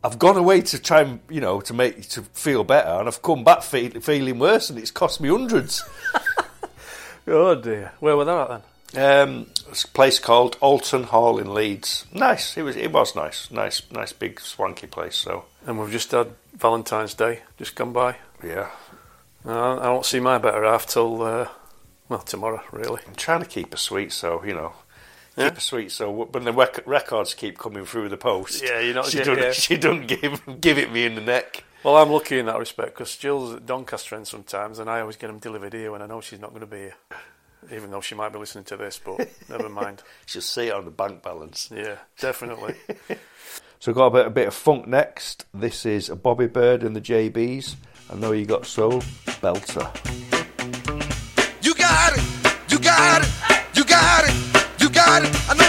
I've 0.02 0.18
gone 0.18 0.36
away 0.36 0.60
to 0.62 0.78
try 0.78 1.02
and 1.02 1.20
you 1.28 1.40
know 1.40 1.60
to 1.62 1.74
make 1.74 2.08
to 2.10 2.22
feel 2.32 2.64
better, 2.64 2.88
and 2.98 3.08
I've 3.08 3.20
come 3.20 3.44
back 3.44 3.62
feel, 3.62 3.90
feeling 4.00 4.38
worse, 4.38 4.70
and 4.70 4.78
it's 4.78 4.90
cost 4.90 5.20
me 5.20 5.28
hundreds. 5.28 5.82
Oh 7.26 7.54
dear. 7.54 7.92
Where 8.00 8.16
were 8.16 8.24
that 8.24 8.50
at 8.50 8.62
then? 8.94 9.28
Um, 9.28 9.46
it's 9.68 9.84
a 9.84 9.88
place 9.88 10.18
called 10.18 10.56
Oulton 10.62 11.04
Hall 11.04 11.38
in 11.38 11.52
Leeds. 11.52 12.06
Nice. 12.12 12.56
It 12.56 12.62
was. 12.62 12.74
It 12.74 12.90
was 12.90 13.14
nice. 13.14 13.50
Nice. 13.50 13.82
Nice 13.92 14.14
big 14.14 14.40
swanky 14.40 14.86
place. 14.86 15.14
So 15.16 15.44
And 15.68 15.78
we've 15.78 15.90
just 15.92 16.12
had 16.12 16.28
Valentine's 16.54 17.12
Day 17.12 17.40
just 17.58 17.74
gone 17.76 17.92
by. 17.92 18.16
yeah, 18.42 18.70
Uh, 19.44 19.76
I 19.76 19.90
won't 19.90 20.06
see 20.06 20.18
my 20.18 20.38
better 20.38 20.64
half 20.64 20.86
till 20.86 21.20
uh, 21.22 21.48
well 22.08 22.20
tomorrow, 22.20 22.62
really. 22.72 23.02
I'm 23.06 23.14
trying 23.14 23.40
to 23.40 23.46
keep 23.46 23.72
her 23.72 23.76
sweet. 23.76 24.12
So 24.12 24.42
you 24.44 24.54
know, 24.54 24.72
keep 25.36 25.44
Yeah. 25.44 25.50
her 25.54 25.60
sweet. 25.60 25.92
So 25.92 26.10
when 26.10 26.44
the 26.44 26.52
rec- 26.54 26.86
records 26.86 27.34
keep 27.34 27.58
coming 27.58 27.84
through 27.84 28.08
the 28.08 28.16
post, 28.16 28.62
Yeah, 28.62 28.80
you're 28.80 28.94
not 28.94 29.06
She 29.06 29.22
don't. 29.22 29.38
yeah. 29.38 29.52
She 29.66 29.76
don't 29.76 30.06
give 30.06 30.40
give 30.60 30.78
it 30.78 30.90
me 30.90 31.04
in 31.04 31.14
the 31.16 31.20
neck. 31.20 31.64
Well, 31.84 31.96
I'm 31.98 32.10
lucky 32.10 32.38
in 32.38 32.46
that 32.46 32.58
respect 32.58 32.94
because 32.94 33.14
Jill's 33.16 33.54
at 33.54 33.66
Doncaster 33.66 34.16
end 34.16 34.26
sometimes, 34.26 34.78
and 34.78 34.88
I 34.88 35.00
always 35.00 35.16
get 35.16 35.26
them 35.28 35.38
delivered 35.38 35.74
here 35.74 35.92
when 35.92 36.00
I 36.02 36.06
know 36.06 36.20
she's 36.22 36.40
not 36.40 36.50
going 36.50 36.62
to 36.62 36.66
be 36.66 36.78
here. 36.78 36.96
Even 37.70 37.90
though 37.90 38.00
she 38.00 38.14
might 38.14 38.32
be 38.32 38.38
listening 38.38 38.64
to 38.64 38.76
this, 38.78 38.98
but 39.04 39.28
never 39.50 39.68
mind. 39.68 40.02
She'll 40.26 40.40
see 40.42 40.68
it 40.68 40.72
on 40.74 40.84
the 40.86 40.90
bank 40.90 41.22
balance. 41.22 41.68
Yeah, 41.74 41.96
definitely. 42.18 42.74
So 43.80 43.92
got 43.92 44.06
a 44.06 44.10
bit, 44.10 44.26
a 44.26 44.30
bit 44.30 44.48
of 44.48 44.54
funk 44.54 44.88
next. 44.88 45.46
This 45.54 45.86
is 45.86 46.08
Bobby 46.08 46.48
Byrd 46.48 46.82
and 46.82 46.96
the 46.96 47.00
JBs. 47.00 47.76
I 48.10 48.16
know 48.16 48.32
you 48.32 48.44
got 48.44 48.66
soul 48.66 49.02
belter. 49.40 49.88
You 51.62 51.74
got 51.74 52.18
it, 52.18 52.72
you 52.72 52.80
got 52.80 53.22
it, 53.22 53.76
you 53.76 53.84
got 53.84 54.24
it, 54.24 54.80
you 54.80 54.90
got 54.90 55.22
it. 55.22 55.67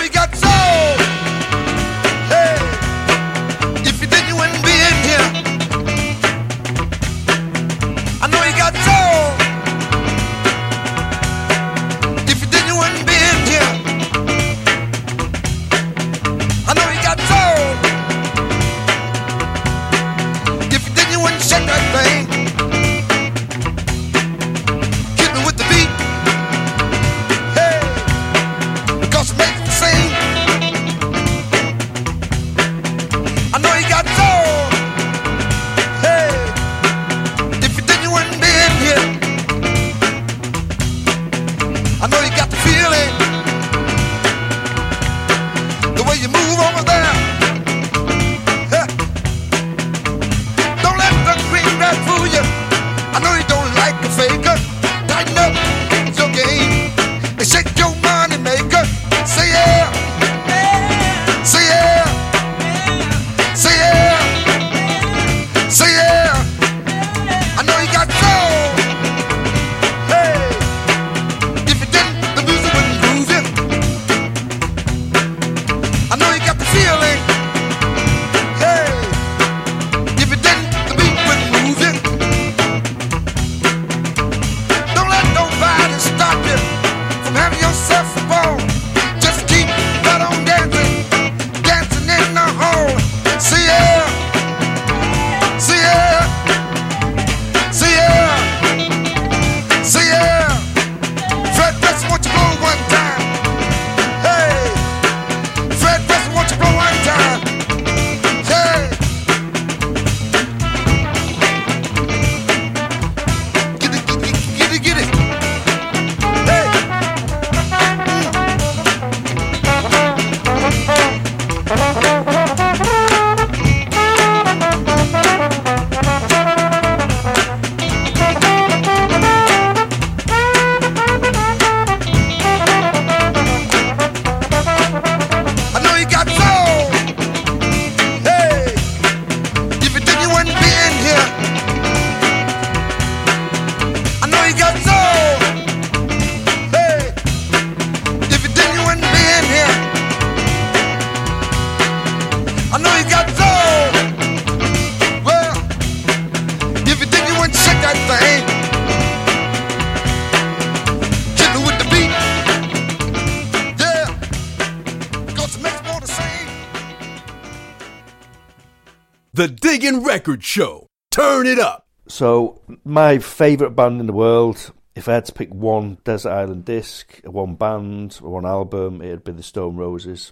Record 170.29 170.43
Show. 170.43 170.85
Turn 171.09 171.47
it 171.47 171.57
up. 171.57 171.87
So 172.07 172.61
my 172.85 173.17
favourite 173.17 173.75
band 173.75 173.99
in 173.99 174.05
the 174.05 174.13
world, 174.13 174.71
if 174.95 175.09
I 175.09 175.13
had 175.13 175.25
to 175.25 175.33
pick 175.33 175.51
one 175.51 175.97
Desert 176.03 176.29
Island 176.31 176.65
disc, 176.65 177.19
one 177.23 177.55
band, 177.55 178.13
one 178.21 178.45
album, 178.45 179.01
it'd 179.01 179.23
be 179.23 179.31
the 179.31 179.41
Stone 179.41 179.75
Roses, 179.77 180.31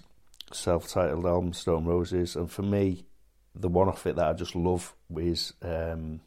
self-titled 0.52 1.26
album 1.26 1.52
Stone 1.52 1.84
Roses, 1.86 2.36
and 2.36 2.48
for 2.48 2.62
me, 2.62 3.06
the 3.56 3.68
one 3.68 3.88
off 3.88 4.06
it 4.06 4.14
that 4.14 4.26
I 4.28 4.32
just 4.34 4.54
love 4.54 4.94
is 5.16 5.52
um, 5.62 6.20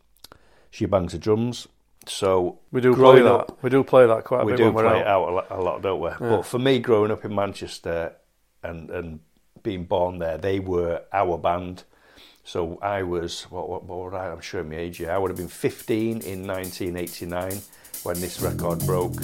She 0.70 0.86
Bangs 0.86 1.14
the 1.14 1.18
Drums. 1.18 1.70
So 2.08 2.60
We 2.72 2.82
do 2.82 2.94
growing 2.94 3.22
play 3.22 3.24
that. 3.24 3.34
up- 3.34 3.64
We 3.64 3.70
do 3.70 3.86
play 3.86 4.06
that 4.06 4.26
quite 4.26 4.42
a 4.42 4.46
we 4.46 4.52
bit 4.52 4.58
do 4.58 4.66
when 4.66 4.74
we're 4.74 4.90
play 4.90 5.00
out. 5.00 5.02
it 5.02 5.08
out 5.08 5.30
a 5.30 5.32
lot, 5.32 5.48
a 5.50 5.62
lot, 5.62 5.82
don't 5.82 6.02
we? 6.02 6.10
Yeah. 6.10 6.18
But 6.20 6.46
for 6.46 6.60
me, 6.60 6.80
growing 6.80 7.10
up 7.12 7.24
in 7.24 7.34
Manchester 7.34 8.16
and 8.64 8.90
and 8.90 9.20
being 9.64 9.86
born 9.86 10.18
there, 10.20 10.38
they 10.38 10.60
were 10.60 11.04
our 11.14 11.38
band. 11.38 11.84
So 12.44 12.80
I 12.82 13.04
was 13.04 13.44
what 13.44 13.70
what, 13.70 13.84
what 13.84 14.00
would 14.00 14.14
I? 14.14 14.32
I'm 14.32 14.42
showing 14.42 14.70
my 14.70 14.76
age 14.76 14.98
here. 14.98 15.12
I 15.12 15.18
would 15.18 15.30
have 15.30 15.38
been 15.38 15.48
15 15.48 16.22
in 16.22 16.48
1989, 16.48 17.62
when 18.04 18.20
this 18.20 18.42
record 18.42 18.80
broke. 18.86 19.22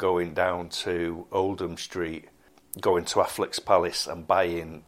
Going 0.00 0.32
down 0.32 0.70
to 0.70 1.26
Oldham 1.30 1.76
Street, 1.76 2.24
going 2.80 3.04
to 3.04 3.16
Affleck's 3.16 3.58
Palace 3.58 4.06
and 4.06 4.26
buying 4.26 4.82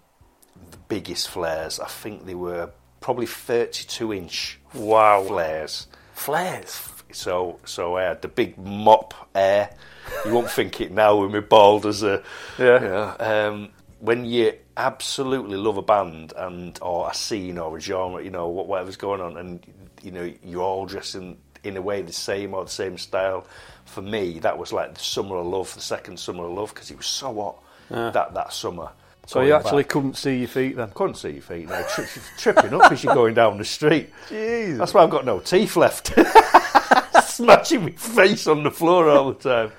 the 0.71 0.79
biggest 0.89 1.29
flares. 1.29 1.79
I 1.79 1.87
think 1.87 2.25
they 2.25 2.35
were 2.35 2.71
probably 3.01 3.27
32 3.27 4.15
inch 4.15 4.59
wow 4.73 5.23
flares. 5.23 5.87
Flares. 6.15 6.89
So 7.13 7.61
so 7.67 7.99
I 7.99 8.05
had 8.05 8.23
the 8.23 8.29
big 8.29 8.57
mop 8.57 9.29
air. 9.35 9.77
You 10.25 10.33
won't 10.33 10.51
think 10.51 10.81
it 10.81 10.91
now 10.91 11.21
with 11.21 11.31
me 11.31 11.41
bald 11.41 11.85
as 11.85 12.03
a 12.03 12.23
Yeah. 12.59 12.81
You 12.81 12.89
know, 12.89 13.17
um, 13.19 13.69
when 14.01 14.25
you 14.25 14.55
absolutely 14.79 15.59
love 15.59 15.77
a 15.77 15.83
band 15.83 16.33
and 16.35 16.79
or 16.81 17.11
a 17.11 17.15
scene 17.15 17.59
or 17.59 17.77
a 17.77 17.81
genre, 17.81 18.25
you 18.25 18.31
know 18.31 18.49
whatever's 18.49 18.97
going 18.97 19.21
on, 19.21 19.37
and 19.37 19.67
you 20.03 20.11
know 20.11 20.33
you're 20.43 20.63
all 20.63 20.87
dressed 20.87 21.17
in 21.17 21.37
in 21.65 21.77
a 21.77 21.83
way 21.83 22.03
the 22.03 22.13
same 22.13 22.55
or 22.55 22.65
the 22.65 22.71
same 22.71 22.99
style. 22.99 23.47
For 23.85 24.03
me, 24.03 24.39
that 24.41 24.57
was 24.59 24.73
like 24.73 24.95
the 24.95 25.01
summer 25.01 25.37
of 25.37 25.47
love, 25.47 25.73
the 25.75 25.81
second 25.81 26.19
summer 26.19 26.45
of 26.45 26.53
love, 26.53 26.75
because 26.75 26.91
it 26.91 26.97
was 26.97 27.07
so 27.07 27.35
hot 27.35 27.57
Yeah. 27.91 28.11
that 28.11 28.35
that 28.35 28.53
summer. 28.53 28.89
So 29.27 29.41
you 29.43 29.55
actually 29.55 29.85
back. 29.85 29.91
couldn't 29.91 30.17
see 30.17 30.39
your 30.39 30.49
feet 30.49 30.77
then? 30.77 30.91
Couldn't 30.95 31.15
see 31.15 31.31
your 31.31 31.43
feet. 31.43 31.69
No, 31.69 31.85
tri- 31.89 32.07
tripping 32.39 32.75
up 32.75 32.91
as 32.91 33.05
you're 33.05 33.15
going 33.15 33.35
down 33.35 33.57
the 33.59 33.65
street. 33.65 34.11
Jesus. 34.29 34.79
That's 34.79 34.95
why 34.95 35.03
I've 35.05 35.11
got 35.11 35.25
no 35.25 35.39
teeth 35.39 35.77
left. 35.77 36.13
Smashing 37.25 37.85
my 37.85 37.91
face 37.93 38.47
on 38.47 38.63
the 38.65 38.71
floor 38.71 39.09
all 39.09 39.33
the 39.33 39.39
time. 39.49 39.73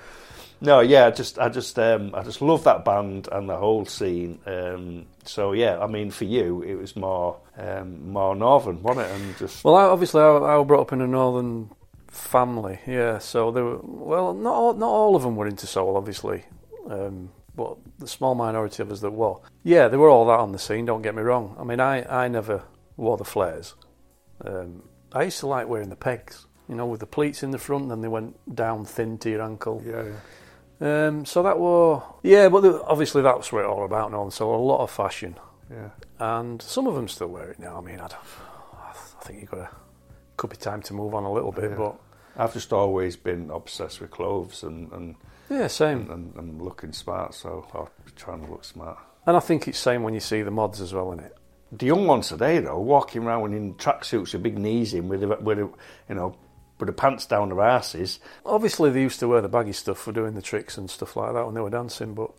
No, 0.64 0.80
yeah, 0.80 1.06
I 1.06 1.10
just, 1.10 1.38
I 1.38 1.50
just, 1.50 1.78
um, 1.78 2.14
I 2.14 2.22
just 2.22 2.40
love 2.40 2.64
that 2.64 2.86
band 2.86 3.28
and 3.30 3.48
the 3.48 3.56
whole 3.56 3.84
scene. 3.84 4.38
Um, 4.46 5.04
so 5.24 5.52
yeah, 5.52 5.78
I 5.78 5.86
mean, 5.86 6.10
for 6.10 6.24
you, 6.24 6.62
it 6.62 6.74
was 6.76 6.96
more, 6.96 7.38
um, 7.58 8.10
more 8.10 8.34
northern, 8.34 8.82
wasn't 8.82 9.06
it? 9.06 9.14
And 9.14 9.36
just 9.36 9.62
Well, 9.62 9.74
I, 9.74 9.84
obviously, 9.84 10.22
I, 10.22 10.26
I 10.26 10.56
was 10.56 10.66
brought 10.66 10.80
up 10.80 10.92
in 10.94 11.02
a 11.02 11.06
northern 11.06 11.70
family, 12.08 12.78
yeah. 12.86 13.18
So 13.18 13.50
there 13.50 13.62
were, 13.62 13.80
well, 13.82 14.32
not 14.32 14.54
all, 14.54 14.72
not 14.72 14.88
all 14.88 15.16
of 15.16 15.22
them 15.22 15.36
were 15.36 15.46
into 15.46 15.66
soul, 15.66 15.98
obviously, 15.98 16.44
um, 16.88 17.30
but 17.54 17.76
the 17.98 18.08
small 18.08 18.34
minority 18.34 18.82
of 18.82 18.90
us 18.90 19.00
that 19.00 19.10
were. 19.10 19.34
Yeah, 19.64 19.88
they 19.88 19.98
were 19.98 20.08
all 20.08 20.24
that 20.26 20.40
on 20.40 20.52
the 20.52 20.58
scene. 20.58 20.86
Don't 20.86 21.02
get 21.02 21.14
me 21.14 21.20
wrong. 21.20 21.56
I 21.60 21.64
mean, 21.64 21.80
I, 21.80 22.24
I 22.24 22.28
never 22.28 22.62
wore 22.96 23.18
the 23.18 23.24
flares. 23.24 23.74
Um, 24.42 24.82
I 25.12 25.24
used 25.24 25.40
to 25.40 25.46
like 25.46 25.68
wearing 25.68 25.90
the 25.90 25.96
pegs, 25.96 26.46
you 26.70 26.74
know, 26.74 26.86
with 26.86 27.00
the 27.00 27.06
pleats 27.06 27.42
in 27.42 27.50
the 27.50 27.58
front, 27.58 27.92
and 27.92 28.02
they 28.02 28.08
went 28.08 28.54
down 28.54 28.86
thin 28.86 29.18
to 29.18 29.30
your 29.30 29.42
ankle. 29.42 29.82
Yeah, 29.84 30.04
yeah. 30.04 30.12
Um, 30.80 31.24
so 31.24 31.42
that 31.42 31.58
were 31.58 32.02
yeah, 32.22 32.48
but 32.48 32.60
the, 32.62 32.82
obviously 32.84 33.22
that's 33.22 33.52
what 33.52 33.60
it's 33.60 33.68
all 33.68 33.84
about 33.84 34.10
now. 34.12 34.28
So 34.30 34.54
a 34.54 34.56
lot 34.56 34.82
of 34.82 34.90
fashion. 34.90 35.36
Yeah. 35.70 35.90
and 36.18 36.60
some 36.60 36.86
of 36.86 36.94
them 36.94 37.08
still 37.08 37.28
wear 37.28 37.50
it 37.50 37.58
now. 37.58 37.78
I 37.78 37.80
mean, 37.80 37.94
I, 37.98 38.08
don't, 38.08 38.20
I 38.74 38.92
think 39.22 39.40
you 39.40 39.46
got 39.46 39.56
to 39.56 39.68
could 40.36 40.50
be 40.50 40.56
time 40.56 40.82
to 40.82 40.94
move 40.94 41.14
on 41.14 41.24
a 41.24 41.32
little 41.32 41.52
bit, 41.52 41.70
Yeah. 41.70 41.76
but 41.76 41.96
I've 42.36 42.52
just 42.52 42.72
always 42.72 43.16
been 43.16 43.50
obsessed 43.50 44.00
with 44.00 44.10
clothes 44.10 44.62
and 44.62 44.92
and 44.92 45.14
Yeah, 45.48 45.68
same. 45.68 46.00
and, 46.02 46.10
and, 46.10 46.34
and 46.36 46.62
looking 46.62 46.92
smart. 46.92 47.34
So 47.34 47.66
I'll 47.72 47.88
be 48.04 48.10
trying 48.16 48.44
to 48.44 48.50
look 48.50 48.64
smart. 48.64 48.98
And 49.26 49.36
I 49.36 49.40
think 49.40 49.66
it's 49.68 49.78
same 49.78 50.02
when 50.02 50.12
you 50.12 50.20
see 50.20 50.42
the 50.42 50.50
mods 50.50 50.80
as 50.82 50.92
well 50.92 51.12
isn't 51.12 51.24
it. 51.24 51.36
The 51.72 51.86
young 51.86 52.06
ones 52.06 52.28
today, 52.28 52.58
though, 52.60 52.78
walking 52.78 53.24
around 53.24 53.54
in 53.54 53.74
tracksuits 53.74 54.32
with 54.34 54.42
big 54.42 54.58
knees 54.58 54.92
in, 54.94 55.08
with 55.08 55.22
with 55.40 55.58
you 55.58 55.74
know, 56.10 56.36
with 56.84 56.94
the 56.94 57.00
pants 57.00 57.26
down 57.26 57.48
their 57.48 57.60
asses. 57.60 58.20
Obviously, 58.44 58.90
they 58.90 59.00
used 59.02 59.20
to 59.20 59.28
wear 59.28 59.40
the 59.40 59.48
baggy 59.48 59.72
stuff 59.72 59.98
for 59.98 60.12
doing 60.12 60.34
the 60.34 60.42
tricks 60.42 60.76
and 60.78 60.90
stuff 60.90 61.16
like 61.16 61.32
that 61.32 61.44
when 61.46 61.54
they 61.54 61.60
were 61.60 61.70
dancing. 61.70 62.14
But 62.14 62.30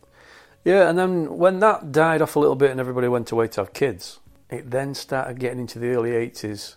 yeah, 0.63 0.89
and 0.89 0.97
then 0.97 1.37
when 1.37 1.59
that 1.59 1.91
died 1.91 2.21
off 2.21 2.35
a 2.35 2.39
little 2.39 2.55
bit 2.55 2.71
and 2.71 2.79
everybody 2.79 3.07
went 3.07 3.31
away 3.31 3.47
to 3.49 3.61
have 3.61 3.73
kids, 3.73 4.19
it 4.49 4.71
then 4.71 4.93
started 4.93 5.39
getting 5.39 5.59
into 5.59 5.79
the 5.79 5.89
early 5.89 6.11
eighties 6.11 6.75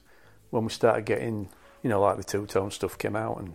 when 0.51 0.65
we 0.65 0.71
started 0.71 1.05
getting, 1.05 1.49
you 1.83 1.91
know, 1.91 2.01
like 2.01 2.17
the 2.17 2.25
two 2.25 2.47
tone 2.47 2.71
stuff 2.71 2.97
came 2.99 3.17
out, 3.17 3.39
and 3.39 3.55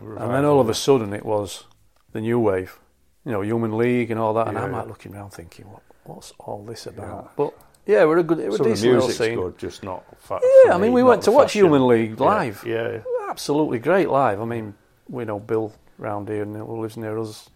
and 0.00 0.30
then 0.34 0.44
all 0.44 0.60
of 0.60 0.68
a 0.68 0.74
sudden 0.74 1.12
it 1.12 1.24
was 1.24 1.64
the 2.12 2.20
new 2.20 2.38
wave, 2.38 2.78
you 3.24 3.32
know, 3.32 3.40
Human 3.40 3.76
League 3.76 4.10
and 4.10 4.20
all 4.20 4.34
that. 4.34 4.48
And 4.48 4.56
Yeah, 4.56 4.64
I'm 4.64 4.70
yeah. 4.72 4.78
like 4.78 4.88
looking 4.88 5.14
around 5.14 5.30
thinking, 5.30 5.70
what 5.70 5.82
what's 6.04 6.32
all 6.38 6.64
this 6.64 6.86
about? 6.86 7.34
But 7.36 7.54
yeah, 7.86 8.04
we're 8.04 8.18
a 8.18 8.22
good, 8.22 8.38
we're 8.38 8.48
a 8.48 8.52
Some 8.52 8.60
of 8.60 8.64
the 8.66 8.74
decent 8.74 8.92
little 8.92 9.06
music's 9.08 9.18
scene. 9.26 9.38
good, 9.38 9.58
just 9.58 9.82
not 9.82 10.04
fa- 10.20 10.40
Yeah, 10.66 10.72
I 10.74 10.78
mean, 10.78 10.90
me, 10.90 10.94
we 10.96 11.02
went 11.02 11.22
to 11.22 11.30
watch 11.30 11.48
fashion. 11.52 11.64
Human 11.66 11.86
League 11.86 12.20
live. 12.20 12.64
Yeah, 12.66 12.90
yeah. 12.92 13.00
absolutely 13.28 13.78
great 13.78 14.08
live. 14.08 14.40
I 14.40 14.44
mean, 14.44 14.74
we 15.08 15.24
know 15.24 15.38
Bill 15.40 15.72
round 15.98 16.28
here 16.28 16.42
and 16.42 16.56
who 16.56 16.80
lives 16.80 16.96
near 16.96 17.18
us. 17.18 17.48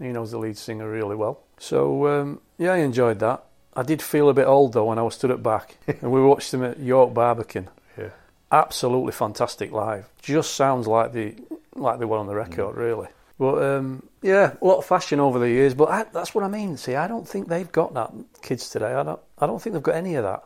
He 0.00 0.08
knows 0.08 0.30
the 0.32 0.38
lead 0.38 0.56
singer 0.58 0.90
really 0.90 1.16
well. 1.16 1.40
So 1.58 2.06
um, 2.08 2.40
yeah, 2.58 2.72
I 2.72 2.78
enjoyed 2.78 3.18
that. 3.20 3.44
I 3.76 3.82
did 3.82 4.00
feel 4.02 4.28
a 4.28 4.34
bit 4.34 4.46
old 4.46 4.72
though 4.72 4.84
when 4.86 4.98
I 4.98 5.02
was 5.02 5.14
stood 5.14 5.30
at 5.30 5.42
back 5.42 5.76
and 5.86 6.10
we 6.10 6.20
watched 6.20 6.50
them 6.52 6.62
at 6.64 6.78
York 6.80 7.12
Barbican. 7.14 7.68
Yeah. 7.98 8.10
Absolutely 8.52 9.12
fantastic 9.12 9.70
live. 9.72 10.08
Just 10.22 10.54
sounds 10.54 10.86
like 10.86 11.12
the 11.12 11.34
like 11.74 11.98
they 11.98 12.04
were 12.04 12.18
on 12.18 12.26
the 12.26 12.32
Mm. 12.32 12.36
record, 12.36 12.76
really. 12.76 13.08
But 13.38 13.62
um, 13.64 14.04
yeah, 14.22 14.54
a 14.62 14.64
lot 14.64 14.78
of 14.78 14.84
fashion 14.86 15.18
over 15.18 15.40
the 15.40 15.48
years. 15.48 15.74
But 15.74 15.88
I, 15.90 16.04
that's 16.12 16.34
what 16.36 16.44
I 16.44 16.48
mean. 16.48 16.76
See, 16.76 16.94
I 16.94 17.08
don't 17.08 17.26
think 17.28 17.48
they've 17.48 17.70
got 17.72 17.94
that. 17.94 18.12
Kids 18.42 18.70
today, 18.70 18.94
I 18.94 19.02
don't. 19.02 19.20
I 19.38 19.46
don't 19.46 19.60
think 19.60 19.74
they've 19.74 19.82
got 19.82 19.96
any 19.96 20.14
of 20.14 20.24
that. 20.24 20.42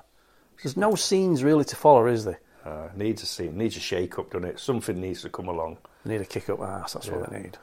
There's 0.62 0.76
no 0.76 0.94
scenes 0.94 1.44
really 1.44 1.64
to 1.66 1.76
follow, 1.76 2.06
is 2.06 2.24
there? 2.24 2.40
Uh, 2.64 2.88
needs 2.96 3.22
a 3.22 3.26
scene, 3.26 3.56
needs 3.56 3.76
a 3.76 3.80
shake 3.80 4.18
up, 4.18 4.30
doesn't 4.30 4.48
it? 4.48 4.58
Something 4.60 5.00
needs 5.00 5.22
to 5.22 5.28
come 5.30 5.48
along. 5.48 5.78
They 6.04 6.14
need 6.14 6.22
a 6.22 6.26
kick 6.26 6.48
up 6.50 6.58
the 6.58 6.64
ass. 6.64 6.94
That's 6.94 7.08
what 7.08 7.20
Yeah. 7.20 7.26
they 7.30 7.42
need. 7.44 7.58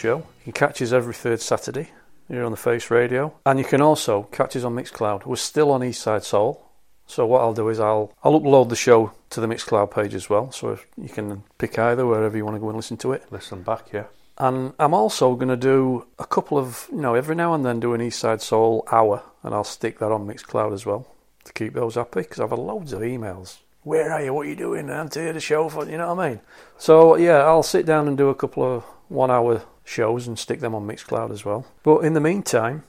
Show. 0.00 0.18
You 0.18 0.44
can 0.44 0.52
catch 0.52 0.80
us 0.80 0.92
every 0.92 1.12
third 1.12 1.40
Saturday 1.40 1.90
here 2.28 2.44
on 2.44 2.52
the 2.52 2.56
Face 2.56 2.90
Radio, 2.90 3.34
and 3.44 3.58
you 3.58 3.64
can 3.64 3.82
also 3.82 4.22
catch 4.32 4.56
us 4.56 4.64
on 4.64 4.74
Mixcloud. 4.74 5.26
We're 5.26 5.36
still 5.36 5.70
on 5.70 5.82
Eastside 5.82 6.24
Soul, 6.24 6.64
so 7.06 7.26
what 7.26 7.42
I'll 7.42 7.54
do 7.54 7.68
is 7.68 7.78
I'll 7.78 8.12
I'll 8.24 8.40
upload 8.40 8.70
the 8.70 8.76
show 8.76 9.12
to 9.30 9.40
the 9.40 9.46
Mixcloud 9.46 9.90
page 9.90 10.14
as 10.14 10.30
well, 10.30 10.50
so 10.52 10.78
you 10.96 11.08
can 11.10 11.42
pick 11.58 11.78
either 11.78 12.06
wherever 12.06 12.36
you 12.36 12.44
want 12.44 12.56
to 12.56 12.60
go 12.60 12.68
and 12.68 12.76
listen 12.76 12.96
to 12.98 13.12
it. 13.12 13.24
Listen 13.30 13.62
back, 13.62 13.92
yeah. 13.92 14.04
And 14.38 14.72
I'm 14.78 14.94
also 14.94 15.34
going 15.34 15.48
to 15.48 15.56
do 15.56 16.06
a 16.18 16.24
couple 16.24 16.56
of, 16.56 16.88
you 16.90 17.02
know, 17.02 17.14
every 17.14 17.34
now 17.34 17.52
and 17.52 17.62
then 17.62 17.78
do 17.78 17.92
an 17.92 18.00
Eastside 18.00 18.40
Soul 18.40 18.88
hour, 18.90 19.22
and 19.42 19.54
I'll 19.54 19.64
stick 19.64 19.98
that 19.98 20.10
on 20.10 20.26
Mixcloud 20.26 20.72
as 20.72 20.86
well 20.86 21.06
to 21.44 21.52
keep 21.52 21.74
those 21.74 21.96
happy 21.96 22.22
because 22.22 22.40
I've 22.40 22.50
had 22.50 22.58
loads 22.58 22.94
of 22.94 23.00
emails. 23.02 23.58
Where 23.82 24.10
are 24.12 24.22
you? 24.22 24.32
What 24.32 24.46
are 24.46 24.50
you 24.50 24.56
doing? 24.56 24.88
I'm 24.90 25.10
to 25.10 25.20
hear 25.20 25.32
the 25.34 25.40
show 25.40 25.68
for, 25.68 25.84
you 25.88 25.98
know 25.98 26.14
what 26.14 26.24
I 26.24 26.28
mean? 26.30 26.40
So, 26.78 27.16
yeah, 27.16 27.38
I'll 27.44 27.62
sit 27.62 27.84
down 27.84 28.08
and 28.08 28.16
do 28.16 28.28
a 28.28 28.34
couple 28.34 28.62
of 28.62 28.82
one 29.08 29.30
hour 29.30 29.62
shows 29.90 30.28
and 30.28 30.38
stick 30.38 30.60
them 30.60 30.74
on 30.74 30.86
Mixcloud 30.86 31.32
as 31.32 31.44
well. 31.44 31.66
But 31.82 31.98
in 32.00 32.14
the 32.14 32.20
meantime, 32.20 32.84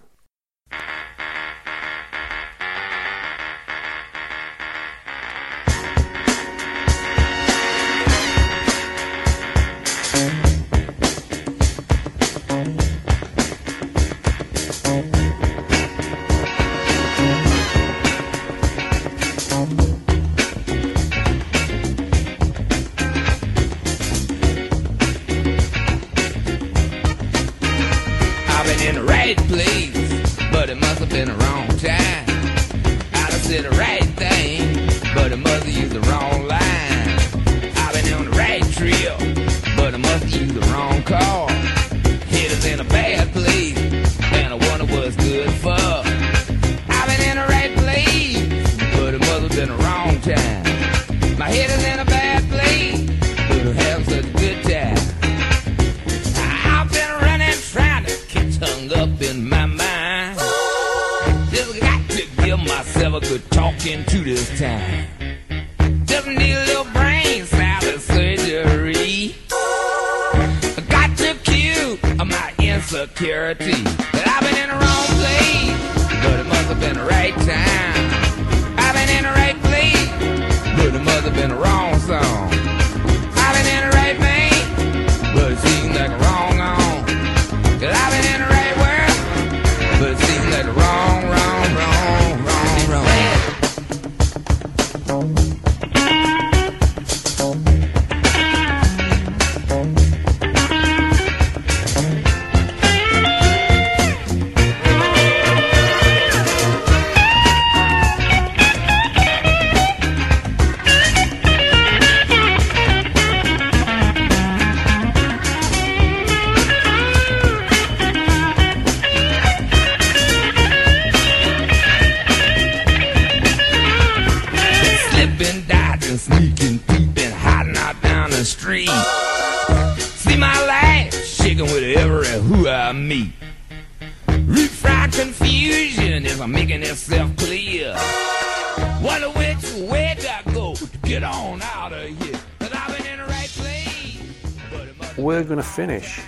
going 145.51 145.61
to 145.61 145.69
finish 145.69 146.21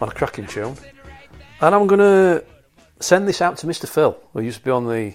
on 0.00 0.08
a 0.08 0.12
cracking 0.12 0.44
tune. 0.44 0.74
And 1.60 1.72
I'm 1.72 1.86
going 1.86 2.00
to 2.00 2.44
send 2.98 3.28
this 3.28 3.40
out 3.40 3.56
to 3.58 3.66
Mr. 3.68 3.88
Phil, 3.88 4.18
who 4.32 4.40
used 4.40 4.58
to 4.58 4.64
be 4.64 4.72
on 4.72 4.88
the 4.88 5.14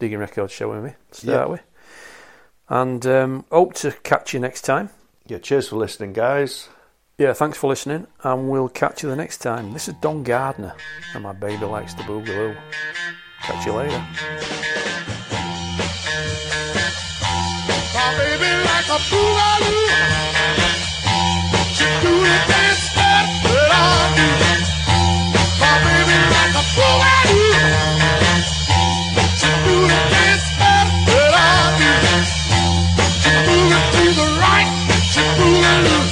Diggin' 0.00 0.18
Records 0.18 0.52
show 0.52 0.74
with 0.74 0.82
me 0.82 0.90
to 1.12 1.20
start 1.20 1.40
yep. 1.42 1.48
with. 1.50 1.60
And 2.68 3.06
um, 3.06 3.44
hope 3.52 3.74
to 3.74 3.92
catch 3.92 4.34
you 4.34 4.40
next 4.40 4.62
time. 4.62 4.90
Yeah, 5.24 5.38
cheers 5.38 5.68
for 5.68 5.76
listening, 5.76 6.14
guys. 6.14 6.68
Yeah, 7.16 7.32
thanks 7.32 7.56
for 7.56 7.68
listening, 7.68 8.08
and 8.24 8.50
we'll 8.50 8.68
catch 8.68 9.04
you 9.04 9.08
the 9.08 9.14
next 9.14 9.38
time. 9.38 9.72
This 9.72 9.86
is 9.86 9.94
Don 10.00 10.24
Gardner, 10.24 10.74
and 11.14 11.22
my 11.22 11.32
baby 11.32 11.64
likes 11.64 11.94
the 11.94 12.02
boogaloo. 12.02 12.56
Catch 13.42 13.66
you 13.66 13.72
later. 13.74 14.04
My 17.94 18.16
baby 18.18 18.50
likes 18.66 18.90
a 18.90 18.98
boogaloo. 19.14 20.24
She 21.76 21.84
do 22.02 22.20
the 22.20 22.63
I'm 26.56 26.62
it 33.66 33.84
to 33.90 34.04
the 34.14 34.26
right, 34.38 36.03